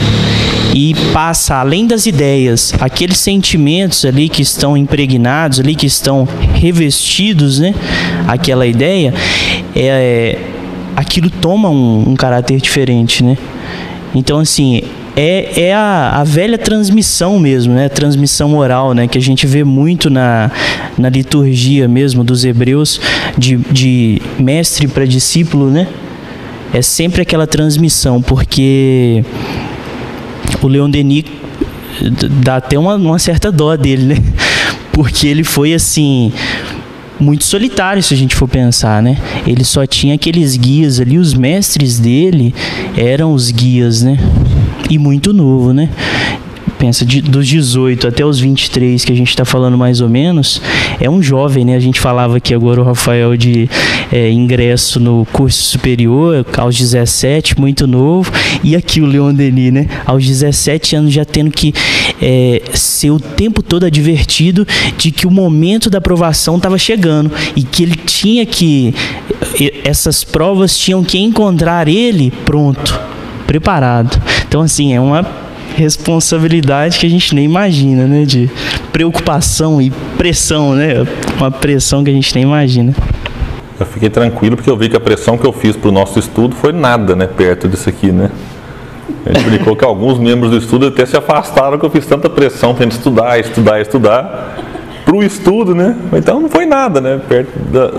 e 0.78 0.94
passa 1.10 1.54
além 1.54 1.86
das 1.86 2.04
ideias, 2.04 2.74
aqueles 2.78 3.16
sentimentos 3.16 4.04
ali 4.04 4.28
que 4.28 4.42
estão 4.42 4.76
impregnados, 4.76 5.58
ali 5.58 5.74
que 5.74 5.86
estão 5.86 6.28
revestidos, 6.52 7.58
né? 7.58 7.74
Aquela 8.28 8.66
ideia, 8.66 9.14
é, 9.74 10.38
aquilo 10.94 11.30
toma 11.30 11.70
um, 11.70 12.10
um 12.10 12.14
caráter 12.14 12.60
diferente, 12.60 13.24
né? 13.24 13.38
Então, 14.14 14.38
assim, 14.38 14.82
é, 15.16 15.68
é 15.68 15.74
a, 15.74 16.20
a, 16.20 16.24
velha 16.24 16.58
transmissão 16.58 17.38
mesmo, 17.38 17.72
né? 17.72 17.88
Transmissão 17.88 18.54
oral, 18.54 18.92
né? 18.92 19.08
Que 19.08 19.16
a 19.16 19.22
gente 19.22 19.46
vê 19.46 19.64
muito 19.64 20.10
na, 20.10 20.50
na 20.98 21.08
liturgia 21.08 21.88
mesmo 21.88 22.22
dos 22.22 22.44
hebreus, 22.44 23.00
de, 23.38 23.56
de 23.72 24.20
mestre 24.38 24.86
para 24.86 25.06
discípulo, 25.06 25.70
né? 25.70 25.88
É 26.74 26.82
sempre 26.82 27.22
aquela 27.22 27.46
transmissão, 27.46 28.20
porque 28.20 29.24
o 30.62 30.68
Leon 30.68 30.90
Denis 30.90 31.24
dá 32.42 32.56
até 32.56 32.78
uma, 32.78 32.96
uma 32.96 33.18
certa 33.18 33.50
dó 33.50 33.76
dele, 33.76 34.14
né? 34.14 34.16
Porque 34.92 35.26
ele 35.26 35.44
foi 35.44 35.74
assim 35.74 36.32
muito 37.18 37.44
solitário 37.44 38.02
se 38.02 38.12
a 38.12 38.16
gente 38.16 38.34
for 38.34 38.48
pensar, 38.48 39.02
né? 39.02 39.18
Ele 39.46 39.64
só 39.64 39.86
tinha 39.86 40.14
aqueles 40.14 40.56
guias 40.56 41.00
ali, 41.00 41.18
os 41.18 41.34
mestres 41.34 41.98
dele 41.98 42.54
eram 42.96 43.32
os 43.32 43.50
guias, 43.50 44.02
né? 44.02 44.18
E 44.90 44.98
muito 44.98 45.32
novo, 45.32 45.72
né? 45.72 45.88
Pensa, 46.78 47.04
de, 47.04 47.20
dos 47.20 47.46
18 47.46 48.06
até 48.06 48.24
os 48.24 48.38
23, 48.38 49.04
que 49.04 49.12
a 49.12 49.16
gente 49.16 49.30
está 49.30 49.44
falando 49.44 49.76
mais 49.76 50.00
ou 50.00 50.08
menos, 50.08 50.60
é 51.00 51.08
um 51.08 51.22
jovem, 51.22 51.64
né? 51.64 51.74
A 51.74 51.80
gente 51.80 52.00
falava 52.00 52.36
aqui 52.36 52.54
agora 52.54 52.80
o 52.80 52.84
Rafael 52.84 53.36
de 53.36 53.68
é, 54.12 54.30
ingresso 54.30 55.00
no 55.00 55.26
curso 55.32 55.62
superior, 55.62 56.44
aos 56.56 56.76
17, 56.76 57.58
muito 57.58 57.86
novo, 57.86 58.30
e 58.62 58.76
aqui 58.76 59.00
o 59.00 59.06
Leon 59.06 59.34
Denis, 59.34 59.72
né? 59.72 59.88
Aos 60.04 60.24
17 60.26 60.96
anos 60.96 61.12
já 61.12 61.24
tendo 61.24 61.50
que 61.50 61.72
é, 62.20 62.62
ser 62.74 63.10
o 63.10 63.20
tempo 63.20 63.62
todo 63.62 63.86
advertido 63.86 64.66
de 64.96 65.10
que 65.10 65.26
o 65.26 65.30
momento 65.30 65.90
da 65.90 65.98
aprovação 65.98 66.56
estava 66.56 66.78
chegando 66.78 67.30
e 67.54 67.62
que 67.62 67.82
ele 67.82 67.96
tinha 67.96 68.44
que, 68.46 68.94
essas 69.84 70.24
provas 70.24 70.78
tinham 70.78 71.02
que 71.02 71.18
encontrar 71.18 71.88
ele 71.88 72.32
pronto, 72.44 72.98
preparado. 73.46 74.20
Então, 74.46 74.62
assim, 74.62 74.94
é 74.94 75.00
uma 75.00 75.45
responsabilidade 75.76 76.98
que 76.98 77.06
a 77.06 77.10
gente 77.10 77.34
nem 77.34 77.44
imagina, 77.44 78.06
né? 78.06 78.24
De 78.24 78.50
preocupação 78.90 79.80
e 79.80 79.90
pressão, 80.16 80.74
né? 80.74 81.06
Uma 81.36 81.50
pressão 81.50 82.02
que 82.02 82.10
a 82.10 82.14
gente 82.14 82.34
nem 82.34 82.44
imagina. 82.44 82.94
Eu 83.78 83.84
fiquei 83.84 84.08
tranquilo 84.08 84.56
porque 84.56 84.70
eu 84.70 84.76
vi 84.76 84.88
que 84.88 84.96
a 84.96 85.00
pressão 85.00 85.36
que 85.36 85.46
eu 85.46 85.52
fiz 85.52 85.76
para 85.76 85.90
o 85.90 85.92
nosso 85.92 86.18
estudo 86.18 86.56
foi 86.56 86.72
nada, 86.72 87.14
né? 87.14 87.26
Perto 87.26 87.68
disso 87.68 87.90
aqui, 87.90 88.10
né? 88.10 88.30
A 89.26 89.28
gente 89.28 89.42
explicou 89.42 89.76
que 89.76 89.84
alguns 89.84 90.18
membros 90.18 90.50
do 90.50 90.56
estudo 90.56 90.86
até 90.86 91.04
se 91.04 91.16
afastaram 91.16 91.78
que 91.78 91.84
eu 91.84 91.90
fiz 91.90 92.06
tanta 92.06 92.30
pressão 92.30 92.74
tendo 92.74 92.92
estudar, 92.92 93.38
estudar, 93.38 93.80
estudar 93.80 94.56
para 95.04 95.14
o 95.14 95.22
estudo, 95.22 95.74
né? 95.74 95.94
Então 96.14 96.40
não 96.40 96.48
foi 96.48 96.64
nada, 96.64 97.00
né? 97.02 97.20
Perto 97.28 97.58
da, 97.70 97.90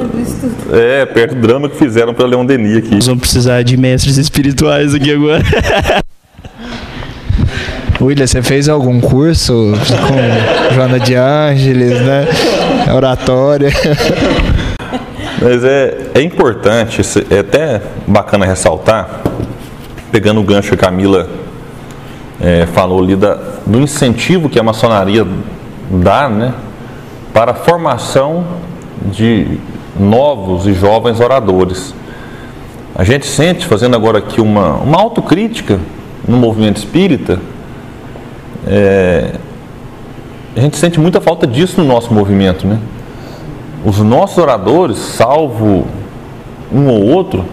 é, 0.75 1.05
perto 1.05 1.35
do 1.35 1.41
drama 1.41 1.69
que 1.69 1.77
fizeram 1.77 2.13
para 2.13 2.25
Leon 2.25 2.45
Denis 2.45 2.77
aqui. 2.77 2.95
Nós 2.95 3.05
vamos 3.05 3.21
precisar 3.21 3.61
de 3.61 3.77
mestres 3.77 4.17
espirituais 4.17 4.95
aqui 4.95 5.11
agora. 5.13 5.43
William, 7.99 8.27
você 8.27 8.43
fez 8.43 8.69
algum 8.69 9.01
curso 9.01 9.73
com 10.07 10.75
Joana 10.75 10.99
de 10.99 11.15
Ângeles, 11.15 11.99
né? 12.01 12.27
Oratória. 12.95 13.71
Mas 15.41 15.63
é, 15.63 16.11
é 16.13 16.21
importante, 16.21 17.01
é 17.31 17.39
até 17.39 17.81
bacana 18.05 18.45
ressaltar, 18.45 19.21
pegando 20.11 20.39
o 20.39 20.43
gancho 20.43 20.69
que 20.69 20.75
a 20.75 20.77
Camila 20.77 21.27
é, 22.39 22.67
falou 22.67 23.01
ali 23.01 23.15
da, 23.15 23.35
do 23.65 23.79
incentivo 23.79 24.47
que 24.47 24.59
a 24.59 24.63
maçonaria 24.63 25.25
dá 25.89 26.29
né, 26.29 26.53
para 27.33 27.51
a 27.51 27.55
formação 27.55 28.45
de 29.11 29.57
novos 29.99 30.67
e 30.67 30.73
jovens 30.73 31.19
oradores. 31.19 31.95
A 32.95 33.03
gente 33.03 33.25
sente, 33.25 33.65
fazendo 33.65 33.95
agora 33.95 34.19
aqui 34.19 34.39
uma, 34.39 34.75
uma 34.75 34.97
autocrítica 34.99 35.79
no 36.27 36.37
movimento 36.37 36.77
espírita, 36.77 37.39
é, 38.69 39.31
a 40.55 40.59
gente 40.59 40.77
sente 40.77 40.99
muita 40.99 41.21
falta 41.21 41.45
disso 41.45 41.81
no 41.81 41.87
nosso 41.87 42.13
movimento, 42.13 42.65
né? 42.65 42.79
Os 43.85 43.99
nossos 43.99 44.37
oradores, 44.37 44.97
salvo 44.97 45.87
um 46.71 46.87
ou 46.87 47.05
outro, 47.05 47.45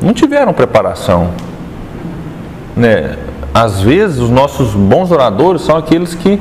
não 0.00 0.12
tiveram 0.12 0.52
preparação. 0.52 1.30
Né? 2.76 3.16
Às 3.52 3.80
vezes, 3.80 4.18
os 4.18 4.30
nossos 4.30 4.74
bons 4.74 5.10
oradores 5.10 5.62
são 5.62 5.76
aqueles 5.76 6.14
que, 6.14 6.40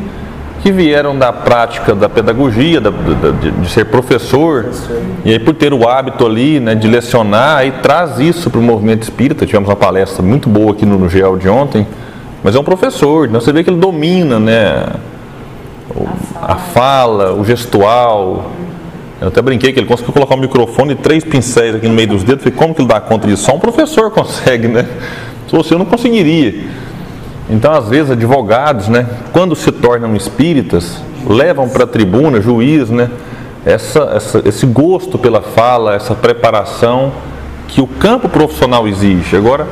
que 0.61 0.71
vieram 0.71 1.17
da 1.17 1.33
prática 1.33 1.93
da 1.93 2.07
pedagogia, 2.07 2.79
da, 2.79 2.89
da, 2.89 3.31
de, 3.31 3.51
de, 3.51 3.69
ser 3.69 3.85
professor, 3.85 4.69
e 5.25 5.31
aí 5.31 5.39
por 5.39 5.53
ter 5.53 5.73
o 5.73 5.87
hábito 5.87 6.25
ali 6.25 6.59
né, 6.59 6.75
de 6.75 6.87
lecionar, 6.87 7.57
aí 7.57 7.71
traz 7.81 8.19
isso 8.19 8.49
para 8.49 8.59
o 8.59 8.63
movimento 8.63 9.03
espírita. 9.03 9.45
Tivemos 9.45 9.69
uma 9.69 9.75
palestra 9.75 10.23
muito 10.23 10.47
boa 10.49 10.71
aqui 10.71 10.85
no, 10.85 10.97
no 10.97 11.09
GEL 11.09 11.37
de 11.37 11.49
ontem, 11.49 11.85
mas 12.43 12.55
é 12.55 12.59
um 12.59 12.63
professor, 12.63 13.27
então 13.27 13.39
você 13.39 13.53
vê 13.53 13.63
que 13.63 13.69
ele 13.69 13.79
domina 13.79 14.39
né, 14.39 14.85
a 16.41 16.55
fala, 16.55 17.33
o 17.33 17.45
gestual. 17.45 18.51
Eu 19.21 19.29
até 19.29 19.41
brinquei 19.41 19.71
que 19.71 19.79
ele 19.79 19.87
conseguiu 19.87 20.13
colocar 20.13 20.35
um 20.35 20.39
microfone 20.39 20.93
e 20.93 20.95
três 20.95 21.23
pincéis 21.23 21.75
aqui 21.75 21.87
no 21.87 21.93
meio 21.93 22.09
dos 22.09 22.23
dedos. 22.23 22.43
Falei, 22.43 22.57
como 22.57 22.75
que 22.75 22.81
ele 22.81 22.89
dá 22.89 22.99
conta 22.99 23.27
disso? 23.27 23.43
Só 23.43 23.55
um 23.55 23.59
professor 23.59 24.11
consegue, 24.11 24.67
né? 24.67 24.85
Se 25.47 25.55
você 25.55 25.75
não 25.75 25.85
conseguiria. 25.85 26.65
Então, 27.49 27.73
às 27.73 27.87
vezes, 27.87 28.11
advogados, 28.11 28.87
né, 28.87 29.05
quando 29.31 29.55
se 29.55 29.71
tornam 29.71 30.15
espíritas, 30.15 31.01
levam 31.27 31.69
para 31.69 31.83
a 31.83 31.87
tribuna, 31.87 32.41
juiz, 32.41 32.89
né, 32.89 33.09
essa, 33.65 34.11
essa, 34.15 34.41
esse 34.45 34.65
gosto 34.65 35.17
pela 35.17 35.41
fala, 35.41 35.95
essa 35.95 36.15
preparação 36.15 37.11
que 37.67 37.81
o 37.81 37.87
campo 37.87 38.27
profissional 38.29 38.87
exige. 38.87 39.35
Agora, 39.35 39.67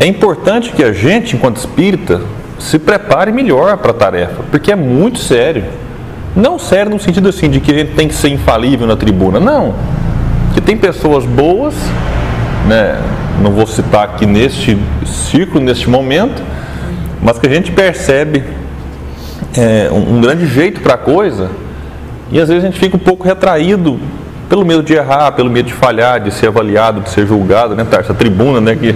é 0.00 0.06
importante 0.06 0.72
que 0.72 0.82
a 0.82 0.92
gente, 0.92 1.36
enquanto 1.36 1.56
espírita, 1.56 2.20
se 2.58 2.78
prepare 2.78 3.32
melhor 3.32 3.76
para 3.78 3.90
a 3.90 3.94
tarefa, 3.94 4.42
porque 4.50 4.72
é 4.72 4.76
muito 4.76 5.18
sério. 5.18 5.64
Não 6.34 6.58
sério 6.58 6.90
no 6.90 6.98
sentido 6.98 7.28
assim 7.28 7.50
de 7.50 7.60
que 7.60 7.70
a 7.70 7.74
gente 7.74 7.92
tem 7.92 8.08
que 8.08 8.14
ser 8.14 8.28
infalível 8.28 8.86
na 8.86 8.96
tribuna, 8.96 9.38
não. 9.38 9.74
Que 10.54 10.60
tem 10.60 10.76
pessoas 10.76 11.24
boas, 11.26 11.74
né? 12.66 12.98
não 13.40 13.50
vou 13.50 13.66
citar 13.66 14.04
aqui 14.04 14.26
neste 14.26 14.78
ciclo, 15.04 15.60
neste 15.60 15.88
momento, 15.88 16.42
mas 17.20 17.38
que 17.38 17.46
a 17.46 17.50
gente 17.50 17.72
percebe 17.72 18.44
é, 19.56 19.88
um, 19.90 20.20
grande 20.20 20.46
jeito 20.46 20.80
para 20.80 20.94
a 20.94 20.98
coisa 20.98 21.50
e 22.30 22.40
às 22.40 22.48
vezes 22.48 22.64
a 22.64 22.66
gente 22.66 22.78
fica 22.78 22.96
um 22.96 23.00
pouco 23.00 23.24
retraído 23.24 24.00
pelo 24.48 24.64
medo 24.64 24.82
de 24.82 24.94
errar, 24.94 25.32
pelo 25.32 25.50
medo 25.50 25.66
de 25.66 25.74
falhar, 25.74 26.20
de 26.20 26.30
ser 26.30 26.48
avaliado, 26.48 27.00
de 27.00 27.10
ser 27.10 27.26
julgado, 27.26 27.74
né? 27.74 27.86
Essa 27.98 28.14
tribuna, 28.14 28.60
né? 28.60 28.76
Que 28.76 28.94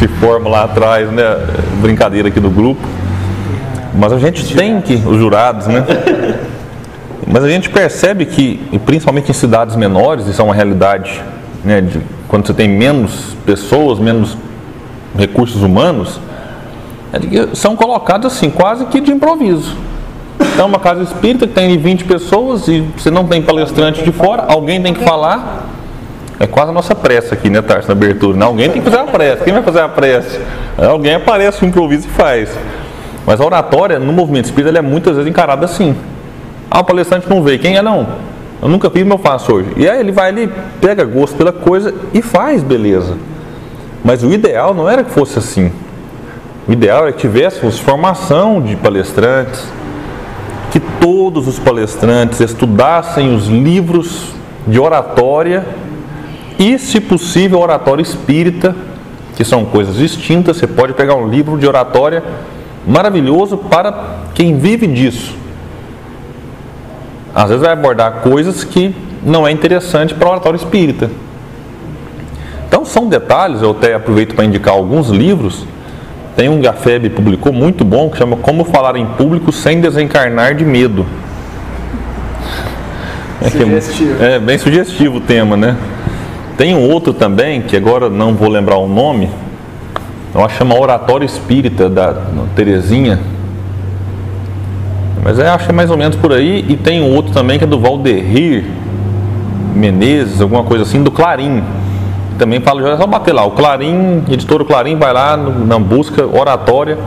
se 0.00 0.08
forma 0.08 0.48
lá 0.48 0.64
atrás, 0.64 1.10
né? 1.10 1.24
Brincadeira 1.82 2.28
aqui 2.28 2.40
do 2.40 2.48
grupo. 2.48 2.80
Mas 3.94 4.10
a 4.14 4.18
gente 4.18 4.56
tem 4.56 4.80
que, 4.80 4.94
os 4.94 5.18
jurados, 5.18 5.66
né? 5.66 5.84
Mas 7.26 7.44
a 7.44 7.48
gente 7.48 7.68
percebe 7.68 8.24
que, 8.24 8.58
principalmente 8.86 9.30
em 9.30 9.34
cidades 9.34 9.76
menores, 9.76 10.26
isso 10.26 10.40
é 10.40 10.44
uma 10.44 10.54
realidade, 10.54 11.22
né? 11.62 11.82
De, 11.82 12.00
quando 12.28 12.46
você 12.46 12.54
tem 12.54 12.66
menos 12.66 13.36
pessoas, 13.44 13.98
menos 13.98 14.38
recursos 15.18 15.62
humanos, 15.62 16.18
é 17.12 17.54
são 17.54 17.76
colocados 17.76 18.32
assim, 18.32 18.48
quase 18.48 18.86
que 18.86 19.02
de 19.02 19.10
improviso. 19.10 19.76
Então, 20.40 20.66
uma 20.66 20.78
casa 20.78 21.02
espírita 21.02 21.46
que 21.46 21.52
tem 21.52 21.76
20 21.76 22.04
pessoas 22.04 22.68
e 22.68 22.80
você 22.96 23.10
não 23.10 23.26
tem 23.26 23.42
palestrante 23.42 24.02
de 24.02 24.12
fora, 24.12 24.46
alguém 24.48 24.80
tem 24.82 24.94
que 24.94 25.04
falar 25.04 25.66
é 26.40 26.46
quase 26.46 26.70
a 26.70 26.72
nossa 26.72 26.94
prece 26.94 27.34
aqui, 27.34 27.50
né, 27.50 27.60
Tarso, 27.60 27.86
na 27.86 27.92
abertura. 27.92 28.34
Não, 28.34 28.46
alguém 28.46 28.70
tem 28.70 28.80
que 28.80 28.90
fazer 28.90 29.02
a 29.02 29.06
prece. 29.06 29.44
Quem 29.44 29.52
vai 29.52 29.62
fazer 29.62 29.80
a 29.80 29.88
prece? 29.90 30.40
Alguém 30.78 31.14
aparece, 31.16 31.66
improvisa 31.66 32.06
e 32.06 32.10
faz. 32.10 32.48
Mas 33.26 33.42
a 33.42 33.44
oratória, 33.44 33.98
no 33.98 34.10
movimento 34.10 34.46
espírita, 34.46 34.78
é 34.78 34.80
muitas 34.80 35.16
vezes 35.16 35.30
encarada 35.30 35.66
assim. 35.66 35.94
Ah, 36.70 36.80
o 36.80 36.84
palestrante 36.84 37.28
não 37.28 37.42
veio. 37.42 37.58
Quem 37.58 37.76
é 37.76 37.82
não? 37.82 38.06
Eu 38.62 38.70
nunca 38.70 38.88
fiz, 38.88 39.02
mas 39.02 39.18
eu 39.18 39.18
faço 39.18 39.52
hoje. 39.52 39.68
E 39.76 39.86
aí 39.86 40.00
ele 40.00 40.12
vai 40.12 40.30
ali, 40.30 40.50
pega 40.80 41.04
gosto 41.04 41.36
pela 41.36 41.52
coisa 41.52 41.94
e 42.14 42.22
faz, 42.22 42.62
beleza. 42.62 43.18
Mas 44.02 44.22
o 44.22 44.32
ideal 44.32 44.72
não 44.72 44.88
era 44.88 45.04
que 45.04 45.10
fosse 45.10 45.38
assim. 45.38 45.70
O 46.66 46.72
ideal 46.72 47.06
é 47.06 47.12
que 47.12 47.18
tivéssemos 47.18 47.78
formação 47.78 48.62
de 48.62 48.76
palestrantes, 48.76 49.62
que 50.70 50.80
todos 50.80 51.46
os 51.46 51.58
palestrantes 51.58 52.40
estudassem 52.40 53.34
os 53.34 53.46
livros 53.46 54.32
de 54.66 54.80
oratória 54.80 55.66
e, 56.60 56.78
se 56.78 57.00
possível, 57.00 57.58
oratória 57.58 58.02
espírita, 58.02 58.76
que 59.34 59.42
são 59.42 59.64
coisas 59.64 59.96
distintas. 59.96 60.58
Você 60.58 60.66
pode 60.66 60.92
pegar 60.92 61.14
um 61.14 61.26
livro 61.26 61.56
de 61.56 61.66
oratória 61.66 62.22
maravilhoso 62.86 63.56
para 63.56 64.18
quem 64.34 64.58
vive 64.58 64.86
disso. 64.86 65.34
Às 67.34 67.48
vezes 67.48 67.62
vai 67.62 67.72
abordar 67.72 68.20
coisas 68.20 68.62
que 68.62 68.94
não 69.24 69.48
é 69.48 69.50
interessante 69.50 70.12
para 70.12 70.28
o 70.28 70.32
oratório 70.32 70.58
espírita. 70.58 71.10
Então 72.68 72.84
são 72.84 73.08
detalhes, 73.08 73.62
eu 73.62 73.70
até 73.70 73.94
aproveito 73.94 74.34
para 74.34 74.44
indicar 74.44 74.74
alguns 74.74 75.08
livros. 75.08 75.64
Tem 76.36 76.50
um 76.50 76.60
que 76.60 76.66
a 76.66 76.74
FEB 76.74 77.08
publicou 77.10 77.52
muito 77.52 77.84
bom 77.84 78.10
que 78.10 78.18
chama 78.18 78.36
Como 78.36 78.64
Falar 78.64 78.96
em 78.96 79.06
Público 79.06 79.50
Sem 79.50 79.80
Desencarnar 79.80 80.54
de 80.54 80.64
Medo. 80.64 81.06
É, 84.20 84.34
é, 84.34 84.38
bem 84.38 84.58
sugestivo 84.58 85.16
o 85.16 85.20
tema, 85.20 85.56
né? 85.56 85.74
Tem 86.60 86.74
um 86.74 86.90
outro 86.90 87.14
também, 87.14 87.62
que 87.62 87.74
agora 87.74 88.10
não 88.10 88.34
vou 88.34 88.50
lembrar 88.50 88.76
o 88.76 88.86
nome, 88.86 89.30
eu 90.34 90.44
acho 90.44 90.48
que 90.48 90.58
chama 90.58 90.78
Oratório 90.78 91.24
Espírita, 91.24 91.88
da 91.88 92.14
Terezinha. 92.54 93.18
Mas 95.24 95.38
é, 95.38 95.48
acho 95.48 95.64
que 95.64 95.70
é 95.70 95.74
mais 95.74 95.90
ou 95.90 95.96
menos 95.96 96.16
por 96.16 96.34
aí. 96.34 96.62
E 96.68 96.76
tem 96.76 97.00
um 97.00 97.14
outro 97.14 97.32
também 97.32 97.56
que 97.56 97.64
é 97.64 97.66
do 97.66 97.80
Valderir 97.80 98.66
Menezes, 99.74 100.38
alguma 100.42 100.62
coisa 100.62 100.82
assim, 100.82 101.02
do 101.02 101.10
Clarim. 101.10 101.62
Também 102.38 102.60
fala, 102.60 102.90
é 102.90 102.96
só 102.98 103.06
bater 103.06 103.32
lá. 103.32 103.42
O 103.42 103.52
Clarim, 103.52 104.22
editor 104.28 104.62
Clarim, 104.66 104.96
vai 104.96 105.14
lá 105.14 105.38
no, 105.38 105.64
na 105.64 105.78
busca 105.78 106.26
oratória. 106.26 106.98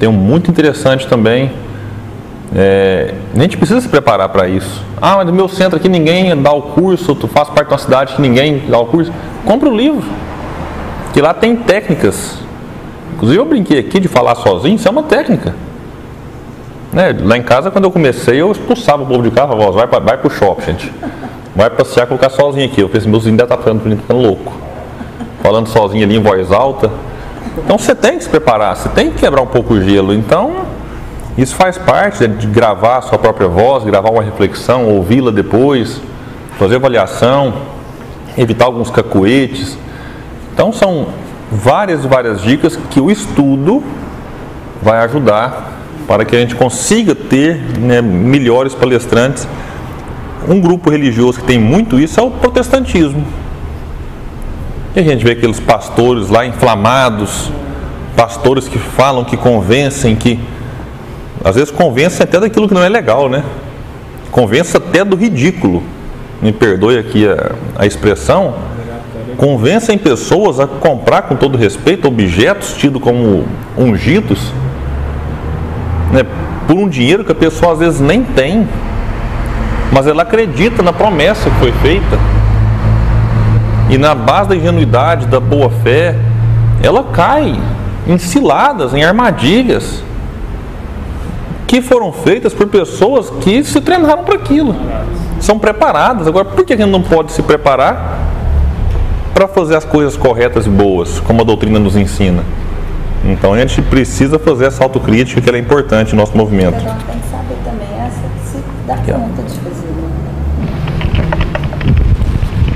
Tem 0.00 0.08
um 0.08 0.12
muito 0.12 0.50
interessante 0.50 1.06
também. 1.06 1.52
É, 2.54 3.14
a 3.34 3.40
gente 3.40 3.56
precisa 3.56 3.80
se 3.80 3.88
preparar 3.88 4.28
para 4.28 4.46
isso. 4.46 4.84
Ah, 5.00 5.16
mas 5.16 5.26
no 5.26 5.32
meu 5.32 5.48
centro 5.48 5.76
aqui 5.76 5.88
ninguém 5.88 6.40
dá 6.40 6.52
o 6.52 6.62
curso, 6.62 7.14
tu 7.14 7.26
faz 7.26 7.48
parte 7.48 7.68
de 7.68 7.72
uma 7.72 7.78
cidade 7.78 8.14
que 8.14 8.20
ninguém 8.20 8.62
dá 8.68 8.78
o 8.78 8.86
curso. 8.86 9.12
Compra 9.44 9.68
o 9.68 9.76
livro. 9.76 10.04
Que 11.12 11.20
lá 11.20 11.32
tem 11.32 11.56
técnicas. 11.56 12.38
Inclusive 13.14 13.40
eu 13.40 13.44
brinquei 13.44 13.78
aqui 13.78 14.00
de 14.00 14.08
falar 14.08 14.34
sozinho, 14.34 14.76
isso 14.76 14.86
é 14.86 14.90
uma 14.90 15.02
técnica. 15.02 15.54
Né? 16.92 17.16
Lá 17.22 17.38
em 17.38 17.42
casa, 17.42 17.70
quando 17.70 17.84
eu 17.84 17.90
comecei, 17.90 18.40
eu 18.40 18.52
expulsava 18.52 19.02
o 19.02 19.06
povo 19.06 19.22
de 19.22 19.30
carro, 19.30 19.52
falava, 19.52 19.72
vai, 19.72 19.86
pra, 19.86 19.98
vai 19.98 20.18
pro 20.18 20.28
shopping, 20.28 20.64
gente. 20.66 20.92
Vai 21.56 21.70
passear, 21.70 22.06
colocar 22.06 22.28
sozinho 22.30 22.66
aqui. 22.66 22.80
Eu 22.80 22.88
pensei, 22.88 23.10
meus 23.10 23.26
ainda 23.26 23.46
tá 23.46 23.56
ficando, 23.56 23.80
ficando 23.80 24.20
louco. 24.20 24.52
Falando 25.42 25.68
sozinho 25.68 26.04
ali 26.04 26.16
em 26.16 26.22
voz 26.22 26.52
alta. 26.52 26.90
Então 27.58 27.78
você 27.78 27.94
tem 27.94 28.18
que 28.18 28.24
se 28.24 28.30
preparar, 28.30 28.76
você 28.76 28.88
tem 28.90 29.10
que 29.10 29.18
quebrar 29.18 29.42
um 29.42 29.46
pouco 29.46 29.74
o 29.74 29.82
gelo. 29.82 30.14
Então, 30.14 30.66
isso 31.36 31.54
faz 31.54 31.78
parte 31.78 32.28
de 32.28 32.46
gravar 32.46 32.98
a 32.98 33.02
sua 33.02 33.18
própria 33.18 33.48
voz, 33.48 33.84
gravar 33.84 34.10
uma 34.10 34.22
reflexão, 34.22 34.86
ouvi-la 34.86 35.30
depois, 35.30 36.00
fazer 36.58 36.76
avaliação, 36.76 37.54
evitar 38.36 38.66
alguns 38.66 38.90
cacuetes. 38.90 39.78
Então 40.52 40.72
são 40.72 41.08
várias 41.50 42.04
várias 42.04 42.42
dicas 42.42 42.76
que 42.90 43.00
o 43.00 43.10
estudo 43.10 43.82
vai 44.82 44.98
ajudar 45.04 45.72
para 46.06 46.24
que 46.24 46.36
a 46.36 46.40
gente 46.40 46.54
consiga 46.54 47.14
ter 47.14 47.56
né, 47.78 48.02
melhores 48.02 48.74
palestrantes. 48.74 49.48
Um 50.46 50.60
grupo 50.60 50.90
religioso 50.90 51.40
que 51.40 51.46
tem 51.46 51.58
muito 51.58 51.98
isso 51.98 52.20
é 52.20 52.22
o 52.22 52.30
protestantismo. 52.30 53.24
E 54.94 55.00
a 55.00 55.02
gente 55.02 55.24
vê 55.24 55.32
aqueles 55.32 55.58
pastores 55.58 56.28
lá 56.28 56.44
inflamados, 56.44 57.50
pastores 58.14 58.68
que 58.68 58.78
falam, 58.78 59.24
que 59.24 59.36
convencem, 59.36 60.14
que 60.14 60.38
às 61.44 61.54
vezes 61.54 61.70
convencem 61.70 62.22
até 62.24 62.38
daquilo 62.38 62.68
que 62.68 62.74
não 62.74 62.82
é 62.82 62.88
legal, 62.88 63.28
né? 63.28 63.42
Convence 64.30 64.76
até 64.76 65.04
do 65.04 65.16
ridículo. 65.16 65.82
Me 66.40 66.52
perdoe 66.52 66.98
aqui 66.98 67.26
a, 67.28 67.52
a 67.78 67.86
expressão. 67.86 68.54
Convencem 69.36 69.98
pessoas 69.98 70.60
a 70.60 70.66
comprar, 70.66 71.22
com 71.22 71.36
todo 71.36 71.58
respeito, 71.58 72.06
objetos 72.06 72.74
tidos 72.74 73.02
como 73.02 73.44
ungidos 73.76 74.52
né, 76.12 76.24
por 76.66 76.76
um 76.76 76.88
dinheiro 76.88 77.24
que 77.24 77.32
a 77.32 77.34
pessoa 77.34 77.72
às 77.72 77.78
vezes 77.78 78.00
nem 78.00 78.22
tem, 78.22 78.68
mas 79.90 80.06
ela 80.06 80.22
acredita 80.22 80.82
na 80.82 80.92
promessa 80.92 81.48
que 81.50 81.56
foi 81.56 81.72
feita. 81.72 82.18
E 83.90 83.98
na 83.98 84.14
base 84.14 84.50
da 84.50 84.56
ingenuidade, 84.56 85.26
da 85.26 85.40
boa 85.40 85.70
fé, 85.70 86.14
ela 86.82 87.04
cai 87.04 87.58
em 88.06 88.18
ciladas, 88.18 88.94
em 88.94 89.02
armadilhas 89.02 90.02
que 91.72 91.80
foram 91.80 92.12
feitas 92.12 92.52
por 92.52 92.66
pessoas 92.66 93.30
que 93.30 93.64
se 93.64 93.80
treinaram 93.80 94.24
para 94.24 94.34
aquilo, 94.34 94.76
são 95.40 95.58
preparadas. 95.58 96.26
Agora, 96.26 96.44
por 96.44 96.66
que 96.66 96.74
a 96.74 96.76
gente 96.76 96.90
não 96.90 97.00
pode 97.00 97.32
se 97.32 97.42
preparar 97.42 98.18
para 99.32 99.48
fazer 99.48 99.76
as 99.76 99.84
coisas 99.86 100.14
corretas 100.14 100.66
e 100.66 100.68
boas, 100.68 101.18
como 101.20 101.40
a 101.40 101.44
doutrina 101.44 101.78
nos 101.78 101.96
ensina? 101.96 102.44
Então 103.24 103.54
a 103.54 103.58
gente 103.58 103.80
precisa 103.80 104.38
fazer 104.38 104.66
essa 104.66 104.84
autocrítica 104.84 105.40
que 105.40 105.48
é 105.48 105.58
importante 105.58 106.14
no 106.14 106.20
nosso 106.20 106.36
movimento. 106.36 106.74
Tem 106.74 107.18
que 107.18 107.30
saber 107.30 107.56
também 107.64 107.88
essa, 107.98 108.20
se 108.44 108.62
dar 108.86 108.98
conta 108.98 109.42
de 109.42 109.58
fazer. 109.60 109.86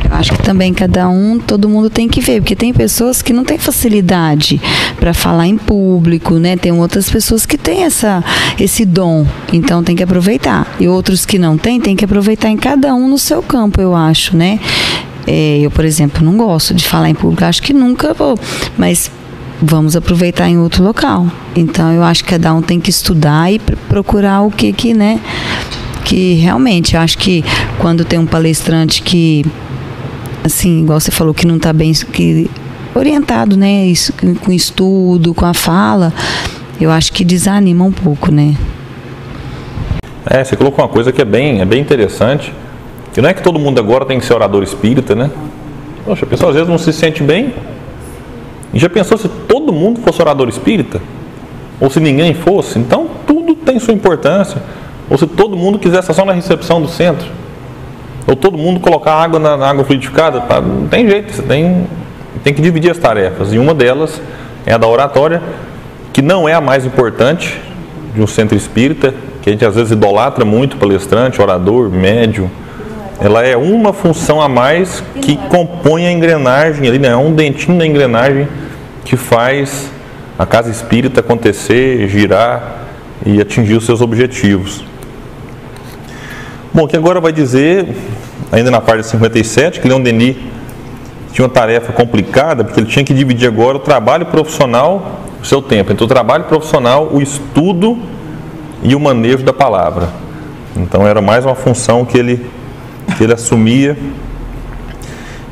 Eu 0.04 0.05
acho 0.16 0.32
que 0.32 0.42
também 0.42 0.72
cada 0.72 1.08
um, 1.08 1.38
todo 1.38 1.68
mundo 1.68 1.90
tem 1.90 2.08
que 2.08 2.20
ver, 2.20 2.40
porque 2.40 2.56
tem 2.56 2.72
pessoas 2.72 3.22
que 3.22 3.32
não 3.32 3.44
têm 3.44 3.58
facilidade 3.58 4.60
para 4.98 5.12
falar 5.12 5.46
em 5.46 5.56
público, 5.56 6.34
né? 6.34 6.56
Tem 6.56 6.72
outras 6.72 7.10
pessoas 7.10 7.44
que 7.44 7.58
têm 7.58 7.84
essa, 7.84 8.24
esse 8.58 8.84
dom, 8.84 9.26
então 9.52 9.82
tem 9.84 9.94
que 9.94 10.02
aproveitar. 10.02 10.74
E 10.80 10.88
outros 10.88 11.26
que 11.26 11.38
não 11.38 11.56
têm, 11.58 11.80
tem 11.80 11.94
que 11.94 12.04
aproveitar 12.04 12.48
em 12.48 12.56
cada 12.56 12.94
um 12.94 13.08
no 13.08 13.18
seu 13.18 13.42
campo, 13.42 13.80
eu 13.80 13.94
acho, 13.94 14.36
né? 14.36 14.58
É, 15.26 15.58
eu, 15.60 15.70
por 15.70 15.84
exemplo, 15.84 16.24
não 16.24 16.36
gosto 16.36 16.72
de 16.72 16.86
falar 16.86 17.10
em 17.10 17.14
público, 17.14 17.44
acho 17.44 17.62
que 17.62 17.72
nunca 17.72 18.14
vou, 18.14 18.38
mas 18.78 19.10
vamos 19.60 19.96
aproveitar 19.96 20.48
em 20.48 20.58
outro 20.58 20.82
local. 20.82 21.26
Então 21.54 21.92
eu 21.92 22.02
acho 22.02 22.24
que 22.24 22.30
cada 22.30 22.54
um 22.54 22.62
tem 22.62 22.80
que 22.80 22.90
estudar 22.90 23.52
e 23.52 23.58
procurar 23.58 24.42
o 24.42 24.50
que 24.50 24.72
que, 24.72 24.94
né, 24.94 25.20
que 26.04 26.34
realmente, 26.34 26.94
eu 26.94 27.00
acho 27.00 27.18
que 27.18 27.44
quando 27.78 28.04
tem 28.04 28.18
um 28.18 28.26
palestrante 28.26 29.02
que 29.02 29.44
assim, 30.46 30.82
igual 30.82 30.98
você 30.98 31.10
falou 31.10 31.34
que 31.34 31.46
não 31.46 31.56
está 31.56 31.72
bem 31.72 31.92
que 31.92 32.50
orientado, 32.94 33.56
né, 33.56 33.86
isso, 33.86 34.12
com 34.40 34.52
estudo, 34.52 35.34
com 35.34 35.44
a 35.44 35.52
fala, 35.52 36.12
eu 36.80 36.90
acho 36.90 37.12
que 37.12 37.24
desanima 37.24 37.84
um 37.84 37.92
pouco, 37.92 38.32
né? 38.32 38.54
É, 40.24 40.42
você 40.42 40.56
colocou 40.56 40.84
uma 40.84 40.90
coisa 40.90 41.12
que 41.12 41.20
é 41.20 41.24
bem, 41.24 41.60
é 41.60 41.64
bem 41.64 41.80
interessante, 41.80 42.52
que 43.12 43.20
não 43.20 43.28
é 43.28 43.34
que 43.34 43.42
todo 43.42 43.58
mundo 43.58 43.78
agora 43.78 44.04
tem 44.04 44.18
que 44.18 44.24
ser 44.24 44.34
orador 44.34 44.62
espírita, 44.62 45.14
né? 45.14 45.30
Poxa, 46.04 46.24
a 46.24 46.28
pessoa 46.28 46.50
às 46.50 46.54
vezes 46.54 46.68
não 46.68 46.78
se 46.78 46.92
sente 46.92 47.22
bem, 47.22 47.52
e 48.72 48.78
já 48.78 48.90
pensou 48.90 49.16
se 49.16 49.28
todo 49.28 49.72
mundo 49.72 50.00
fosse 50.00 50.20
orador 50.20 50.48
espírita? 50.48 51.00
Ou 51.80 51.90
se 51.90 52.00
ninguém 52.00 52.34
fosse? 52.34 52.78
Então 52.78 53.08
tudo 53.26 53.54
tem 53.54 53.78
sua 53.78 53.94
importância. 53.94 54.62
Ou 55.08 55.16
se 55.16 55.26
todo 55.26 55.56
mundo 55.56 55.78
quisesse 55.78 56.12
só 56.12 56.24
na 56.24 56.32
recepção 56.32 56.82
do 56.82 56.88
centro? 56.88 57.26
Ou 58.26 58.34
todo 58.34 58.58
mundo 58.58 58.80
colocar 58.80 59.14
água 59.14 59.38
na, 59.38 59.56
na 59.56 59.68
água 59.68 59.84
fluidificada? 59.84 60.42
Não 60.60 60.88
tem 60.88 61.08
jeito, 61.08 61.32
você 61.32 61.42
tem, 61.42 61.86
tem 62.42 62.52
que 62.52 62.60
dividir 62.60 62.90
as 62.90 62.98
tarefas. 62.98 63.52
E 63.52 63.58
uma 63.58 63.74
delas 63.74 64.20
é 64.64 64.72
a 64.72 64.78
da 64.78 64.86
oratória, 64.86 65.42
que 66.12 66.20
não 66.20 66.48
é 66.48 66.54
a 66.54 66.60
mais 66.60 66.84
importante 66.84 67.60
de 68.14 68.22
um 68.22 68.26
centro 68.26 68.56
espírita, 68.56 69.14
que 69.42 69.50
a 69.50 69.52
gente 69.52 69.64
às 69.64 69.74
vezes 69.74 69.92
idolatra 69.92 70.44
muito 70.44 70.76
palestrante, 70.76 71.40
orador, 71.40 71.88
médium 71.90 72.50
ela 73.18 73.42
é 73.42 73.56
uma 73.56 73.92
função 73.92 74.40
a 74.40 74.48
mais 74.48 75.02
que 75.22 75.36
compõe 75.48 76.06
a 76.06 76.12
engrenagem 76.12 76.86
ali, 76.86 76.98
né? 76.98 77.08
É 77.08 77.16
um 77.16 77.32
dentinho 77.32 77.78
da 77.78 77.86
engrenagem 77.86 78.46
que 79.04 79.16
faz 79.16 79.90
a 80.38 80.44
casa 80.44 80.70
espírita 80.70 81.20
acontecer, 81.20 82.06
girar 82.08 82.84
e 83.24 83.40
atingir 83.40 83.74
os 83.74 83.86
seus 83.86 84.02
objetivos. 84.02 84.84
Bom, 86.76 86.86
que 86.86 86.94
agora 86.94 87.22
vai 87.22 87.32
dizer, 87.32 87.88
ainda 88.52 88.70
na 88.70 88.82
parte 88.82 89.06
57, 89.06 89.80
que 89.80 89.88
Leon 89.88 90.02
Denis 90.02 90.36
tinha 91.32 91.46
uma 91.46 91.50
tarefa 91.50 91.90
complicada, 91.90 92.64
porque 92.64 92.78
ele 92.78 92.86
tinha 92.86 93.02
que 93.02 93.14
dividir 93.14 93.48
agora 93.48 93.78
o 93.78 93.80
trabalho 93.80 94.26
profissional, 94.26 95.22
o 95.40 95.44
seu 95.46 95.62
tempo, 95.62 95.90
entre 95.90 96.04
o 96.04 96.06
trabalho 96.06 96.44
profissional, 96.44 97.08
o 97.10 97.22
estudo 97.22 97.96
e 98.82 98.94
o 98.94 99.00
manejo 99.00 99.42
da 99.42 99.54
palavra. 99.54 100.10
Então 100.76 101.06
era 101.06 101.22
mais 101.22 101.46
uma 101.46 101.54
função 101.54 102.04
que 102.04 102.18
ele 102.18 102.46
que 103.16 103.24
ele 103.24 103.32
assumia. 103.32 103.96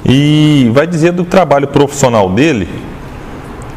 E 0.04 0.70
vai 0.74 0.86
dizer 0.86 1.12
do 1.12 1.24
trabalho 1.24 1.68
profissional 1.68 2.28
dele 2.28 2.68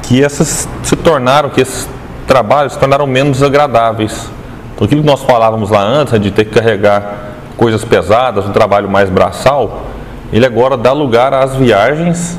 que 0.04 0.22
essas 0.22 0.68
se 0.84 0.98
tornaram, 0.98 1.50
que 1.50 1.62
esses 1.62 1.88
trabalhos 2.28 2.74
se 2.74 2.80
tornaram 2.80 3.08
menos 3.08 3.42
agradáveis. 3.42 4.30
Então, 4.76 4.84
aquilo 4.84 5.02
que 5.02 5.08
nós 5.08 5.24
falávamos 5.24 5.70
lá 5.70 5.82
antes, 5.82 6.12
né, 6.12 6.20
de 6.20 6.30
ter 6.30 6.44
que 6.44 6.52
carregar 6.52 7.37
coisas 7.58 7.84
pesadas, 7.84 8.46
um 8.46 8.52
trabalho 8.52 8.90
mais 8.90 9.10
braçal, 9.10 9.88
ele 10.32 10.46
agora 10.46 10.78
dá 10.78 10.94
lugar 10.94 11.34
às 11.34 11.56
viagens 11.56 12.38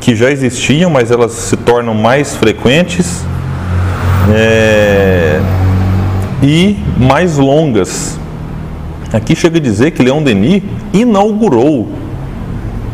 que 0.00 0.14
já 0.14 0.30
existiam, 0.30 0.90
mas 0.90 1.10
elas 1.10 1.32
se 1.32 1.56
tornam 1.56 1.94
mais 1.94 2.36
frequentes 2.36 3.24
é, 4.34 5.40
e 6.42 6.76
mais 6.98 7.38
longas. 7.38 8.18
Aqui 9.12 9.36
chega 9.36 9.58
a 9.58 9.60
dizer 9.60 9.92
que 9.92 10.02
Leão 10.02 10.22
Denis 10.22 10.62
inaugurou, 10.92 11.88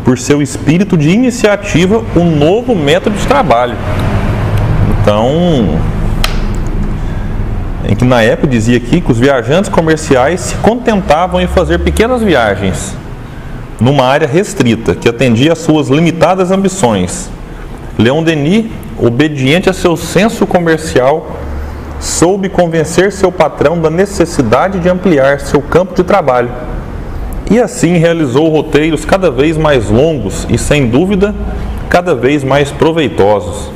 por 0.04 0.18
seu 0.18 0.42
espírito 0.42 0.96
de 0.96 1.10
iniciativa, 1.10 2.02
um 2.16 2.36
novo 2.36 2.74
método 2.74 3.16
de 3.16 3.26
trabalho. 3.26 3.76
Então, 5.00 5.78
em 7.90 7.96
que 7.96 8.04
na 8.04 8.22
época 8.22 8.46
dizia 8.46 8.76
aqui 8.76 9.00
que 9.00 9.10
os 9.10 9.18
viajantes 9.18 9.68
comerciais 9.68 10.40
se 10.40 10.54
contentavam 10.56 11.40
em 11.40 11.48
fazer 11.48 11.80
pequenas 11.80 12.22
viagens 12.22 12.94
numa 13.80 14.04
área 14.04 14.28
restrita 14.28 14.94
que 14.94 15.08
atendia 15.08 15.54
às 15.54 15.58
suas 15.58 15.88
limitadas 15.88 16.52
ambições. 16.52 17.28
Leão 17.98 18.22
Denis, 18.22 18.66
obediente 18.96 19.68
a 19.68 19.72
seu 19.72 19.96
senso 19.96 20.46
comercial, 20.46 21.36
soube 21.98 22.48
convencer 22.48 23.10
seu 23.10 23.32
patrão 23.32 23.80
da 23.80 23.90
necessidade 23.90 24.78
de 24.78 24.88
ampliar 24.88 25.40
seu 25.40 25.60
campo 25.60 25.94
de 25.94 26.02
trabalho 26.02 26.50
E 27.50 27.58
assim 27.58 27.98
realizou 27.98 28.48
roteiros 28.48 29.04
cada 29.04 29.30
vez 29.30 29.56
mais 29.56 29.90
longos 29.90 30.46
e, 30.48 30.56
sem 30.56 30.86
dúvida, 30.86 31.34
cada 31.88 32.14
vez 32.14 32.44
mais 32.44 32.70
proveitosos. 32.70 33.70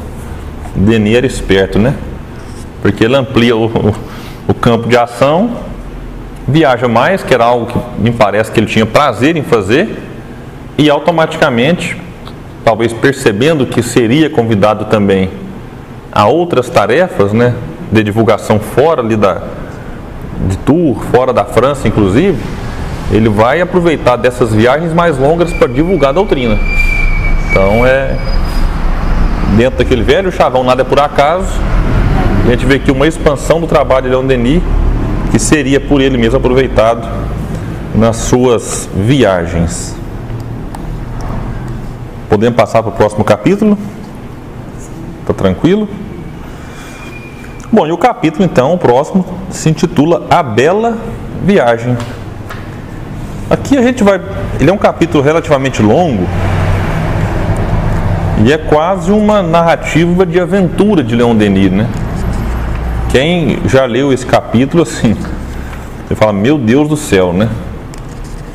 Denis 0.76 1.16
era 1.16 1.26
esperto, 1.26 1.78
né? 1.78 1.94
Porque 2.84 3.02
ele 3.02 3.16
amplia 3.16 3.56
o, 3.56 3.94
o, 4.46 4.52
campo 4.52 4.86
de 4.86 4.94
ação, 4.94 5.52
viaja 6.46 6.86
mais, 6.86 7.22
que 7.22 7.32
era 7.32 7.42
algo 7.42 7.64
que 7.64 7.78
me 7.98 8.12
parece 8.12 8.52
que 8.52 8.60
ele 8.60 8.66
tinha 8.66 8.84
prazer 8.84 9.38
em 9.38 9.42
fazer, 9.42 10.02
e 10.76 10.90
automaticamente, 10.90 11.96
talvez 12.62 12.92
percebendo 12.92 13.64
que 13.64 13.82
seria 13.82 14.28
convidado 14.28 14.84
também 14.84 15.30
a 16.12 16.26
outras 16.26 16.68
tarefas, 16.68 17.32
né? 17.32 17.54
De 17.90 18.02
divulgação 18.02 18.60
fora 18.60 19.00
ali 19.00 19.16
da, 19.16 19.40
de 20.46 20.58
tour, 20.58 21.00
fora 21.10 21.32
da 21.32 21.46
França, 21.46 21.88
inclusive, 21.88 22.38
ele 23.10 23.30
vai 23.30 23.62
aproveitar 23.62 24.16
dessas 24.16 24.52
viagens 24.52 24.92
mais 24.92 25.16
longas 25.16 25.50
para 25.54 25.68
divulgar 25.68 26.10
a 26.10 26.12
doutrina. 26.12 26.58
Então 27.50 27.86
é 27.86 28.14
dentro 29.56 29.78
daquele 29.78 30.02
velho 30.02 30.30
chavão, 30.30 30.62
nada 30.62 30.82
é 30.82 30.84
por 30.84 31.00
acaso. 31.00 31.48
A 32.44 32.50
gente 32.50 32.66
vê 32.66 32.74
aqui 32.74 32.92
uma 32.92 33.06
expansão 33.06 33.58
do 33.58 33.66
trabalho 33.66 34.04
de 34.04 34.10
Leon 34.10 34.26
Denis, 34.26 34.62
que 35.30 35.38
seria 35.38 35.80
por 35.80 36.02
ele 36.02 36.18
mesmo 36.18 36.36
aproveitado 36.36 37.08
nas 37.94 38.16
suas 38.16 38.86
viagens. 38.94 39.96
Podemos 42.28 42.54
passar 42.54 42.82
para 42.82 42.90
o 42.90 42.94
próximo 42.94 43.24
capítulo? 43.24 43.78
Está 45.22 45.32
tranquilo? 45.32 45.88
Bom, 47.72 47.86
e 47.86 47.92
o 47.92 47.96
capítulo 47.96 48.44
então, 48.44 48.74
o 48.74 48.78
próximo, 48.78 49.24
se 49.48 49.70
intitula 49.70 50.26
A 50.28 50.42
Bela 50.42 50.98
Viagem. 51.46 51.96
Aqui 53.48 53.78
a 53.78 53.82
gente 53.82 54.04
vai. 54.04 54.20
Ele 54.60 54.68
é 54.68 54.72
um 54.72 54.78
capítulo 54.78 55.24
relativamente 55.24 55.80
longo 55.80 56.26
e 58.44 58.52
é 58.52 58.58
quase 58.58 59.10
uma 59.10 59.42
narrativa 59.42 60.26
de 60.26 60.38
aventura 60.38 61.02
de 61.02 61.16
Leon 61.16 61.34
Denis, 61.34 61.72
né? 61.72 61.88
Quem 63.14 63.60
já 63.66 63.84
leu 63.84 64.12
esse 64.12 64.26
capítulo, 64.26 64.82
assim, 64.82 65.14
você 66.04 66.16
fala: 66.16 66.32
Meu 66.32 66.58
Deus 66.58 66.88
do 66.88 66.96
céu, 66.96 67.32
né? 67.32 67.48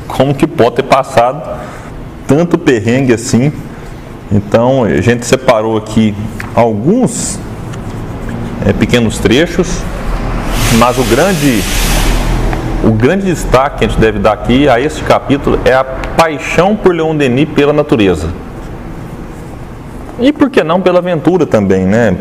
Como 0.06 0.34
que 0.34 0.46
pode 0.46 0.76
ter 0.76 0.82
passado 0.82 1.58
tanto 2.26 2.58
perrengue 2.58 3.14
assim? 3.14 3.50
Então 4.30 4.84
a 4.84 5.00
gente 5.00 5.24
separou 5.24 5.78
aqui 5.78 6.14
alguns 6.54 7.40
é, 8.66 8.74
pequenos 8.74 9.18
trechos, 9.18 9.80
mas 10.76 10.98
o 10.98 11.04
grande 11.04 11.62
o 12.84 12.90
grande 12.90 13.24
destaque 13.24 13.78
que 13.78 13.84
a 13.86 13.88
gente 13.88 13.98
deve 13.98 14.18
dar 14.18 14.32
aqui 14.32 14.68
a 14.68 14.78
este 14.78 15.02
capítulo 15.04 15.58
é 15.64 15.72
a 15.72 15.82
paixão 15.82 16.76
por 16.76 16.94
Leon 16.94 17.16
Denis 17.16 17.48
pela 17.48 17.72
natureza. 17.72 18.28
E 20.18 20.34
por 20.34 20.50
que 20.50 20.62
não 20.62 20.82
pela 20.82 20.98
aventura 20.98 21.46
também, 21.46 21.86
né? 21.86 22.14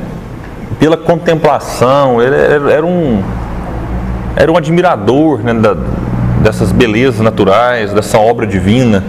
Pela 0.78 0.96
contemplação, 0.98 2.22
ele 2.22 2.36
era 2.72 2.86
um, 2.86 3.24
era 4.36 4.52
um 4.52 4.58
admirador 4.58 5.40
né, 5.40 5.54
da, 5.54 5.76
dessas 6.42 6.72
belezas 6.72 7.22
naturais, 7.22 7.92
dessa 7.92 8.18
obra 8.18 8.46
divina. 8.46 9.04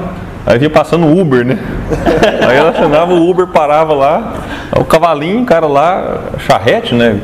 aí 0.48 0.58
vinha 0.58 0.70
passando 0.70 1.06
o 1.06 1.20
Uber, 1.20 1.46
né? 1.46 1.60
Aí 2.48 2.56
ela 2.56 2.70
acionava 2.70 3.14
o 3.14 3.30
Uber, 3.30 3.48
parava 3.48 3.94
lá, 3.94 4.34
o 4.80 4.86
cavalinho, 4.86 5.42
o 5.42 5.46
cara 5.46 5.68
lá, 5.68 6.22
charrete, 6.40 6.96
né? 6.96 7.20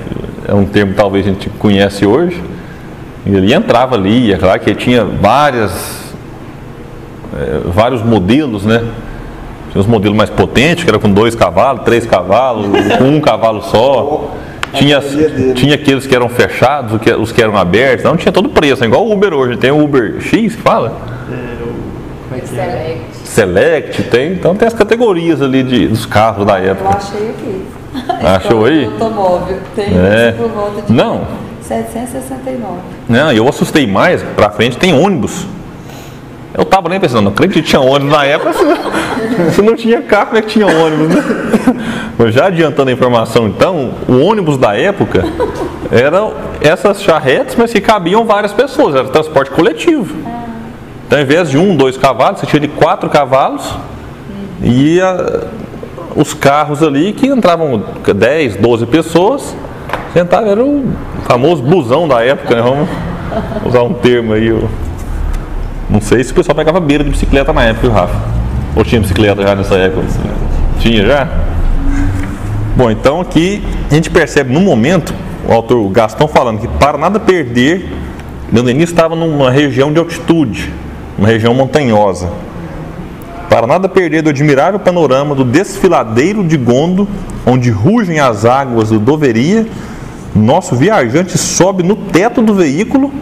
É 0.46 0.54
um 0.54 0.66
termo 0.66 0.92
que 0.92 0.98
talvez 0.98 1.26
a 1.26 1.30
gente 1.30 1.50
conhece 1.50 2.06
hoje. 2.06 2.44
E 3.26 3.34
ele 3.34 3.54
entrava 3.54 3.96
ali, 3.96 4.34
é 4.34 4.38
claro 4.38 4.60
que 4.60 4.76
tinha 4.76 5.06
várias, 5.06 6.14
eh, 7.34 7.62
vários 7.66 8.04
modelos, 8.04 8.66
né? 8.66 8.84
Tinha 9.72 9.80
os 9.80 9.88
modelos 9.88 10.18
mais 10.18 10.30
potentes, 10.30 10.84
que 10.84 10.90
era 10.90 11.00
com 11.00 11.10
dois 11.10 11.34
cavalos, 11.34 11.84
três 11.84 12.06
cavalos, 12.06 12.68
com 12.98 13.06
um 13.06 13.22
cavalo 13.22 13.62
só. 13.62 14.32
Tinha, 14.74 15.00
tinha 15.56 15.76
aqueles 15.76 16.06
que 16.06 16.14
eram 16.14 16.28
fechados, 16.28 16.94
o 16.94 17.22
os 17.22 17.32
que 17.32 17.42
eram 17.42 17.56
abertos. 17.56 18.04
Não 18.04 18.18
tinha 18.18 18.32
todo 18.34 18.50
preço, 18.50 18.84
é 18.84 18.88
igual 18.88 19.06
o 19.06 19.14
Uber 19.14 19.34
hoje. 19.34 19.56
Tem 19.56 19.72
o 19.72 19.82
Uber 19.82 20.20
X 20.20 20.56
que 20.56 20.62
fala? 20.62 20.98
Como 22.34 22.36
é 22.36 22.40
que 22.40 22.60
é? 22.60 22.93
Select, 23.34 24.04
tem. 24.04 24.34
Então 24.34 24.56
tem 24.56 24.68
as 24.68 24.74
categorias 24.74 25.42
ali 25.42 25.64
de, 25.64 25.88
dos 25.88 26.06
carros 26.06 26.46
da 26.46 26.60
Eu 26.62 26.72
época. 26.72 26.90
achei 26.98 27.30
aqui. 27.32 27.66
Achou 28.26 28.66
aí? 28.66 28.86
Automóvel. 28.86 29.58
Tem 29.76 29.86
É. 29.86 30.32
por 30.38 30.50
volta 30.50 30.82
de 30.84 30.94
Não, 30.94 31.28
769. 31.62 32.74
não, 33.10 33.32
eu 33.32 33.48
assustei 33.48 33.86
mais, 33.88 34.22
pra 34.36 34.50
frente 34.50 34.78
tem 34.78 34.94
ônibus. 34.94 35.46
Eu 36.56 36.64
tava 36.66 36.88
nem 36.90 37.00
pensando, 37.00 37.24
não 37.24 37.32
acredito 37.32 37.56
que 37.56 37.68
tinha 37.68 37.82
ônibus 37.82 38.14
na 38.16 38.26
época, 38.26 38.54
se 38.54 38.64
não, 38.64 38.78
se 39.52 39.62
não 39.64 39.76
tinha 39.76 40.02
carro, 40.04 40.28
como 40.28 40.38
é 40.38 40.42
que 40.44 40.50
tinha 40.50 40.68
ônibus, 40.68 41.08
né? 41.10 41.24
Mas 42.18 42.34
já 42.36 42.46
adiantando 42.46 42.90
a 42.90 42.94
informação 42.94 43.48
então, 43.48 43.92
o 44.08 44.20
ônibus 44.20 44.58
da 44.58 44.76
época 44.78 45.24
eram 45.92 46.34
essas 46.62 47.02
charretes, 47.02 47.56
mas 47.56 47.72
que 47.74 47.82
cabiam 47.82 48.24
várias 48.24 48.54
pessoas, 48.54 48.94
era 48.96 49.08
transporte 49.08 49.50
coletivo. 49.52 50.16
Então, 51.14 51.20
ao 51.22 51.26
invés 51.28 51.48
de 51.52 51.60
um, 51.60 51.76
dois 51.76 51.96
cavalos, 51.96 52.40
você 52.40 52.48
tinha 52.48 52.60
de 52.60 52.68
quatro 52.68 53.08
cavalos 53.08 53.72
e 54.64 55.00
a- 55.00 55.44
os 56.16 56.34
carros 56.34 56.82
ali 56.82 57.14
que 57.14 57.28
entravam 57.28 57.84
10, 58.16 58.56
12 58.56 58.88
pessoas, 58.88 59.56
sentavam, 60.12 60.50
era 60.50 60.66
o 60.66 60.84
famoso 61.26 61.62
busão 61.62 62.08
da 62.08 62.24
época, 62.26 62.56
né? 62.56 62.64
Vamos 62.64 62.90
usar 63.64 63.84
um 63.84 63.94
termo 63.94 64.34
aí. 64.34 64.52
o- 64.52 64.68
Não 65.88 66.02
sei 66.02 66.24
se 66.24 66.32
o 66.32 66.36
pessoal 66.36 66.56
pegava 66.56 66.80
beira 66.80 67.04
de 67.04 67.12
bicicleta 67.12 67.54
na 67.54 67.64
época, 67.64 67.82
viu, 67.86 67.92
Rafa? 67.92 68.20
Ou 68.76 68.84
tinha 68.84 69.00
bicicleta 69.00 69.44
já 69.44 69.54
nessa 69.54 69.76
época? 69.76 70.08
Tinha 70.80 71.06
já? 71.06 71.28
Bom, 72.76 72.90
então 72.90 73.22
aqui 73.22 73.64
a 73.92 73.94
gente 73.94 74.10
percebe 74.10 74.52
no 74.52 74.62
momento, 74.62 75.14
o 75.48 75.54
autor 75.54 75.88
Gastão 75.90 76.28
falando 76.28 76.60
que 76.60 76.68
para 76.68 76.98
nada 76.98 77.20
perder, 77.20 77.88
Leon 78.52 78.64
Denis 78.66 78.90
estava 78.90 79.16
numa 79.16 79.52
região 79.52 79.94
de 79.94 80.00
altitude, 80.00 80.74
uma 81.18 81.28
região 81.28 81.54
montanhosa. 81.54 82.30
Para 83.50 83.68
nada 83.68 83.88
perder 83.88 84.24
do 84.24 84.30
admirável 84.30 84.80
panorama 84.80 85.36
do 85.36 85.44
desfiladeiro 85.44 86.44
de 86.44 86.58
Gondo, 86.58 87.08
onde 87.46 87.70
rugem 87.70 88.20
as 88.20 88.46
águas 88.46 88.90
do 88.90 89.00
Doveria, 89.00 89.68
nosso 90.36 90.76
viajante 90.76 91.38
sobe 91.38 91.84
no 91.84 91.96
teto 91.96 92.42
do 92.42 92.56
veículo 92.56 93.14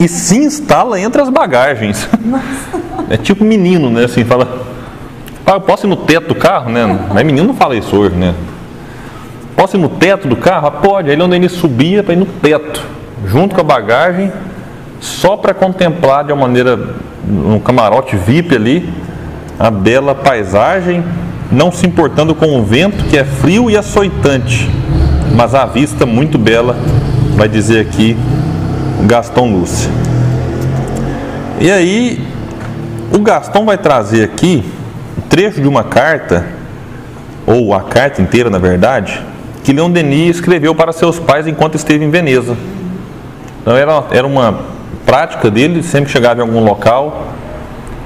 e 0.00 0.08
se 0.08 0.38
instala 0.38 0.98
entre 0.98 1.20
as 1.20 1.28
bagagens. 1.28 2.08
É 3.10 3.16
tipo 3.16 3.44
menino, 3.44 3.88
né? 3.88 4.04
Assim, 4.04 4.24
fala, 4.24 4.46
"Pai, 5.44 5.56
eu 5.56 5.60
posso 5.60 5.86
ir 5.86 5.88
no 5.88 5.96
teto 5.96 6.28
do 6.28 6.34
carro, 6.34 6.70
né? 6.70 6.84
Mas 7.12 7.24
menino 7.24 7.46
não 7.46 7.54
fala 7.54 7.74
isso 7.74 7.96
hoje, 7.96 8.14
né? 8.14 8.34
Posso 9.56 9.76
ir 9.76 9.80
no 9.80 9.88
teto 9.88 10.28
do 10.28 10.36
carro? 10.36 10.68
Ah, 10.68 10.70
pode. 10.70 11.10
Aí 11.10 11.16
Denis 11.16 11.52
subia 11.52 12.02
para 12.02 12.14
ir 12.14 12.16
no 12.16 12.26
teto, 12.26 12.84
junto 13.26 13.54
com 13.54 13.60
a 13.60 13.64
bagagem, 13.64 14.32
só 15.00 15.36
para 15.36 15.54
contemplar 15.54 16.24
de 16.24 16.32
uma 16.32 16.46
maneira, 16.46 16.78
um 17.28 17.58
camarote 17.60 18.16
VIP 18.16 18.54
ali, 18.54 18.92
a 19.58 19.70
bela 19.70 20.14
paisagem, 20.14 21.04
não 21.50 21.72
se 21.72 21.86
importando 21.86 22.34
com 22.34 22.58
o 22.58 22.64
vento 22.64 23.04
que 23.04 23.16
é 23.16 23.24
frio 23.24 23.70
e 23.70 23.76
açoitante, 23.76 24.68
mas 25.34 25.54
a 25.54 25.64
vista 25.66 26.04
muito 26.04 26.38
bela, 26.38 26.76
vai 27.36 27.48
dizer 27.48 27.80
aqui 27.80 28.16
Gaston 29.06 29.52
Lúcia. 29.52 29.90
E 31.60 31.70
aí, 31.70 32.24
o 33.12 33.18
Gaston 33.18 33.64
vai 33.64 33.78
trazer 33.78 34.24
aqui 34.24 34.64
um 35.16 35.20
trecho 35.22 35.60
de 35.60 35.68
uma 35.68 35.84
carta, 35.84 36.44
ou 37.46 37.72
a 37.72 37.80
carta 37.82 38.20
inteira 38.20 38.50
na 38.50 38.58
verdade, 38.58 39.20
que 39.64 39.72
Leon 39.72 39.90
Denis 39.90 40.36
escreveu 40.36 40.74
para 40.74 40.92
seus 40.92 41.18
pais 41.18 41.46
enquanto 41.46 41.74
esteve 41.74 42.04
em 42.04 42.10
Veneza. 42.10 42.56
Então 43.60 43.76
era, 43.76 44.04
era 44.10 44.26
uma 44.26 44.77
prática 45.08 45.50
dele, 45.50 45.82
sempre 45.82 46.12
chegava 46.12 46.40
em 46.40 46.42
algum 46.42 46.62
local, 46.62 47.28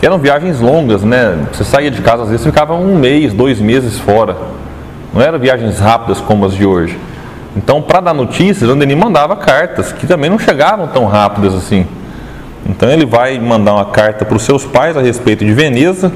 eram 0.00 0.18
viagens 0.18 0.60
longas, 0.60 1.02
né? 1.02 1.36
Você 1.52 1.64
saía 1.64 1.90
de 1.90 2.00
casa, 2.00 2.22
às 2.22 2.28
vezes 2.28 2.46
ficava 2.46 2.74
um 2.74 2.96
mês, 2.96 3.34
dois 3.34 3.60
meses 3.60 3.98
fora. 3.98 4.36
Não 5.12 5.20
eram 5.20 5.36
viagens 5.36 5.80
rápidas 5.80 6.20
como 6.20 6.46
as 6.46 6.54
de 6.54 6.64
hoje. 6.64 6.96
Então, 7.56 7.82
para 7.82 8.00
dar 8.00 8.14
notícias, 8.14 8.70
o 8.70 8.76
Denis 8.76 8.96
mandava 8.96 9.34
cartas, 9.34 9.92
que 9.92 10.06
também 10.06 10.30
não 10.30 10.38
chegavam 10.38 10.86
tão 10.86 11.04
rápidas 11.06 11.56
assim. 11.56 11.88
Então, 12.68 12.88
ele 12.88 13.04
vai 13.04 13.36
mandar 13.40 13.74
uma 13.74 13.86
carta 13.86 14.24
para 14.24 14.36
os 14.36 14.44
seus 14.44 14.64
pais 14.64 14.96
a 14.96 15.02
respeito 15.02 15.44
de 15.44 15.52
Veneza. 15.52 16.12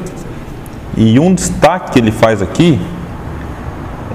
E 0.96 1.18
um 1.18 1.34
destaque 1.34 1.90
que 1.90 1.98
ele 1.98 2.12
faz 2.12 2.40
aqui, 2.40 2.80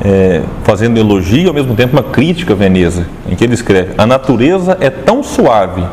é, 0.05 0.41
fazendo 0.63 0.97
elogio 0.97 1.43
e 1.43 1.47
ao 1.49 1.53
mesmo 1.53 1.75
tempo 1.75 1.91
uma 1.91 2.03
crítica 2.03 2.53
a 2.53 2.55
Veneza, 2.55 3.05
em 3.29 3.35
que 3.35 3.43
ele 3.43 3.55
escreve: 3.55 3.93
A 3.97 4.05
natureza 4.05 4.77
é 4.79 4.89
tão 4.89 5.21
suave, 5.21 5.83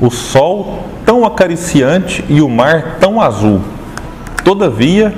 o 0.00 0.10
sol 0.10 0.84
tão 1.04 1.24
acariciante 1.24 2.24
e 2.28 2.40
o 2.40 2.48
mar 2.48 2.96
tão 3.00 3.20
azul. 3.20 3.60
Todavia, 4.44 5.14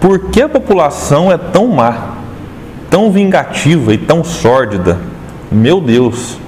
por 0.00 0.30
que 0.30 0.42
a 0.42 0.48
população 0.48 1.30
é 1.30 1.36
tão 1.36 1.68
má, 1.68 2.14
tão 2.88 3.10
vingativa 3.10 3.92
e 3.92 3.98
tão 3.98 4.24
sórdida? 4.24 4.98
Meu 5.52 5.80
Deus, 5.80 6.38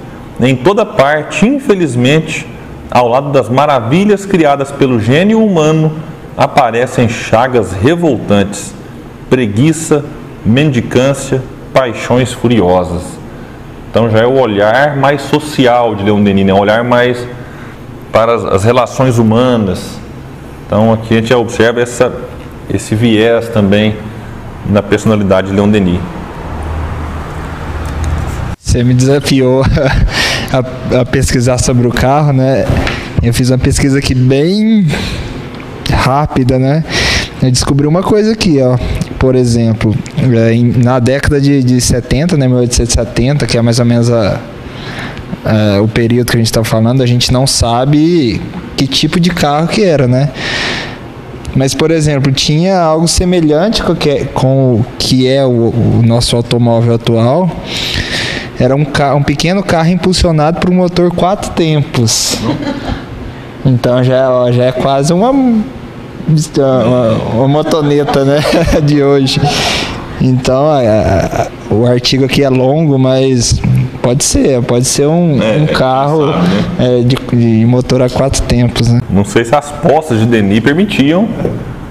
em 0.41 0.55
toda 0.55 0.85
parte, 0.85 1.45
infelizmente, 1.45 2.47
ao 2.89 3.07
lado 3.07 3.31
das 3.31 3.49
maravilhas 3.49 4.25
criadas 4.25 4.71
pelo 4.71 4.99
gênio 4.99 5.43
humano, 5.43 5.91
aparecem 6.35 7.07
chagas 7.07 7.71
revoltantes, 7.71 8.73
preguiça, 9.29 10.03
mendicância, 10.45 11.41
paixões 11.73 12.33
furiosas. 12.33 13.03
Então 13.89 14.09
já 14.09 14.19
é 14.19 14.25
o 14.25 14.39
olhar 14.39 14.97
mais 14.97 15.21
social 15.21 15.95
de 15.95 16.03
Leon 16.03 16.23
Denis, 16.23 16.47
é 16.47 16.53
um 16.53 16.59
olhar 16.59 16.83
mais 16.83 17.27
para 18.13 18.35
as, 18.35 18.45
as 18.45 18.63
relações 18.63 19.17
humanas. 19.17 19.97
Então 20.65 20.93
aqui 20.93 21.15
a 21.15 21.17
gente 21.17 21.33
observa 21.33 21.81
essa, 21.81 22.13
esse 22.71 22.93
viés 22.93 23.49
também 23.49 23.97
na 24.69 24.83
personalidade 24.83 25.47
de 25.47 25.53
Leon 25.55 25.67
Denis. 25.67 25.99
Você 28.61 28.83
me 28.83 28.93
desafiou 28.93 29.63
a, 30.53 30.99
a, 31.01 31.05
pesquisar 31.05 31.57
sobre 31.57 31.87
o 31.87 31.91
carro, 31.91 32.31
né? 32.31 32.65
Eu 33.21 33.33
fiz 33.33 33.49
uma 33.49 33.57
pesquisa 33.57 33.97
aqui 33.97 34.13
bem 34.13 34.87
rápida, 35.91 36.59
né? 36.59 36.83
Eu 37.41 37.51
descobri 37.51 37.87
uma 37.87 38.03
coisa 38.03 38.31
aqui, 38.33 38.59
ó. 38.61 38.77
Por 39.17 39.35
exemplo, 39.35 39.95
é, 40.17 40.83
na 40.83 40.99
década 40.99 41.41
de, 41.41 41.63
de 41.63 41.79
70, 41.79 42.37
né, 42.37 42.47
1870, 42.47 43.45
que 43.47 43.57
é 43.57 43.61
mais 43.61 43.79
ou 43.79 43.85
menos 43.85 44.11
a, 44.11 44.39
uh, 45.45 45.83
o 45.83 45.87
período 45.87 46.31
que 46.31 46.37
a 46.37 46.39
gente 46.39 46.47
está 46.47 46.63
falando, 46.63 47.01
a 47.01 47.05
gente 47.05 47.31
não 47.31 47.45
sabe 47.45 48.41
que 48.75 48.87
tipo 48.87 49.19
de 49.19 49.29
carro 49.29 49.67
que 49.67 49.83
era, 49.83 50.07
né? 50.07 50.29
Mas, 51.55 51.75
por 51.75 51.91
exemplo, 51.91 52.31
tinha 52.31 52.79
algo 52.79 53.07
semelhante 53.07 53.83
com 53.83 53.95
que 53.95 54.09
é, 54.09 54.25
com 54.25 54.75
o, 54.75 54.85
que 54.97 55.27
é 55.27 55.45
o, 55.45 55.49
o 55.49 56.01
nosso 56.03 56.35
automóvel 56.35 56.95
atual. 56.95 57.49
Era 58.59 58.75
um, 58.75 58.85
carro, 58.85 59.19
um 59.19 59.23
pequeno 59.23 59.61
carro 59.61 59.89
impulsionado 59.89 60.59
por 60.59 60.69
um 60.69 60.75
motor 60.75 61.11
quatro 61.13 61.51
tempos. 61.51 62.37
Então 63.65 64.03
já, 64.03 64.51
já 64.51 64.65
é 64.65 64.71
quase 64.71 65.13
uma, 65.13 65.29
uma, 65.29 65.57
uma 67.35 67.47
motoneta 67.47 68.25
né, 68.25 68.41
de 68.83 69.03
hoje. 69.03 69.39
Então, 70.21 70.67
a, 70.69 70.79
a, 70.79 71.73
o 71.73 71.85
artigo 71.85 72.25
aqui 72.25 72.43
é 72.43 72.49
longo, 72.49 72.97
mas 72.97 73.59
pode 74.03 74.23
ser, 74.25 74.61
pode 74.63 74.83
ser 74.83 75.07
um, 75.07 75.41
é, 75.41 75.55
um 75.55 75.65
carro 75.65 76.33
sabe, 76.33 76.47
né? 76.47 76.99
é, 76.99 77.01
de, 77.01 77.15
de, 77.15 77.65
motor 77.65 78.01
a 78.01 78.09
quatro 78.09 78.41
tempos. 78.43 78.89
Né? 78.89 79.01
Não 79.09 79.23
sei 79.23 79.45
se 79.45 79.55
as 79.55 79.71
postas 79.71 80.19
de 80.19 80.25
Denis 80.25 80.59
permitiam 80.59 81.27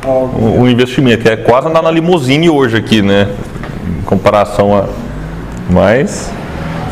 o, 0.04 0.60
o, 0.60 0.68
investimento, 0.68 1.26
é 1.26 1.36
quase 1.36 1.68
andar 1.68 1.82
na 1.82 1.90
limusine 1.90 2.50
hoje 2.50 2.76
aqui, 2.76 3.00
né? 3.00 3.28
Em 3.98 4.02
comparação 4.02 4.76
a. 4.76 4.84
Mas 5.70 6.30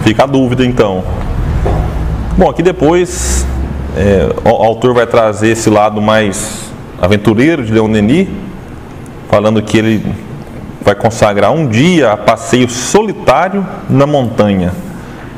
fica 0.02 0.24
a 0.24 0.26
dúvida 0.26 0.64
então. 0.64 1.04
Bom, 2.38 2.48
aqui 2.48 2.62
depois 2.62 3.46
é, 3.96 4.28
o, 4.42 4.48
o 4.48 4.62
autor 4.64 4.94
vai 4.94 5.06
trazer 5.06 5.48
esse 5.48 5.68
lado 5.68 6.00
mais 6.00 6.70
aventureiro 7.00 7.62
de 7.62 7.72
Leon 7.72 7.90
Denis, 7.90 8.28
falando 9.28 9.60
que 9.60 9.76
ele 9.76 10.02
vai 10.82 10.94
consagrar 10.94 11.52
um 11.52 11.68
dia 11.68 12.12
a 12.12 12.16
passeio 12.16 12.70
solitário 12.70 13.66
na 13.88 14.06
montanha, 14.06 14.72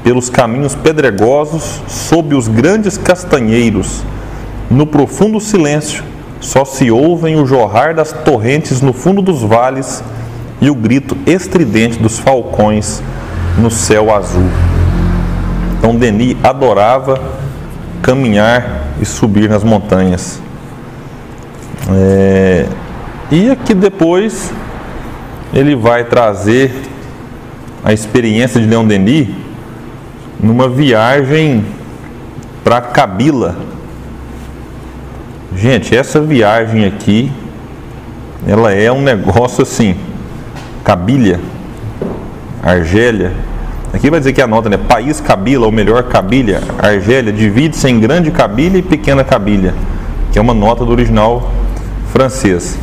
pelos 0.02 0.28
caminhos 0.28 0.74
pedregosos, 0.74 1.80
sob 1.86 2.34
os 2.34 2.48
grandes 2.48 2.98
castanheiros. 2.98 4.02
No 4.70 4.86
profundo 4.86 5.40
silêncio, 5.40 6.02
só 6.40 6.64
se 6.64 6.90
ouvem 6.90 7.36
o 7.36 7.46
jorrar 7.46 7.94
das 7.94 8.12
torrentes 8.12 8.80
no 8.80 8.92
fundo 8.92 9.22
dos 9.22 9.42
vales 9.42 10.02
e 10.60 10.68
o 10.68 10.74
grito 10.74 11.16
estridente 11.26 11.98
dos 11.98 12.18
falcões 12.18 13.02
no 13.58 13.70
céu 13.70 14.14
azul. 14.14 14.48
Então 15.78 15.94
Denis 15.94 16.36
adorava 16.42 17.20
caminhar 18.02 18.88
e 19.00 19.04
subir 19.04 19.48
nas 19.48 19.62
montanhas. 19.62 20.40
É, 21.90 22.66
e 23.30 23.50
aqui 23.50 23.74
depois 23.74 24.52
ele 25.52 25.74
vai 25.74 26.04
trazer 26.04 26.72
a 27.84 27.92
experiência 27.92 28.60
de 28.60 28.66
Leon 28.66 28.86
Denis 28.86 29.28
numa 30.42 30.68
viagem 30.68 31.64
para 32.64 32.80
Cabila. 32.80 33.56
Gente, 35.54 35.96
essa 35.96 36.20
viagem 36.20 36.84
aqui, 36.84 37.30
ela 38.46 38.72
é 38.72 38.90
um 38.90 39.00
negócio 39.00 39.62
assim, 39.62 39.94
Cabilha, 40.82 41.38
Argélia. 42.62 43.32
Aqui 43.92 44.10
vai 44.10 44.18
dizer 44.18 44.32
que 44.32 44.42
a 44.42 44.46
nota, 44.46 44.68
né? 44.68 44.76
País 44.76 45.20
Cabila, 45.20 45.66
ou 45.66 45.72
melhor, 45.72 46.02
Cabilha, 46.04 46.60
Argélia, 46.78 47.32
divide-se 47.32 47.88
em 47.88 48.00
grande 48.00 48.30
Cabilha 48.30 48.78
e 48.78 48.82
pequena 48.82 49.22
Cabilha, 49.22 49.74
que 50.32 50.38
é 50.38 50.42
uma 50.42 50.54
nota 50.54 50.84
do 50.84 50.90
original 50.90 51.52
francês. 52.10 52.78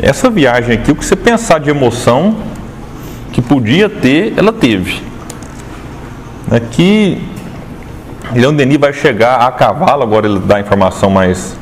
Essa 0.00 0.30
viagem 0.30 0.74
aqui, 0.78 0.92
o 0.92 0.94
que 0.94 1.04
você 1.04 1.16
pensar 1.16 1.58
de 1.58 1.68
emoção 1.68 2.36
que 3.32 3.42
podia 3.42 3.88
ter, 3.90 4.34
ela 4.36 4.52
teve. 4.52 5.15
Aqui, 6.50 7.20
Leão 8.32 8.54
Denis 8.54 8.78
vai 8.78 8.92
chegar 8.92 9.36
a 9.36 9.50
cavalo, 9.50 10.02
agora 10.02 10.26
ele 10.26 10.38
dá 10.38 10.56
a 10.56 10.60
informação 10.60 11.10
mais, 11.10 11.56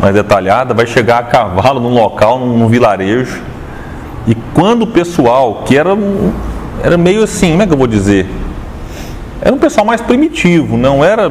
mais 0.00 0.14
detalhada, 0.14 0.72
vai 0.72 0.86
chegar 0.86 1.18
a 1.18 1.22
cavalo 1.24 1.80
num 1.80 1.94
local, 1.94 2.38
num, 2.38 2.58
num 2.58 2.68
vilarejo. 2.68 3.42
E 4.26 4.34
quando 4.54 4.82
o 4.82 4.86
pessoal, 4.86 5.64
que 5.66 5.76
era, 5.76 5.90
era 6.82 6.96
meio 6.96 7.22
assim, 7.22 7.50
como 7.50 7.62
é 7.62 7.66
que 7.66 7.72
eu 7.72 7.78
vou 7.78 7.86
dizer? 7.86 8.28
Era 9.40 9.54
um 9.54 9.58
pessoal 9.58 9.84
mais 9.84 10.00
primitivo, 10.00 10.76
não 10.76 11.04
era 11.04 11.28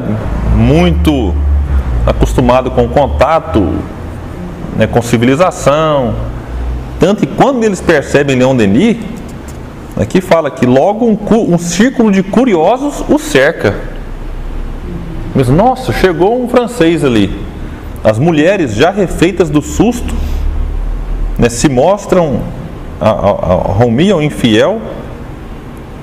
muito 0.54 1.34
acostumado 2.06 2.70
com 2.70 2.86
contato 2.88 3.74
né, 4.76 4.86
com 4.86 5.00
civilização. 5.02 6.14
Tanto 7.00 7.26
que 7.26 7.34
quando 7.34 7.64
eles 7.64 7.80
percebem 7.80 8.36
Leon 8.36 8.54
Denis, 8.54 8.98
aqui 9.96 10.20
fala 10.20 10.50
que 10.50 10.66
logo 10.66 11.06
um, 11.06 11.18
um 11.54 11.58
círculo 11.58 12.10
de 12.10 12.22
curiosos 12.22 13.02
o 13.08 13.18
cerca. 13.18 13.74
Mas, 15.34 15.48
nossa, 15.48 15.92
chegou 15.92 16.42
um 16.42 16.48
francês 16.48 17.04
ali. 17.04 17.38
As 18.02 18.18
mulheres, 18.18 18.74
já 18.74 18.90
refeitas 18.90 19.50
do 19.50 19.60
susto, 19.60 20.14
né, 21.38 21.48
se 21.48 21.68
mostram 21.68 22.40
a, 23.00 23.10
a, 23.10 23.10
a 23.10 23.54
Romi 23.72 24.10
ao 24.10 24.22
infiel, 24.22 24.80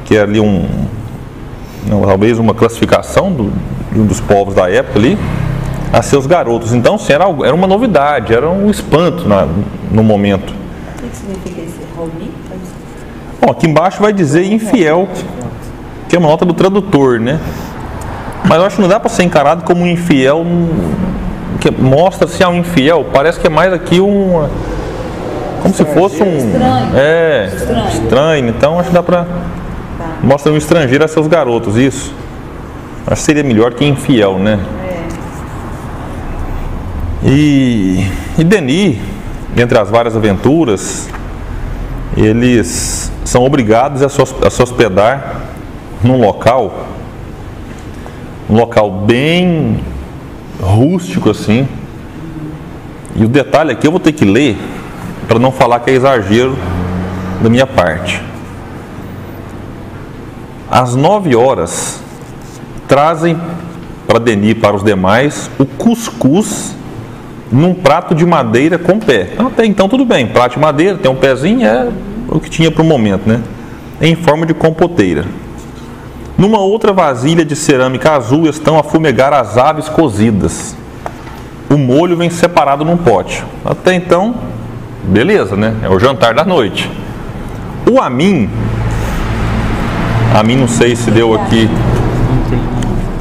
que 0.05 0.15
é 0.15 0.21
ali 0.21 0.39
um, 0.39 0.67
talvez 1.87 2.37
uma 2.37 2.53
classificação 2.53 3.31
do, 3.31 3.51
de 3.91 3.99
um 3.99 4.05
dos 4.05 4.19
povos 4.19 4.53
da 4.53 4.69
época 4.69 4.99
ali, 4.99 5.17
a 5.91 6.01
seus 6.01 6.27
garotos. 6.27 6.73
Então, 6.73 6.97
sim, 6.97 7.13
era, 7.13 7.25
era 7.43 7.55
uma 7.55 7.67
novidade, 7.67 8.33
era 8.33 8.49
um 8.49 8.69
espanto 8.69 9.27
na, 9.27 9.47
no 9.91 10.03
momento. 10.03 10.53
O 10.53 11.09
que 11.09 11.15
significa 11.15 11.61
esse 11.61 11.79
Romi? 11.95 12.31
Bom, 13.43 13.51
aqui 13.51 13.67
embaixo 13.67 14.01
vai 14.01 14.13
dizer 14.13 14.45
infiel, 14.45 15.09
que 16.07 16.15
é 16.15 16.19
uma 16.19 16.29
nota 16.29 16.45
do 16.45 16.53
tradutor, 16.53 17.19
né? 17.19 17.41
Mas 18.47 18.57
eu 18.57 18.65
acho 18.65 18.77
que 18.77 18.81
não 18.81 18.87
dá 18.87 19.01
para 19.01 19.09
ser 19.09 19.23
encarado 19.23 19.65
como 19.65 19.83
um 19.83 19.87
infiel. 19.87 20.45
Que 21.59 21.69
mostra-se 21.69 22.41
a 22.41 22.47
um 22.47 22.55
infiel. 22.55 23.05
Parece 23.11 23.41
que 23.41 23.47
é 23.47 23.49
mais 23.49 23.73
aqui 23.73 23.99
um. 23.99 24.47
Como 25.61 25.73
se 25.73 25.83
fosse 25.83 26.23
um. 26.23 26.37
Estranho. 26.37 26.97
É. 26.97 27.51
Estranho. 27.53 27.87
Estranho. 27.89 28.47
Então 28.47 28.79
acho 28.79 28.87
que 28.87 28.95
dá 28.95 29.03
para. 29.03 29.27
Mostra 30.21 30.49
um 30.49 30.57
estrangeiro 30.57 31.03
a 31.03 31.07
seus 31.09 31.27
garotos, 31.27 31.75
isso. 31.75 32.13
Acho 33.05 33.15
que 33.15 33.25
seria 33.25 33.43
melhor 33.43 33.73
que 33.73 33.83
infiel, 33.83 34.39
né? 34.39 34.57
E, 37.25 38.07
e 38.37 38.43
Denis, 38.45 38.99
entre 39.57 39.77
as 39.77 39.89
várias 39.89 40.15
aventuras, 40.15 41.09
eles 42.15 43.11
são 43.25 43.43
obrigados 43.43 44.01
a 44.01 44.09
se 44.09 44.61
hospedar 44.61 45.41
num 46.03 46.19
local, 46.19 46.87
um 48.49 48.55
local 48.55 48.91
bem 48.91 49.79
rústico 50.61 51.29
assim. 51.29 51.67
E 53.15 53.23
o 53.23 53.27
detalhe 53.27 53.71
aqui 53.71 53.87
eu 53.87 53.91
vou 53.91 53.99
ter 53.99 54.11
que 54.11 54.25
ler 54.25 54.57
para 55.27 55.39
não 55.39 55.51
falar 55.51 55.79
que 55.79 55.91
é 55.91 55.93
exagero 55.93 56.57
da 57.41 57.49
minha 57.49 57.65
parte. 57.65 58.21
Às 60.69 60.95
nove 60.95 61.35
horas, 61.35 62.01
trazem 62.87 63.39
para 64.07 64.19
Denis 64.19 64.57
para 64.57 64.75
os 64.75 64.83
demais 64.83 65.49
o 65.57 65.65
cuscuz 65.65 66.75
num 67.53 67.75
prato 67.75 68.15
de 68.15 68.25
madeira 68.25 68.79
com 68.79 68.99
pé. 68.99 69.29
Até 69.37 69.63
então 69.63 69.87
tudo 69.87 70.03
bem, 70.03 70.25
prato 70.25 70.53
de 70.53 70.59
madeira, 70.59 70.97
tem 70.97 71.09
um 71.09 71.15
pezinho, 71.15 71.65
é 71.65 71.87
o 72.27 72.39
que 72.39 72.49
tinha 72.49 72.71
para 72.71 72.81
o 72.81 72.85
momento, 72.85 73.29
né? 73.29 73.41
Em 74.01 74.15
forma 74.15 74.43
de 74.43 74.55
compoteira. 74.55 75.23
Numa 76.35 76.59
outra 76.59 76.91
vasilha 76.91 77.45
de 77.45 77.55
cerâmica 77.55 78.13
azul 78.13 78.47
estão 78.47 78.79
a 78.79 78.83
fumegar 78.83 79.31
as 79.31 79.55
aves 79.55 79.87
cozidas. 79.87 80.75
O 81.69 81.77
molho 81.77 82.17
vem 82.17 82.29
separado 82.31 82.83
num 82.83 82.97
pote. 82.97 83.43
Até 83.63 83.93
então, 83.93 84.33
beleza, 85.03 85.55
né? 85.55 85.75
É 85.83 85.89
o 85.89 85.99
jantar 85.99 86.33
da 86.33 86.43
noite. 86.43 86.89
O 87.89 88.01
Amin, 88.01 88.49
Amin 90.33 90.55
não 90.55 90.67
sei 90.67 90.95
se 90.95 91.11
deu 91.11 91.35
aqui, 91.35 91.69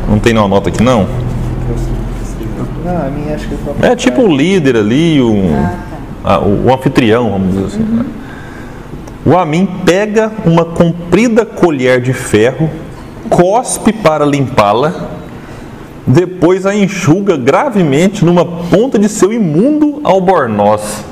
não 0.09 0.19
tem 0.19 0.33
nenhuma 0.33 0.49
nota 0.49 0.71
aqui 0.71 0.83
não? 0.83 1.22
Não, 2.85 3.07
a 3.07 3.11
minha 3.11 3.35
acho 3.35 3.49
que 3.49 3.57
foi 3.57 3.75
É 3.89 3.95
tipo 3.97 4.23
o 4.23 4.35
líder 4.37 4.77
ali, 4.77 5.21
o, 5.21 5.35
a- 6.25 6.39
o, 6.41 6.67
o 6.67 6.75
anfitrião, 6.75 7.31
vamos 7.31 7.55
dizer 7.55 7.67
assim. 7.67 7.83
né? 7.83 8.05
O 9.25 9.37
Amin 9.37 9.67
pega 9.87 10.33
uma 10.45 10.65
comprida 10.65 11.45
colher 11.47 12.01
de 12.01 12.13
ferro, 12.13 12.69
cospe 13.31 13.93
para 13.93 14.25
limpá-la, 14.27 14.93
depois 16.05 16.67
a 16.67 16.75
enxuga 16.75 17.37
gravemente 17.37 18.25
numa 18.25 18.45
ponta 18.45 18.99
de 18.99 19.09
seu 19.09 19.33
imundo 19.33 20.01
albornoz. 20.03 21.05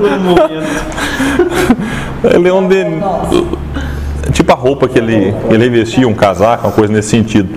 Um 0.00 0.18
momento. 0.20 0.84
Ele 2.34 2.48
é 2.48 2.52
um 2.52 2.66
de... 2.66 2.84
Tipo 4.32 4.52
a 4.52 4.56
roupa 4.56 4.88
que 4.88 4.98
ele, 4.98 5.32
ele 5.48 5.70
vestia, 5.70 6.06
um 6.08 6.12
casaco, 6.14 6.66
uma 6.66 6.72
coisa 6.72 6.92
nesse 6.92 7.08
sentido. 7.10 7.48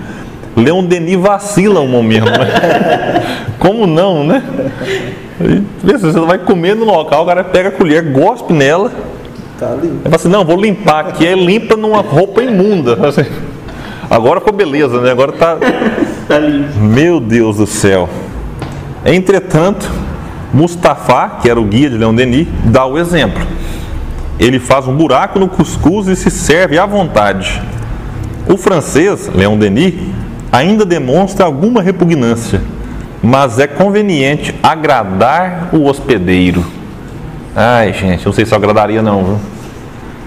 Leon 0.60 0.84
Denis 0.84 1.20
vacila 1.20 1.80
um 1.80 1.88
momento, 1.88 2.26
né? 2.26 3.46
Como 3.60 3.88
não, 3.88 4.24
né? 4.24 4.44
Aí, 5.40 5.64
vê 5.84 5.98
se 5.98 6.06
Você 6.06 6.20
vai 6.20 6.38
comer 6.38 6.76
no 6.76 6.86
local, 6.86 7.24
o 7.24 7.26
cara 7.26 7.44
pega 7.44 7.70
a 7.70 7.72
colher, 7.72 8.12
gospe 8.12 8.54
nela. 8.54 8.92
Tá 9.60 9.72
ali. 9.72 9.90
Aí 9.90 10.04
fala 10.04 10.16
assim, 10.16 10.30
não, 10.30 10.46
vou 10.46 10.60
limpar 10.60 11.08
aqui. 11.08 11.28
Aí 11.28 11.36
limpa 11.36 11.76
numa 11.76 12.02
roupa 12.02 12.42
imunda. 12.42 13.08
Assim, 13.08 13.26
Agora 14.10 14.40
ficou 14.40 14.54
beleza, 14.54 15.00
né? 15.02 15.12
Agora 15.12 15.32
tá. 15.32 15.58
Tá 16.28 16.38
limpo. 16.38 16.80
Meu 16.80 17.20
Deus 17.20 17.58
do 17.58 17.66
céu. 17.66 18.08
Entretanto, 19.04 19.90
Mustafa, 20.54 21.40
que 21.42 21.50
era 21.50 21.60
o 21.60 21.64
guia 21.64 21.90
de 21.90 21.98
Leon 21.98 22.14
Denis, 22.14 22.48
dá 22.66 22.86
o 22.86 23.00
exemplo. 23.00 23.42
Ele 24.40 24.60
faz 24.60 24.88
um 24.88 24.96
buraco 24.96 25.40
no 25.40 25.48
cuscuz 25.48 26.08
e 26.08 26.16
se 26.16 26.30
serve 26.30 26.78
à 26.78 26.86
vontade. 26.86 27.60
O 28.48 28.58
francês, 28.58 29.28
Leon 29.34 29.58
Denis, 29.58 29.96
ainda 30.52 30.86
demonstra 30.86 31.46
alguma 31.46 31.82
repugnância, 31.82 32.62
mas 33.22 33.60
é 33.60 33.68
conveniente 33.68 34.56
agradar 34.64 35.70
o 35.74 35.86
hospedeiro. 35.86 36.66
Ai, 37.56 37.94
gente, 37.94 38.26
não 38.26 38.34
sei 38.34 38.46
se 38.46 38.54
eu 38.54 38.58
agradaria 38.58 39.02
não, 39.02 39.24
viu? 39.24 39.40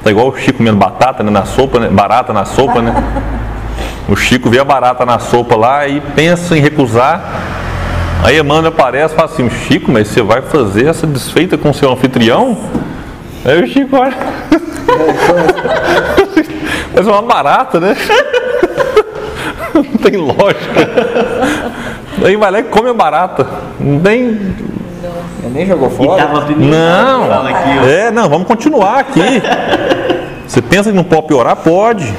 Tá 0.02 0.10
igual 0.10 0.28
o 0.28 0.36
Chico 0.36 0.58
comendo 0.58 0.76
batata 0.76 1.22
né, 1.22 1.30
na 1.30 1.44
sopa, 1.44 1.78
né? 1.78 1.88
Barata 1.88 2.32
na 2.32 2.44
sopa, 2.44 2.82
né? 2.82 2.92
O 4.08 4.16
Chico 4.16 4.50
vê 4.50 4.58
a 4.58 4.64
barata 4.64 5.06
na 5.06 5.18
sopa 5.18 5.56
lá 5.56 5.86
e 5.86 6.00
pensa 6.00 6.56
em 6.56 6.60
recusar. 6.60 7.22
Aí 8.24 8.38
Emmanuel 8.38 8.68
aparece 8.68 9.14
e 9.14 9.16
fala 9.16 9.30
assim, 9.30 9.48
Chico, 9.48 9.90
mas 9.90 10.08
você 10.08 10.22
vai 10.22 10.42
fazer 10.42 10.86
essa 10.86 11.06
desfeita 11.06 11.56
com 11.56 11.72
seu 11.72 11.92
anfitrião? 11.92 12.58
Aí 13.44 13.62
o 13.62 13.66
Chico 13.66 13.96
olha. 13.96 14.16
É 16.94 17.00
uma 17.00 17.22
barata, 17.22 17.80
né? 17.80 17.96
Não 19.74 19.82
tem 19.82 20.16
lógica. 20.16 20.90
Aí 22.24 22.36
vai 22.36 22.50
lá 22.50 22.60
e 22.60 22.64
come 22.64 22.90
a 22.90 22.94
barata. 22.94 23.46
Não 23.80 24.00
tem. 24.00 24.18
Ele 25.42 25.52
nem 25.52 25.66
jogou 25.66 25.90
fora? 25.90 26.28
Não. 26.56 27.46
Aqui. 27.46 27.90
É, 27.90 28.10
não, 28.10 28.28
vamos 28.28 28.46
continuar 28.46 29.00
aqui. 29.00 29.20
Você 30.46 30.62
pensa 30.62 30.90
que 30.90 30.96
não 30.96 31.04
pode 31.04 31.28
piorar? 31.28 31.56
Pode. 31.56 32.12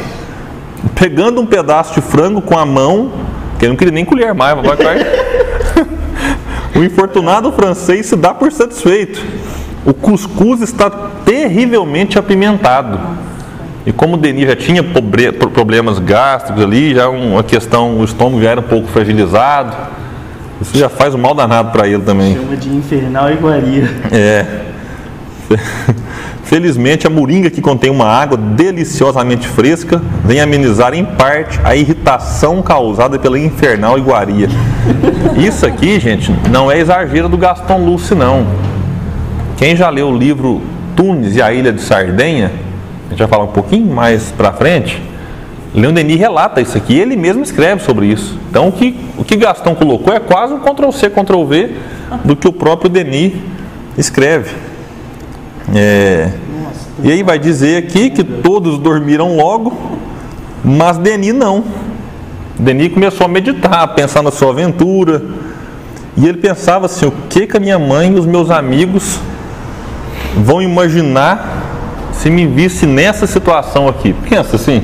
Pegando 0.95 1.39
um 1.39 1.45
pedaço 1.45 1.93
de 1.93 2.01
frango 2.01 2.41
com 2.41 2.57
a 2.57 2.65
mão, 2.65 3.11
que 3.57 3.65
ele 3.65 3.71
não 3.71 3.77
queria 3.77 3.93
nem 3.93 4.05
colher 4.05 4.33
mais, 4.33 4.55
vai, 4.61 4.75
vai. 4.75 4.97
O 6.75 6.83
infortunado 6.83 7.51
francês 7.51 8.07
se 8.07 8.15
dá 8.15 8.33
por 8.33 8.51
satisfeito. 8.51 9.23
O 9.85 9.93
cuscuz 9.93 10.61
está 10.61 10.89
terrivelmente 11.23 12.17
apimentado. 12.17 12.99
E 13.85 13.91
como 13.91 14.15
o 14.15 14.17
Denis 14.17 14.47
já 14.47 14.55
tinha 14.55 14.81
problemas 14.83 15.99
gástricos 15.99 16.63
ali, 16.63 16.93
já 16.93 17.09
uma 17.09 17.43
questão, 17.43 17.99
o 17.99 18.03
estômago 18.03 18.41
já 18.41 18.51
era 18.51 18.59
um 18.61 18.63
pouco 18.63 18.87
fragilizado, 18.87 19.75
isso 20.61 20.77
já 20.77 20.87
faz 20.87 21.13
um 21.13 21.17
mal 21.17 21.35
danado 21.35 21.71
para 21.71 21.87
ele 21.87 22.01
também. 22.01 22.35
Chama 22.35 22.55
de 22.55 22.69
infernal 22.69 23.31
iguaria. 23.31 23.89
É. 24.11 24.45
Felizmente, 26.43 27.07
a 27.07 27.09
moringa 27.09 27.49
que 27.49 27.61
contém 27.61 27.89
uma 27.89 28.05
água 28.05 28.37
deliciosamente 28.37 29.47
fresca 29.47 30.01
vem 30.23 30.39
amenizar 30.39 30.93
em 30.93 31.03
parte 31.03 31.59
a 31.63 31.75
irritação 31.75 32.61
causada 32.61 33.17
pela 33.19 33.39
infernal 33.39 33.97
iguaria. 33.97 34.47
Isso 35.37 35.65
aqui, 35.65 35.99
gente, 35.99 36.33
não 36.49 36.71
é 36.71 36.79
exagero 36.79 37.27
do 37.27 37.37
Gaston 37.37 37.83
Luce, 37.85 38.15
não. 38.15 38.45
Quem 39.57 39.75
já 39.75 39.89
leu 39.89 40.09
o 40.09 40.17
livro 40.17 40.61
Tunis 40.95 41.35
e 41.35 41.41
a 41.41 41.51
Ilha 41.51 41.73
de 41.73 41.81
Sardenha, 41.81 42.51
a 43.07 43.09
gente 43.09 43.19
vai 43.19 43.27
falar 43.27 43.43
um 43.43 43.53
pouquinho 43.53 43.93
mais 43.93 44.31
pra 44.31 44.53
frente, 44.53 45.01
Leon 45.73 45.91
Denis 45.91 46.19
relata 46.19 46.61
isso 46.61 46.77
aqui, 46.77 46.97
ele 46.97 47.15
mesmo 47.15 47.41
escreve 47.41 47.81
sobre 47.83 48.05
isso. 48.05 48.37
Então, 48.49 48.67
o 48.67 48.71
que, 48.71 48.95
o 49.17 49.23
que 49.23 49.35
Gaston 49.35 49.73
colocou 49.73 50.13
é 50.13 50.19
quase 50.19 50.53
um 50.53 50.59
Ctrl-C, 50.59 51.09
Ctrl-V 51.09 51.71
do 52.23 52.35
que 52.35 52.47
o 52.47 52.53
próprio 52.53 52.89
Denis 52.89 53.33
escreve. 53.97 54.55
É, 55.73 56.29
e 57.01 57.11
aí 57.11 57.23
vai 57.23 57.39
dizer 57.39 57.77
aqui 57.77 58.11
que 58.11 58.23
todos 58.23 58.77
dormiram 58.77 59.35
logo, 59.35 59.75
mas 60.63 60.97
Denis 60.97 61.33
não. 61.33 61.63
Denis 62.59 62.93
começou 62.93 63.25
a 63.25 63.27
meditar, 63.27 63.81
a 63.81 63.87
pensar 63.87 64.21
na 64.21 64.29
sua 64.29 64.51
aventura. 64.51 65.23
E 66.15 66.27
ele 66.27 66.37
pensava 66.37 66.85
assim: 66.85 67.07
o 67.07 67.11
que, 67.29 67.47
que 67.47 67.57
a 67.57 67.59
minha 67.59 67.79
mãe 67.79 68.11
e 68.11 68.19
os 68.19 68.27
meus 68.27 68.51
amigos 68.51 69.19
vão 70.37 70.61
imaginar 70.61 71.62
se 72.23 72.29
me 72.29 72.47
visse 72.47 72.85
nessa 72.85 73.27
situação 73.27 73.85
aqui? 73.89 74.13
Pensa 74.29 74.55
assim. 74.55 74.81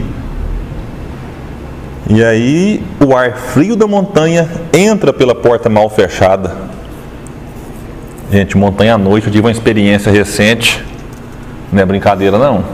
E 2.09 2.21
aí 2.21 2.83
o 2.99 3.15
ar 3.15 3.37
frio 3.37 3.77
da 3.77 3.87
montanha 3.87 4.45
entra 4.73 5.13
pela 5.13 5.33
porta 5.33 5.69
mal 5.69 5.89
fechada. 5.89 6.53
Gente, 8.29 8.57
montanha 8.57 8.95
à 8.95 8.97
noite, 8.97 9.27
eu 9.27 9.31
tive 9.31 9.47
uma 9.47 9.51
experiência 9.51 10.11
recente. 10.11 10.83
Não 11.71 11.81
é 11.81 11.85
brincadeira 11.85 12.37
não. 12.37 12.65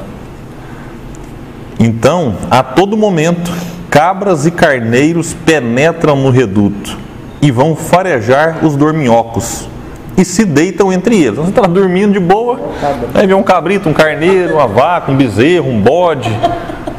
Então, 1.80 2.34
a 2.49 2.63
todo 2.63 2.97
momento, 2.97 3.53
cabras 3.88 4.47
e 4.47 4.51
carneiros 4.51 5.32
penetram 5.45 6.16
no 6.16 6.32
reduto 6.32 6.97
e 7.39 7.51
vão 7.51 7.76
farejar 7.76 8.66
os 8.66 8.76
dorminhocos 8.76 9.68
e 10.18 10.24
se 10.24 10.45
deitam 10.45 10.91
entre 10.91 11.22
eles. 11.22 11.38
Você 11.38 11.49
está 11.49 11.63
dormindo 11.63 12.13
de 12.13 12.20
boa, 12.20 12.59
aí 13.13 13.28
vem 13.28 13.36
um 13.36 13.43
cabrito, 13.43 13.89
um 13.89 13.93
carneiro, 13.93 14.55
uma 14.55 14.68
vaca, 14.68 15.11
um 15.11 15.16
bezerro, 15.16 15.70
um 15.70 15.80
bode. 15.80 16.30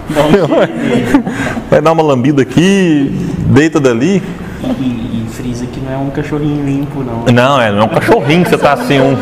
Vai 1.71 1.81
dar 1.81 1.93
uma 1.93 2.03
lambida 2.03 2.43
aqui, 2.43 3.11
deita 3.47 3.81
dali. 3.81 4.23
E, 4.63 4.69
e 4.83 5.27
frisa 5.33 5.67
que 5.67 5.81
não 5.81 5.93
é 5.93 5.97
um 5.97 6.11
cachorrinho 6.11 6.65
limpo, 6.65 7.03
não. 7.03 7.25
Não, 7.33 7.61
é, 7.61 7.73
não 7.73 7.81
é 7.81 7.85
um 7.85 7.89
cachorrinho 7.89 8.45
que 8.45 8.51
você 8.51 8.59
tá 8.59 8.73
assim, 8.75 9.01
um. 9.01 9.17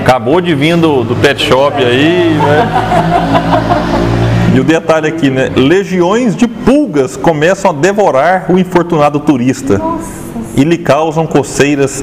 Acabou 0.00 0.40
de 0.40 0.54
vir 0.54 0.76
do, 0.76 1.04
do 1.04 1.14
pet 1.16 1.42
shop 1.42 1.82
aí, 1.82 2.34
né? 2.34 2.68
E 4.54 4.60
o 4.60 4.64
detalhe 4.64 5.08
aqui, 5.08 5.28
né? 5.28 5.50
Legiões 5.54 6.34
de 6.34 6.48
pulgas 6.48 7.16
começam 7.16 7.70
a 7.70 7.74
devorar 7.74 8.46
o 8.48 8.58
infortunado 8.58 9.20
turista 9.20 9.80
e 10.56 10.64
lhe 10.64 10.78
causam 10.78 11.26
coceiras 11.26 12.02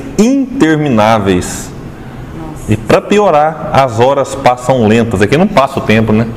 intermináveis. 0.64 1.70
E 2.70 2.78
para 2.78 3.02
piorar, 3.02 3.72
as 3.74 4.00
horas 4.00 4.34
passam 4.36 4.88
lentas. 4.88 5.22
Aqui 5.22 5.38
não 5.38 5.48
passa 5.48 5.80
o 5.80 5.82
tempo, 5.82 6.14
né? 6.14 6.28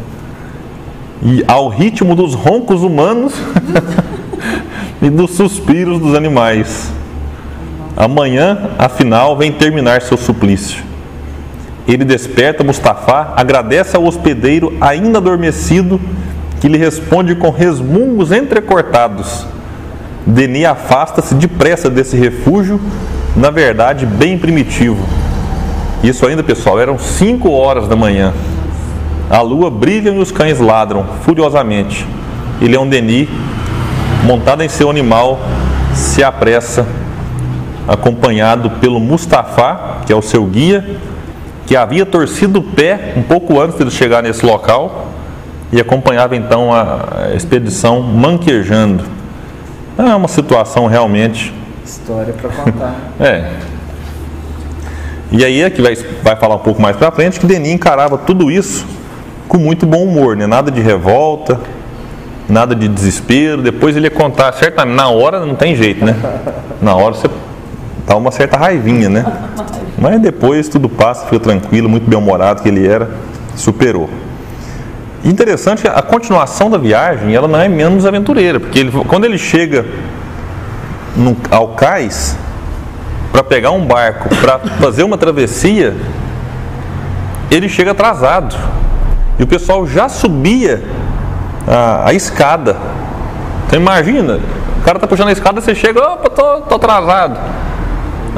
E 1.22 1.44
ao 1.46 1.68
ritmo 1.68 2.14
dos 2.14 2.34
roncos 2.34 2.82
humanos 2.82 3.32
e 5.00 5.08
dos 5.08 5.30
suspiros 5.32 6.00
dos 6.00 6.14
animais. 6.14 6.90
Amanhã, 7.96 8.70
afinal, 8.78 9.36
vem 9.36 9.52
terminar 9.52 10.02
seu 10.02 10.16
suplício. 10.16 10.84
Ele 11.86 12.04
desperta 12.04 12.64
Mustafá, 12.64 13.32
agradece 13.36 13.96
ao 13.96 14.04
hospedeiro 14.04 14.76
ainda 14.80 15.18
adormecido, 15.18 16.00
que 16.60 16.68
lhe 16.68 16.76
responde 16.76 17.36
com 17.36 17.50
resmungos 17.50 18.32
entrecortados. 18.32 19.46
Denis 20.26 20.64
afasta-se 20.64 21.36
depressa 21.36 21.88
desse 21.88 22.16
refúgio, 22.16 22.80
na 23.36 23.50
verdade 23.50 24.06
bem 24.06 24.38
primitivo. 24.38 25.04
Isso 26.02 26.26
ainda, 26.26 26.42
pessoal, 26.42 26.80
eram 26.80 26.98
5 26.98 27.50
horas 27.50 27.88
da 27.88 27.96
manhã. 27.96 28.32
A 29.28 29.40
lua 29.40 29.70
brilha 29.70 30.10
e 30.10 30.18
os 30.18 30.30
cães 30.30 30.60
ladram 30.60 31.04
furiosamente. 31.22 32.06
E 32.60 32.66
Leão 32.66 32.88
Denis, 32.88 33.28
montado 34.24 34.62
em 34.62 34.68
seu 34.68 34.88
animal, 34.88 35.38
se 35.92 36.22
apressa, 36.22 36.86
acompanhado 37.88 38.70
pelo 38.70 39.00
Mustafá, 39.00 39.98
que 40.06 40.12
é 40.12 40.16
o 40.16 40.22
seu 40.22 40.44
guia, 40.44 40.98
que 41.66 41.76
havia 41.76 42.06
torcido 42.06 42.60
o 42.60 42.62
pé 42.62 43.14
um 43.16 43.22
pouco 43.22 43.60
antes 43.60 43.84
de 43.84 43.90
chegar 43.90 44.22
nesse 44.22 44.46
local 44.46 45.08
e 45.72 45.80
acompanhava 45.80 46.36
então 46.36 46.72
a 46.72 47.32
expedição 47.34 48.00
manquejando. 48.02 49.04
É 49.98 50.14
uma 50.14 50.28
situação 50.28 50.86
realmente. 50.86 51.52
História 51.86 52.34
para 52.34 52.50
contar. 52.50 52.94
é. 53.20 53.52
E 55.30 55.44
aí 55.44 55.62
é 55.62 55.70
que 55.70 55.80
vai, 55.80 55.94
vai 56.22 56.36
falar 56.36 56.56
um 56.56 56.60
pouco 56.60 56.80
mais 56.82 56.96
para 56.96 57.10
frente 57.10 57.38
que 57.38 57.46
Denis 57.46 57.72
encarava 57.72 58.18
tudo 58.18 58.50
isso 58.50 58.86
com 59.48 59.58
muito 59.58 59.86
bom 59.86 60.02
humor, 60.04 60.36
né? 60.36 60.46
Nada 60.46 60.70
de 60.70 60.80
revolta, 60.80 61.60
nada 62.48 62.74
de 62.74 62.88
desespero. 62.88 63.62
Depois 63.62 63.96
ele 63.96 64.06
ia 64.06 64.10
contar, 64.10 64.52
certamente, 64.52 64.96
na 64.96 65.08
hora 65.08 65.44
não 65.44 65.54
tem 65.54 65.74
jeito, 65.76 66.04
né? 66.04 66.16
Na 66.82 66.94
hora 66.94 67.14
você 67.14 67.28
dá 68.06 68.16
uma 68.16 68.30
certa 68.30 68.56
raivinha, 68.56 69.08
né? 69.08 69.24
Mas 69.98 70.20
depois 70.20 70.68
tudo 70.68 70.88
passa, 70.88 71.24
fica 71.24 71.40
tranquilo, 71.40 71.88
muito 71.88 72.08
bem-humorado 72.08 72.62
que 72.62 72.68
ele 72.68 72.86
era, 72.86 73.10
superou. 73.56 74.08
Interessante, 75.24 75.88
a 75.88 76.02
continuação 76.02 76.70
da 76.70 76.78
viagem, 76.78 77.34
ela 77.34 77.48
não 77.48 77.60
é 77.60 77.68
menos 77.68 78.06
aventureira, 78.06 78.60
porque 78.60 78.78
ele, 78.78 78.92
quando 79.08 79.24
ele 79.24 79.38
chega 79.38 79.84
no, 81.16 81.36
ao 81.50 81.68
cais 81.68 82.36
para 83.32 83.42
pegar 83.42 83.70
um 83.70 83.84
barco, 83.84 84.28
para 84.36 84.58
fazer 84.58 85.02
uma 85.02 85.18
travessia, 85.18 85.94
ele 87.50 87.68
chega 87.68 87.90
atrasado. 87.90 88.56
E 89.38 89.42
o 89.42 89.46
pessoal 89.46 89.86
já 89.86 90.08
subia 90.08 90.82
a, 91.66 92.08
a 92.08 92.14
escada. 92.14 92.76
Então 93.66 93.78
imagina, 93.78 94.40
o 94.80 94.84
cara 94.84 94.98
tá 94.98 95.06
puxando 95.06 95.28
a 95.28 95.32
escada, 95.32 95.60
você 95.60 95.74
chega, 95.74 96.00
opa, 96.00 96.30
tô, 96.30 96.60
tô 96.62 96.74
atrasado. 96.76 97.38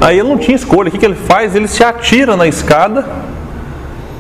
Aí 0.01 0.19
ele 0.19 0.29
não 0.29 0.39
tinha 0.39 0.57
escolha. 0.57 0.89
O 0.89 0.91
que, 0.91 0.99
que 0.99 1.05
ele 1.05 1.15
faz? 1.15 1.55
Ele 1.55 1.69
se 1.69 1.85
atira 1.85 2.37
na 2.37 2.47
escada 2.47 3.05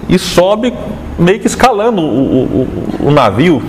e 0.09 0.19
sobe 0.19 0.73
meio 1.19 1.41
que 1.41 1.47
escalando 1.47 2.01
o, 2.01 2.45
o, 2.45 3.07
o, 3.07 3.11
navio. 3.11 3.63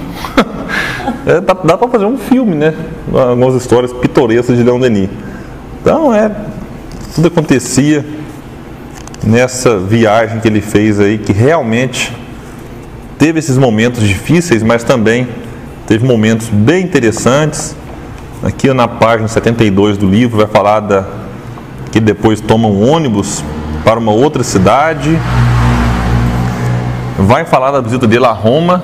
é, 1.26 1.42
dá, 1.42 1.54
dá 1.54 1.78
para 1.78 1.88
fazer 1.88 2.06
um 2.06 2.18
filme, 2.18 2.56
né? 2.56 2.74
Algumas 3.14 3.56
histórias 3.56 3.92
pitorescas 3.92 4.58
de 4.58 4.64
Leon 4.64 4.80
Denis. 4.80 5.10
Então 5.82 6.14
é 6.14 6.32
tudo 7.16 7.28
acontecia 7.28 8.06
nessa 9.24 9.78
viagem 9.78 10.40
que 10.40 10.48
ele 10.48 10.62
fez 10.62 11.00
aí, 11.00 11.18
que 11.18 11.34
realmente 11.34 12.16
teve 13.18 13.40
esses 13.40 13.58
momentos 13.58 14.08
difíceis, 14.08 14.64
mas 14.64 14.84
também 14.84 15.28
teve 15.88 16.06
momentos 16.06 16.48
bem 16.48 16.84
interessantes. 16.84 17.76
Aqui 18.42 18.72
na 18.74 18.88
página 18.88 19.28
72 19.28 19.98
do 19.98 20.08
livro 20.08 20.38
vai 20.38 20.48
falar 20.48 20.80
da 20.80 21.06
que 21.92 22.00
depois 22.00 22.40
toma 22.40 22.68
um 22.68 22.88
ônibus 22.88 23.44
para 23.84 24.00
uma 24.00 24.12
outra 24.12 24.44
cidade. 24.44 25.20
Vai 27.22 27.44
falar 27.44 27.72
da 27.72 27.82
visita 27.82 28.08
dele 28.08 28.26
a 28.26 28.32
Roma. 28.32 28.82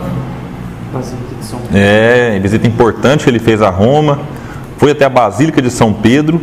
É, 1.74 2.38
visita 2.42 2.68
importante 2.68 3.24
que 3.24 3.30
ele 3.30 3.40
fez 3.40 3.62
a 3.62 3.70
Roma. 3.70 4.20
Foi 4.78 4.92
até 4.92 5.06
a 5.06 5.10
Basílica 5.10 5.62
de 5.62 5.72
São 5.72 5.94
Pedro. 5.94 6.42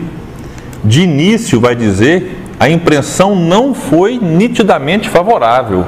De 0.82 1.02
início, 1.02 1.60
vai 1.60 1.76
dizer, 1.76 2.44
a 2.58 2.68
impressão 2.70 3.36
não 3.36 3.74
foi 3.74 4.18
nitidamente 4.18 5.10
favorável. 5.10 5.84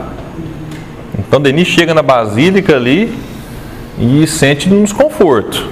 Então, 1.19 1.41
Denis 1.41 1.69
chega 1.69 1.95
na 1.95 2.03
Basílica 2.03 2.77
ali 2.77 3.19
e 3.99 4.27
sente 4.27 4.73
um 4.73 4.85
desconforto. 4.85 5.71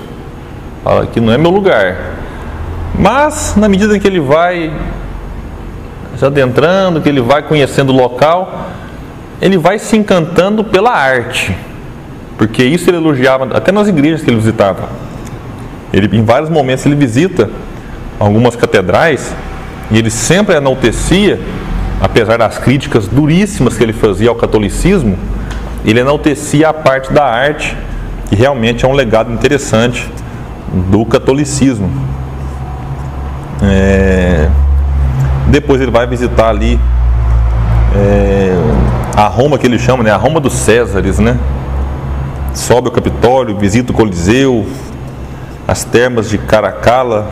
Fala 0.82 1.04
que 1.04 1.20
não 1.20 1.30
é 1.30 1.36
meu 1.36 1.50
lugar. 1.50 2.14
Mas, 2.98 3.54
na 3.54 3.68
medida 3.68 3.98
que 3.98 4.06
ele 4.06 4.20
vai 4.20 4.72
se 6.16 6.24
adentrando, 6.24 7.02
que 7.02 7.08
ele 7.08 7.20
vai 7.20 7.42
conhecendo 7.42 7.92
o 7.92 7.96
local, 7.96 8.70
ele 9.42 9.58
vai 9.58 9.76
se 9.80 9.96
encantando 9.96 10.62
pela 10.62 10.92
arte. 10.92 11.54
Porque 12.38 12.62
isso 12.62 12.88
ele 12.88 12.98
elogiava 12.98 13.48
até 13.56 13.72
nas 13.72 13.88
igrejas 13.88 14.22
que 14.22 14.30
ele 14.30 14.36
visitava. 14.36 14.88
Ele, 15.92 16.16
em 16.16 16.24
vários 16.24 16.48
momentos 16.48 16.86
ele 16.86 16.94
visita 16.94 17.50
algumas 18.20 18.54
catedrais 18.54 19.34
e 19.90 19.98
ele 19.98 20.10
sempre 20.10 20.54
enaltecia, 20.54 21.40
apesar 22.00 22.38
das 22.38 22.56
críticas 22.56 23.08
duríssimas 23.08 23.76
que 23.76 23.82
ele 23.82 23.92
fazia 23.92 24.28
ao 24.28 24.36
catolicismo, 24.36 25.18
ele 25.84 25.98
enaltecia 25.98 26.68
a 26.68 26.72
parte 26.72 27.12
da 27.12 27.24
arte, 27.24 27.76
que 28.28 28.36
realmente 28.36 28.84
é 28.84 28.88
um 28.88 28.92
legado 28.92 29.32
interessante 29.32 30.08
do 30.88 31.04
catolicismo. 31.04 31.90
É... 33.60 34.48
Depois 35.48 35.80
ele 35.80 35.90
vai 35.90 36.06
visitar 36.06 36.48
ali 36.48 36.78
é... 37.94 38.56
a 39.14 39.26
Roma 39.26 39.58
que 39.58 39.66
ele 39.66 39.78
chama, 39.78 40.02
né? 40.02 40.10
A 40.10 40.16
Roma 40.16 40.40
dos 40.40 40.54
Césares, 40.54 41.18
né? 41.18 41.38
Sobe 42.54 42.88
ao 42.88 42.92
Capitólio, 42.92 43.56
visita 43.56 43.92
o 43.92 43.94
Coliseu, 43.94 44.66
as 45.68 45.84
termas 45.84 46.28
de 46.28 46.38
Caracalla, 46.38 47.26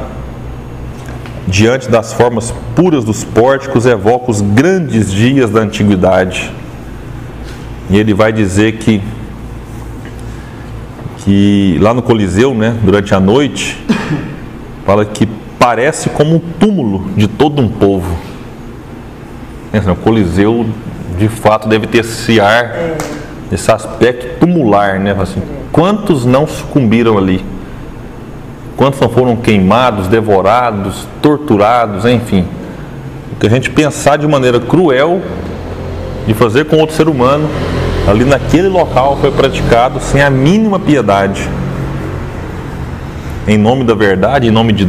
diante 1.47 1.91
das 1.91 2.13
formas 2.13 2.55
puras 2.77 3.05
dos 3.05 3.25
pórticos, 3.25 3.87
evoca 3.87 4.31
os 4.31 4.41
grandes 4.41 5.11
dias 5.11 5.51
da 5.51 5.61
antiguidade. 5.61 6.53
E 7.89 7.99
ele 7.99 8.15
vai 8.15 8.33
dizer 8.33 8.79
que, 8.79 9.03
que 11.19 11.79
lá 11.81 11.93
no 11.93 12.03
Coliseu, 12.03 12.55
né, 12.55 12.77
durante 12.83 13.15
a 13.15 13.21
noite, 13.21 13.83
fala 14.85 15.05
que 15.05 15.27
parece 15.59 16.09
como 16.11 16.37
um 16.37 16.39
túmulo 16.39 17.07
de 17.17 17.27
todo 17.27 17.61
um 17.61 17.69
povo. 17.69 18.17
O 19.73 19.97
Coliseu, 19.97 20.67
de 21.21 21.29
fato, 21.29 21.69
deve 21.69 21.87
ter 21.87 21.99
esse 21.99 22.41
ar, 22.41 22.75
esse 23.53 23.71
aspecto 23.71 24.41
tumular, 24.41 24.99
né? 24.99 25.15
Assim, 25.21 25.43
quantos 25.71 26.25
não 26.25 26.47
sucumbiram 26.47 27.19
ali? 27.19 27.45
Quantos 28.75 28.99
não 28.99 29.11
foram 29.11 29.37
queimados, 29.37 30.09
devorados, 30.09 31.07
torturados, 31.21 32.07
enfim? 32.07 32.47
O 33.33 33.37
que 33.39 33.47
a 33.47 33.51
gente 33.51 33.69
pensar 33.69 34.17
de 34.17 34.27
maneira 34.27 34.59
cruel 34.59 35.21
de 36.27 36.33
fazer 36.33 36.65
com 36.65 36.79
outro 36.79 36.97
ser 36.97 37.07
humano, 37.07 37.51
ali 38.09 38.25
naquele 38.25 38.69
local 38.69 39.19
foi 39.21 39.31
praticado 39.31 40.01
sem 40.01 40.23
a 40.23 40.31
mínima 40.31 40.79
piedade 40.79 41.47
em 43.47 43.59
nome 43.59 43.85
da 43.85 43.95
verdade, 43.95 44.49
em 44.49 44.51
nome 44.51 44.73
de, 44.73 44.87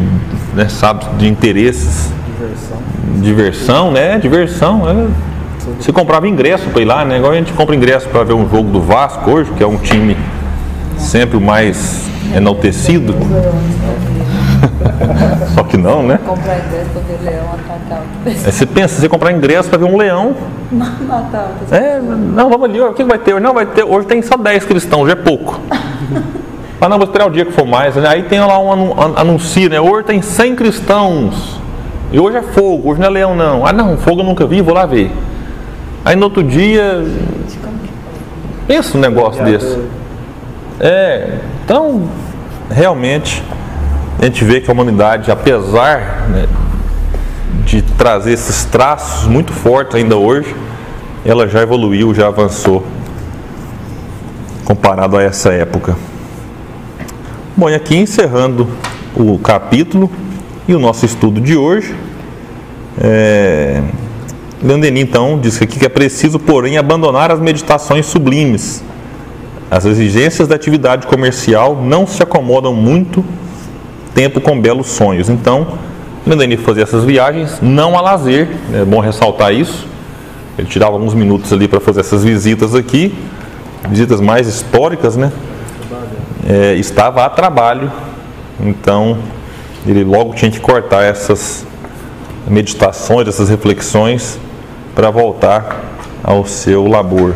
né, 0.54 0.70
sabe, 0.70 1.06
de 1.18 1.28
interesses. 1.28 2.10
Diversão. 2.40 2.78
Diversão, 3.22 3.92
né? 3.92 4.20
Diversão. 4.20 4.90
É. 4.90 5.31
Você 5.80 5.92
comprava 5.92 6.28
ingresso 6.28 6.70
para 6.70 6.82
ir 6.82 6.86
lá, 6.86 7.06
né? 7.06 7.18
Igual 7.18 7.34
a 7.34 7.36
gente 7.36 7.54
compra 7.54 7.76
ingresso 7.76 8.08
para 8.10 8.24
ver 8.24 8.34
um 8.34 8.50
jogo 8.50 8.70
do 8.70 8.82
Vasco 8.82 9.30
hoje, 9.30 9.52
que 9.52 9.64
é 9.64 9.68
um 9.68 9.78
time 9.78 10.18
sempre 10.98 11.38
o 11.38 11.42
mais 11.42 12.10
enaltecido. 12.36 13.16
Só 15.54 15.64
que 15.64 15.78
não, 15.78 16.04
né? 16.04 16.20
Comprar 16.26 16.60
ingresso 16.60 16.90
para 16.92 17.02
ver 17.02 17.32
leão 17.32 17.46
atacar. 17.54 18.04
É, 18.26 18.52
você 18.52 18.66
pensa, 18.66 19.02
você 19.02 19.10
comprar 19.10 19.32
ingresso 19.32 19.70
para 19.70 19.78
ver 19.78 19.86
um 19.86 19.98
leão. 19.98 20.36
Matar 20.72 21.52
É, 21.72 22.00
não, 22.00 22.50
vamos 22.50 22.70
ali, 22.70 22.80
o 22.80 22.94
que 22.94 23.04
vai 23.04 23.18
ter? 23.18 23.40
Não, 23.40 23.54
vai 23.54 23.66
ter. 23.66 23.84
Hoje 23.84 24.08
tem 24.08 24.22
só 24.22 24.38
10 24.38 24.66
cristãos, 24.66 25.08
já 25.08 25.14
é 25.14 25.16
pouco. 25.16 25.60
Ah, 26.84 26.90
não, 26.90 26.98
vou 26.98 27.06
esperar 27.06 27.28
o 27.28 27.30
dia 27.30 27.46
que 27.46 27.52
for 27.52 27.68
mais. 27.68 27.96
Né? 27.96 28.08
Aí 28.08 28.24
tem 28.24 28.40
lá 28.40 28.58
um 28.58 29.00
anúncio, 29.16 29.70
né? 29.70 29.80
Hoje 29.80 30.04
tem 30.04 30.20
100 30.20 30.56
cristãos. 30.56 31.60
E 32.12 32.20
hoje 32.20 32.38
é 32.38 32.42
fogo, 32.42 32.90
hoje 32.90 33.00
não 33.00 33.06
é 33.06 33.10
leão, 33.12 33.36
não. 33.36 33.68
Ah, 33.68 33.72
não, 33.72 33.96
fogo 33.98 34.22
eu 34.22 34.26
nunca 34.26 34.48
vi, 34.48 34.62
vou 34.62 34.74
lá 34.74 34.88
ver. 34.88 35.12
Aí 36.04 36.16
no 36.16 36.26
outro 36.26 36.44
dia. 36.44 37.06
Pensa 38.68 38.98
um 38.98 39.02
negócio 39.02 39.44
desse. 39.44 39.80
É, 40.80 41.38
então, 41.64 42.10
realmente, 42.70 43.44
a 44.20 44.26
gente 44.26 44.44
vê 44.44 44.62
que 44.62 44.70
a 44.70 44.74
humanidade, 44.74 45.30
apesar 45.30 46.28
né, 46.30 46.48
de 47.66 47.82
trazer 47.82 48.34
esses 48.34 48.66
traços 48.66 49.28
muito 49.28 49.54
fortes 49.54 49.96
ainda 49.96 50.16
hoje, 50.16 50.56
ela 51.26 51.48
já 51.48 51.62
evoluiu, 51.62 52.14
já 52.14 52.28
avançou 52.28 52.84
comparado 54.66 55.18
a 55.18 55.24
essa 55.24 55.52
época. 55.52 55.96
Bom, 57.56 57.70
e 57.70 57.76
aqui 57.76 57.96
encerrando 57.96 58.68
o 59.16 59.38
capítulo 59.38 60.10
e 60.68 60.74
o 60.74 60.80
nosso 60.80 61.06
estudo 61.06 61.40
de 61.42 61.56
hoje, 61.56 61.94
é... 63.00 63.84
Leon 64.64 64.80
Denis, 64.80 65.02
então, 65.02 65.40
diz 65.40 65.60
aqui 65.60 65.80
que 65.80 65.86
é 65.86 65.90
preciso, 65.90 66.38
porém, 66.38 66.78
abandonar 66.78 67.32
as 67.32 67.40
meditações 67.40 68.06
sublimes. 68.06 68.84
As 69.72 69.86
exigências 69.86 70.48
da 70.48 70.56
atividade 70.56 71.08
comercial 71.08 71.82
não 71.82 72.06
se 72.06 72.22
acomodam 72.22 72.72
muito 72.74 73.26
tempo 74.14 74.40
com 74.40 74.60
belos 74.62 74.88
sonhos. 74.88 75.30
Então, 75.30 75.80
Leon 76.28 76.38
Denis 76.38 76.62
fazia 76.62 76.84
essas 76.84 77.04
viagens 77.04 77.58
não 77.60 77.98
a 77.98 78.02
lazer, 78.02 78.50
é 78.72 78.86
bom 78.86 79.00
ressaltar 79.00 79.52
isso. 79.52 79.88
Ele 80.60 80.68
tirava 80.68 80.94
alguns 80.94 81.16
minutos 81.16 81.52
ali 81.52 81.68
para 81.68 81.80
fazer 81.80 82.02
essas 82.02 82.24
visitas 82.24 82.76
aqui, 82.76 83.16
visitas 83.90 84.22
mais 84.22 84.48
históricas, 84.48 85.16
né? 85.16 85.32
É, 86.48 86.76
estava 86.76 87.26
a 87.26 87.30
trabalho, 87.30 87.92
então 88.60 89.18
ele 89.88 90.04
logo 90.04 90.36
tinha 90.36 90.52
que 90.52 90.60
cortar 90.60 91.04
essas 91.04 91.66
meditações, 92.48 93.28
essas 93.28 93.50
reflexões 93.50 94.38
para 94.96 95.10
voltar 95.10 95.82
ao 96.24 96.46
seu 96.46 96.88
labor. 96.88 97.34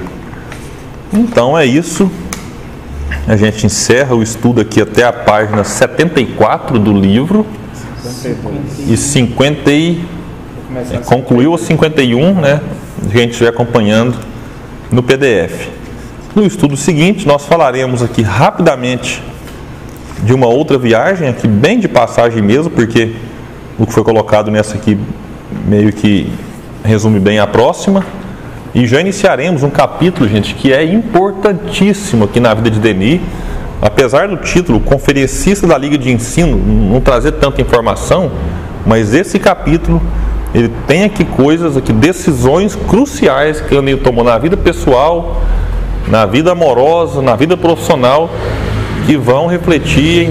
Então 1.14 1.58
é 1.58 1.66
isso. 1.66 2.10
A 3.28 3.36
gente 3.36 3.66
encerra 3.66 4.16
o 4.16 4.22
estudo 4.22 4.62
aqui 4.62 4.82
até 4.82 5.04
a 5.04 5.14
página 5.14 5.64
74 5.64 6.78
do 6.78 6.94
livro. 6.94 7.46
52. 8.04 8.90
E 8.90 8.98
50 8.98 9.72
e, 9.72 10.06
é, 10.92 10.98
concluiu 10.98 11.54
o 11.54 11.58
51, 11.58 12.36
né? 12.36 12.62
A 13.04 13.18
gente 13.18 13.40
vai 13.40 13.50
acompanhando 13.50 14.16
no 14.92 15.02
PDF. 15.02 15.70
No 16.36 16.46
estudo 16.46 16.76
seguinte, 16.76 17.26
nós 17.28 17.46
falaremos 17.46 18.04
aqui 18.04 18.22
rapidamente 18.22 19.24
de 20.24 20.34
uma 20.34 20.48
outra 20.48 20.78
viagem, 20.78 21.30
aqui 21.30 21.48
bem 21.48 21.80
de 21.80 21.88
passagem 21.88 22.42
mesmo, 22.42 22.70
porque 22.70 23.16
o 23.78 23.86
que 23.86 23.94
foi 23.94 24.04
colocado 24.04 24.52
nessa 24.52 24.76
aqui 24.76 24.98
meio 25.66 25.92
que 25.92 26.32
resume 26.86 27.20
bem 27.20 27.40
a 27.40 27.48
próxima. 27.48 28.06
E 28.74 28.86
já 28.86 29.00
iniciaremos 29.00 29.64
um 29.64 29.70
capítulo, 29.70 30.28
gente, 30.30 30.54
que 30.54 30.74
é 30.74 30.84
importantíssimo 30.84 32.26
aqui 32.26 32.40
na 32.40 32.54
vida 32.54 32.70
de 32.70 32.80
Denis. 32.80 33.22
Apesar 33.82 34.28
do 34.28 34.38
título 34.38 34.80
Conferencista 34.80 35.68
da 35.68 35.78
Liga 35.78 35.98
de 35.98 36.12
Ensino 36.12 36.58
não 36.58 37.02
trazer 37.02 37.34
tanta 37.34 37.62
informação, 37.62 38.32
mas 38.86 39.14
esse 39.14 39.40
capítulo 39.40 40.02
ele 40.54 40.72
tem 40.88 41.04
aqui 41.04 41.26
coisas, 41.26 41.76
aqui 41.76 41.92
decisões 41.92 42.76
cruciais 42.76 43.60
que 43.60 43.76
ele 43.76 43.98
tomou 43.98 44.24
na 44.24 44.38
vida 44.38 44.56
pessoal, 44.56 45.42
na 46.08 46.26
vida 46.26 46.52
amorosa, 46.52 47.22
na 47.22 47.36
vida 47.36 47.58
profissional, 47.58 48.30
que 49.06 49.18
vão 49.18 49.48
refletir 49.48 50.30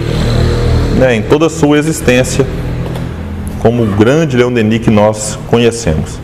né, 0.99 1.15
em 1.17 1.23
toda 1.23 1.47
a 1.47 1.51
sua 1.51 1.79
existência 1.79 2.47
como 3.61 3.83
o 3.83 3.87
grande 3.87 4.37
Leão 4.37 4.53
Denis 4.53 4.81
que 4.81 4.91
nós 4.91 5.39
conhecemos. 5.49 6.24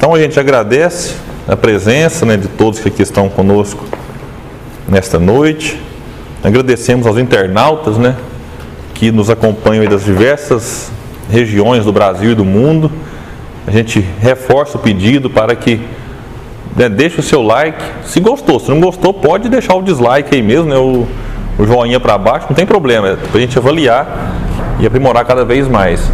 Então 0.00 0.14
a 0.14 0.18
gente 0.18 0.40
agradece 0.40 1.14
a 1.46 1.54
presença 1.54 2.24
né, 2.24 2.34
de 2.34 2.48
todos 2.48 2.80
que 2.80 2.88
aqui 2.88 3.02
estão 3.02 3.28
conosco 3.28 3.84
nesta 4.88 5.18
noite. 5.18 5.78
Agradecemos 6.42 7.06
aos 7.06 7.18
internautas 7.18 7.98
né, 7.98 8.16
que 8.94 9.12
nos 9.12 9.28
acompanham 9.28 9.84
das 9.84 10.02
diversas 10.02 10.90
regiões 11.30 11.84
do 11.84 11.92
Brasil 11.92 12.30
e 12.30 12.34
do 12.34 12.46
mundo. 12.46 12.90
A 13.66 13.70
gente 13.70 14.00
reforça 14.00 14.78
o 14.78 14.80
pedido 14.80 15.28
para 15.28 15.54
que 15.54 15.82
né, 16.74 16.88
deixe 16.88 17.20
o 17.20 17.22
seu 17.22 17.42
like. 17.42 17.84
Se 18.06 18.20
gostou, 18.20 18.58
se 18.58 18.70
não 18.70 18.80
gostou, 18.80 19.12
pode 19.12 19.50
deixar 19.50 19.74
o 19.74 19.82
dislike 19.82 20.34
aí 20.34 20.40
mesmo, 20.40 20.70
né, 20.70 20.78
o, 20.78 21.06
o 21.58 21.66
joinha 21.66 22.00
para 22.00 22.16
baixo, 22.16 22.46
não 22.48 22.56
tem 22.56 22.64
problema, 22.64 23.06
é 23.06 23.16
para 23.16 23.36
a 23.36 23.40
gente 23.42 23.58
avaliar 23.58 24.34
e 24.80 24.86
aprimorar 24.86 25.26
cada 25.26 25.44
vez 25.44 25.68
mais 25.68 26.10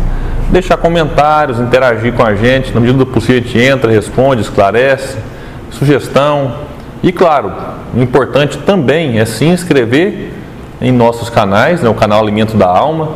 deixar 0.50 0.76
comentários, 0.76 1.58
interagir 1.58 2.12
com 2.12 2.22
a 2.22 2.34
gente, 2.34 2.72
na 2.72 2.80
medida 2.80 2.98
do 2.98 3.06
possível 3.06 3.40
a 3.40 3.44
gente 3.44 3.58
entra, 3.58 3.90
responde, 3.90 4.42
esclarece, 4.42 5.16
sugestão. 5.70 6.54
E 7.02 7.12
claro, 7.12 7.52
importante 7.94 8.58
também 8.58 9.18
é 9.18 9.24
se 9.24 9.44
inscrever 9.44 10.32
em 10.80 10.92
nossos 10.92 11.30
canais, 11.30 11.82
né, 11.82 11.88
o 11.88 11.94
canal 11.94 12.20
Alimento 12.20 12.56
da 12.56 12.66
Alma 12.66 13.10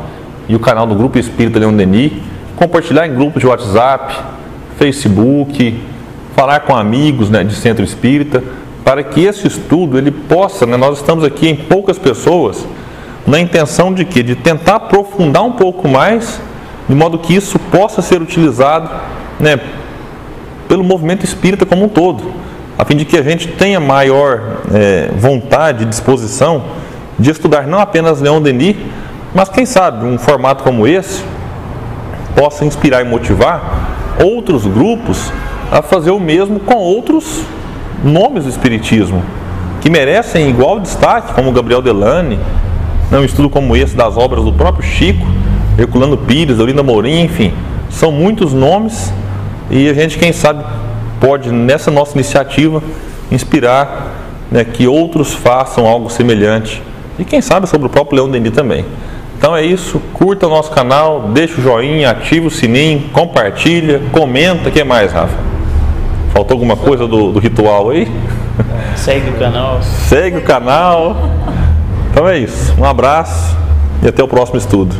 e 0.48 0.54
o 0.54 0.58
canal 0.58 0.86
do 0.86 0.94
Grupo 0.94 1.18
Espírita 1.18 1.58
Leão 1.58 1.74
Denis, 1.74 2.12
compartilhar 2.56 3.06
em 3.06 3.14
grupos 3.14 3.40
de 3.40 3.46
WhatsApp, 3.46 4.14
Facebook, 4.76 5.80
falar 6.34 6.60
com 6.60 6.74
amigos 6.74 7.30
né, 7.30 7.44
de 7.44 7.54
Centro 7.54 7.84
Espírita, 7.84 8.42
para 8.84 9.02
que 9.02 9.24
esse 9.24 9.46
estudo 9.46 9.98
ele 9.98 10.10
possa, 10.10 10.66
né, 10.66 10.76
nós 10.76 10.98
estamos 10.98 11.22
aqui 11.22 11.48
em 11.48 11.54
poucas 11.54 11.98
pessoas, 11.98 12.66
na 13.26 13.38
intenção 13.38 13.92
de 13.92 14.04
que? 14.04 14.22
De 14.22 14.34
tentar 14.34 14.76
aprofundar 14.76 15.44
um 15.44 15.52
pouco 15.52 15.86
mais 15.86 16.40
de 16.90 16.96
modo 16.96 17.20
que 17.20 17.32
isso 17.32 17.56
possa 17.56 18.02
ser 18.02 18.20
utilizado 18.20 18.90
né, 19.38 19.60
pelo 20.66 20.82
movimento 20.82 21.24
espírita 21.24 21.64
como 21.64 21.84
um 21.84 21.88
todo, 21.88 22.32
a 22.76 22.84
fim 22.84 22.96
de 22.96 23.04
que 23.04 23.16
a 23.16 23.22
gente 23.22 23.46
tenha 23.46 23.78
maior 23.78 24.58
é, 24.74 25.08
vontade 25.14 25.84
e 25.84 25.86
disposição 25.86 26.64
de 27.16 27.30
estudar 27.30 27.68
não 27.68 27.78
apenas 27.78 28.20
Leon 28.20 28.42
Denis, 28.42 28.76
mas 29.32 29.48
quem 29.48 29.64
sabe 29.64 30.04
um 30.04 30.18
formato 30.18 30.64
como 30.64 30.84
esse 30.84 31.22
possa 32.34 32.64
inspirar 32.64 33.02
e 33.02 33.08
motivar 33.08 34.16
outros 34.20 34.66
grupos 34.66 35.32
a 35.70 35.82
fazer 35.82 36.10
o 36.10 36.18
mesmo 36.18 36.58
com 36.58 36.74
outros 36.74 37.42
nomes 38.02 38.42
do 38.42 38.50
Espiritismo, 38.50 39.22
que 39.80 39.88
merecem 39.88 40.50
igual 40.50 40.80
destaque, 40.80 41.34
como 41.34 41.52
Gabriel 41.52 41.82
Delane, 41.82 42.40
né, 43.12 43.18
um 43.18 43.24
estudo 43.24 43.48
como 43.48 43.76
esse 43.76 43.94
das 43.94 44.16
obras 44.16 44.42
do 44.42 44.52
próprio 44.52 44.82
Chico, 44.82 45.24
Herculano 45.80 46.18
Pires, 46.18 46.58
Olinda 46.58 46.82
Mourinho, 46.82 47.24
enfim, 47.24 47.54
são 47.88 48.12
muitos 48.12 48.52
nomes 48.52 49.10
e 49.70 49.88
a 49.88 49.94
gente, 49.94 50.18
quem 50.18 50.30
sabe, 50.30 50.62
pode 51.18 51.50
nessa 51.50 51.90
nossa 51.90 52.14
iniciativa 52.14 52.82
inspirar 53.32 54.10
né, 54.50 54.62
que 54.62 54.86
outros 54.86 55.32
façam 55.32 55.86
algo 55.86 56.10
semelhante 56.10 56.82
e 57.18 57.24
quem 57.24 57.40
sabe 57.40 57.66
sobre 57.66 57.86
o 57.86 57.90
próprio 57.90 58.16
Leão 58.16 58.30
Denis 58.30 58.52
também. 58.52 58.84
Então 59.38 59.56
é 59.56 59.64
isso, 59.64 59.98
curta 60.12 60.46
o 60.46 60.50
nosso 60.50 60.70
canal, 60.70 61.30
deixa 61.32 61.58
o 61.58 61.62
joinha, 61.62 62.10
ativa 62.10 62.46
o 62.46 62.50
sininho, 62.50 63.08
compartilha, 63.10 64.02
comenta, 64.12 64.68
o 64.68 64.72
que 64.72 64.84
mais, 64.84 65.10
Rafa? 65.10 65.34
Faltou 66.34 66.56
alguma 66.56 66.76
coisa 66.76 67.06
do, 67.06 67.32
do 67.32 67.38
ritual 67.38 67.88
aí? 67.88 68.06
Segue 68.96 69.30
o 69.30 69.38
canal. 69.38 69.80
Segue 69.82 70.36
o 70.36 70.42
canal. 70.42 71.16
Então 72.10 72.28
é 72.28 72.38
isso. 72.38 72.74
Um 72.78 72.84
abraço 72.84 73.56
e 74.02 74.08
até 74.08 74.22
o 74.22 74.28
próximo 74.28 74.58
estudo. 74.58 74.94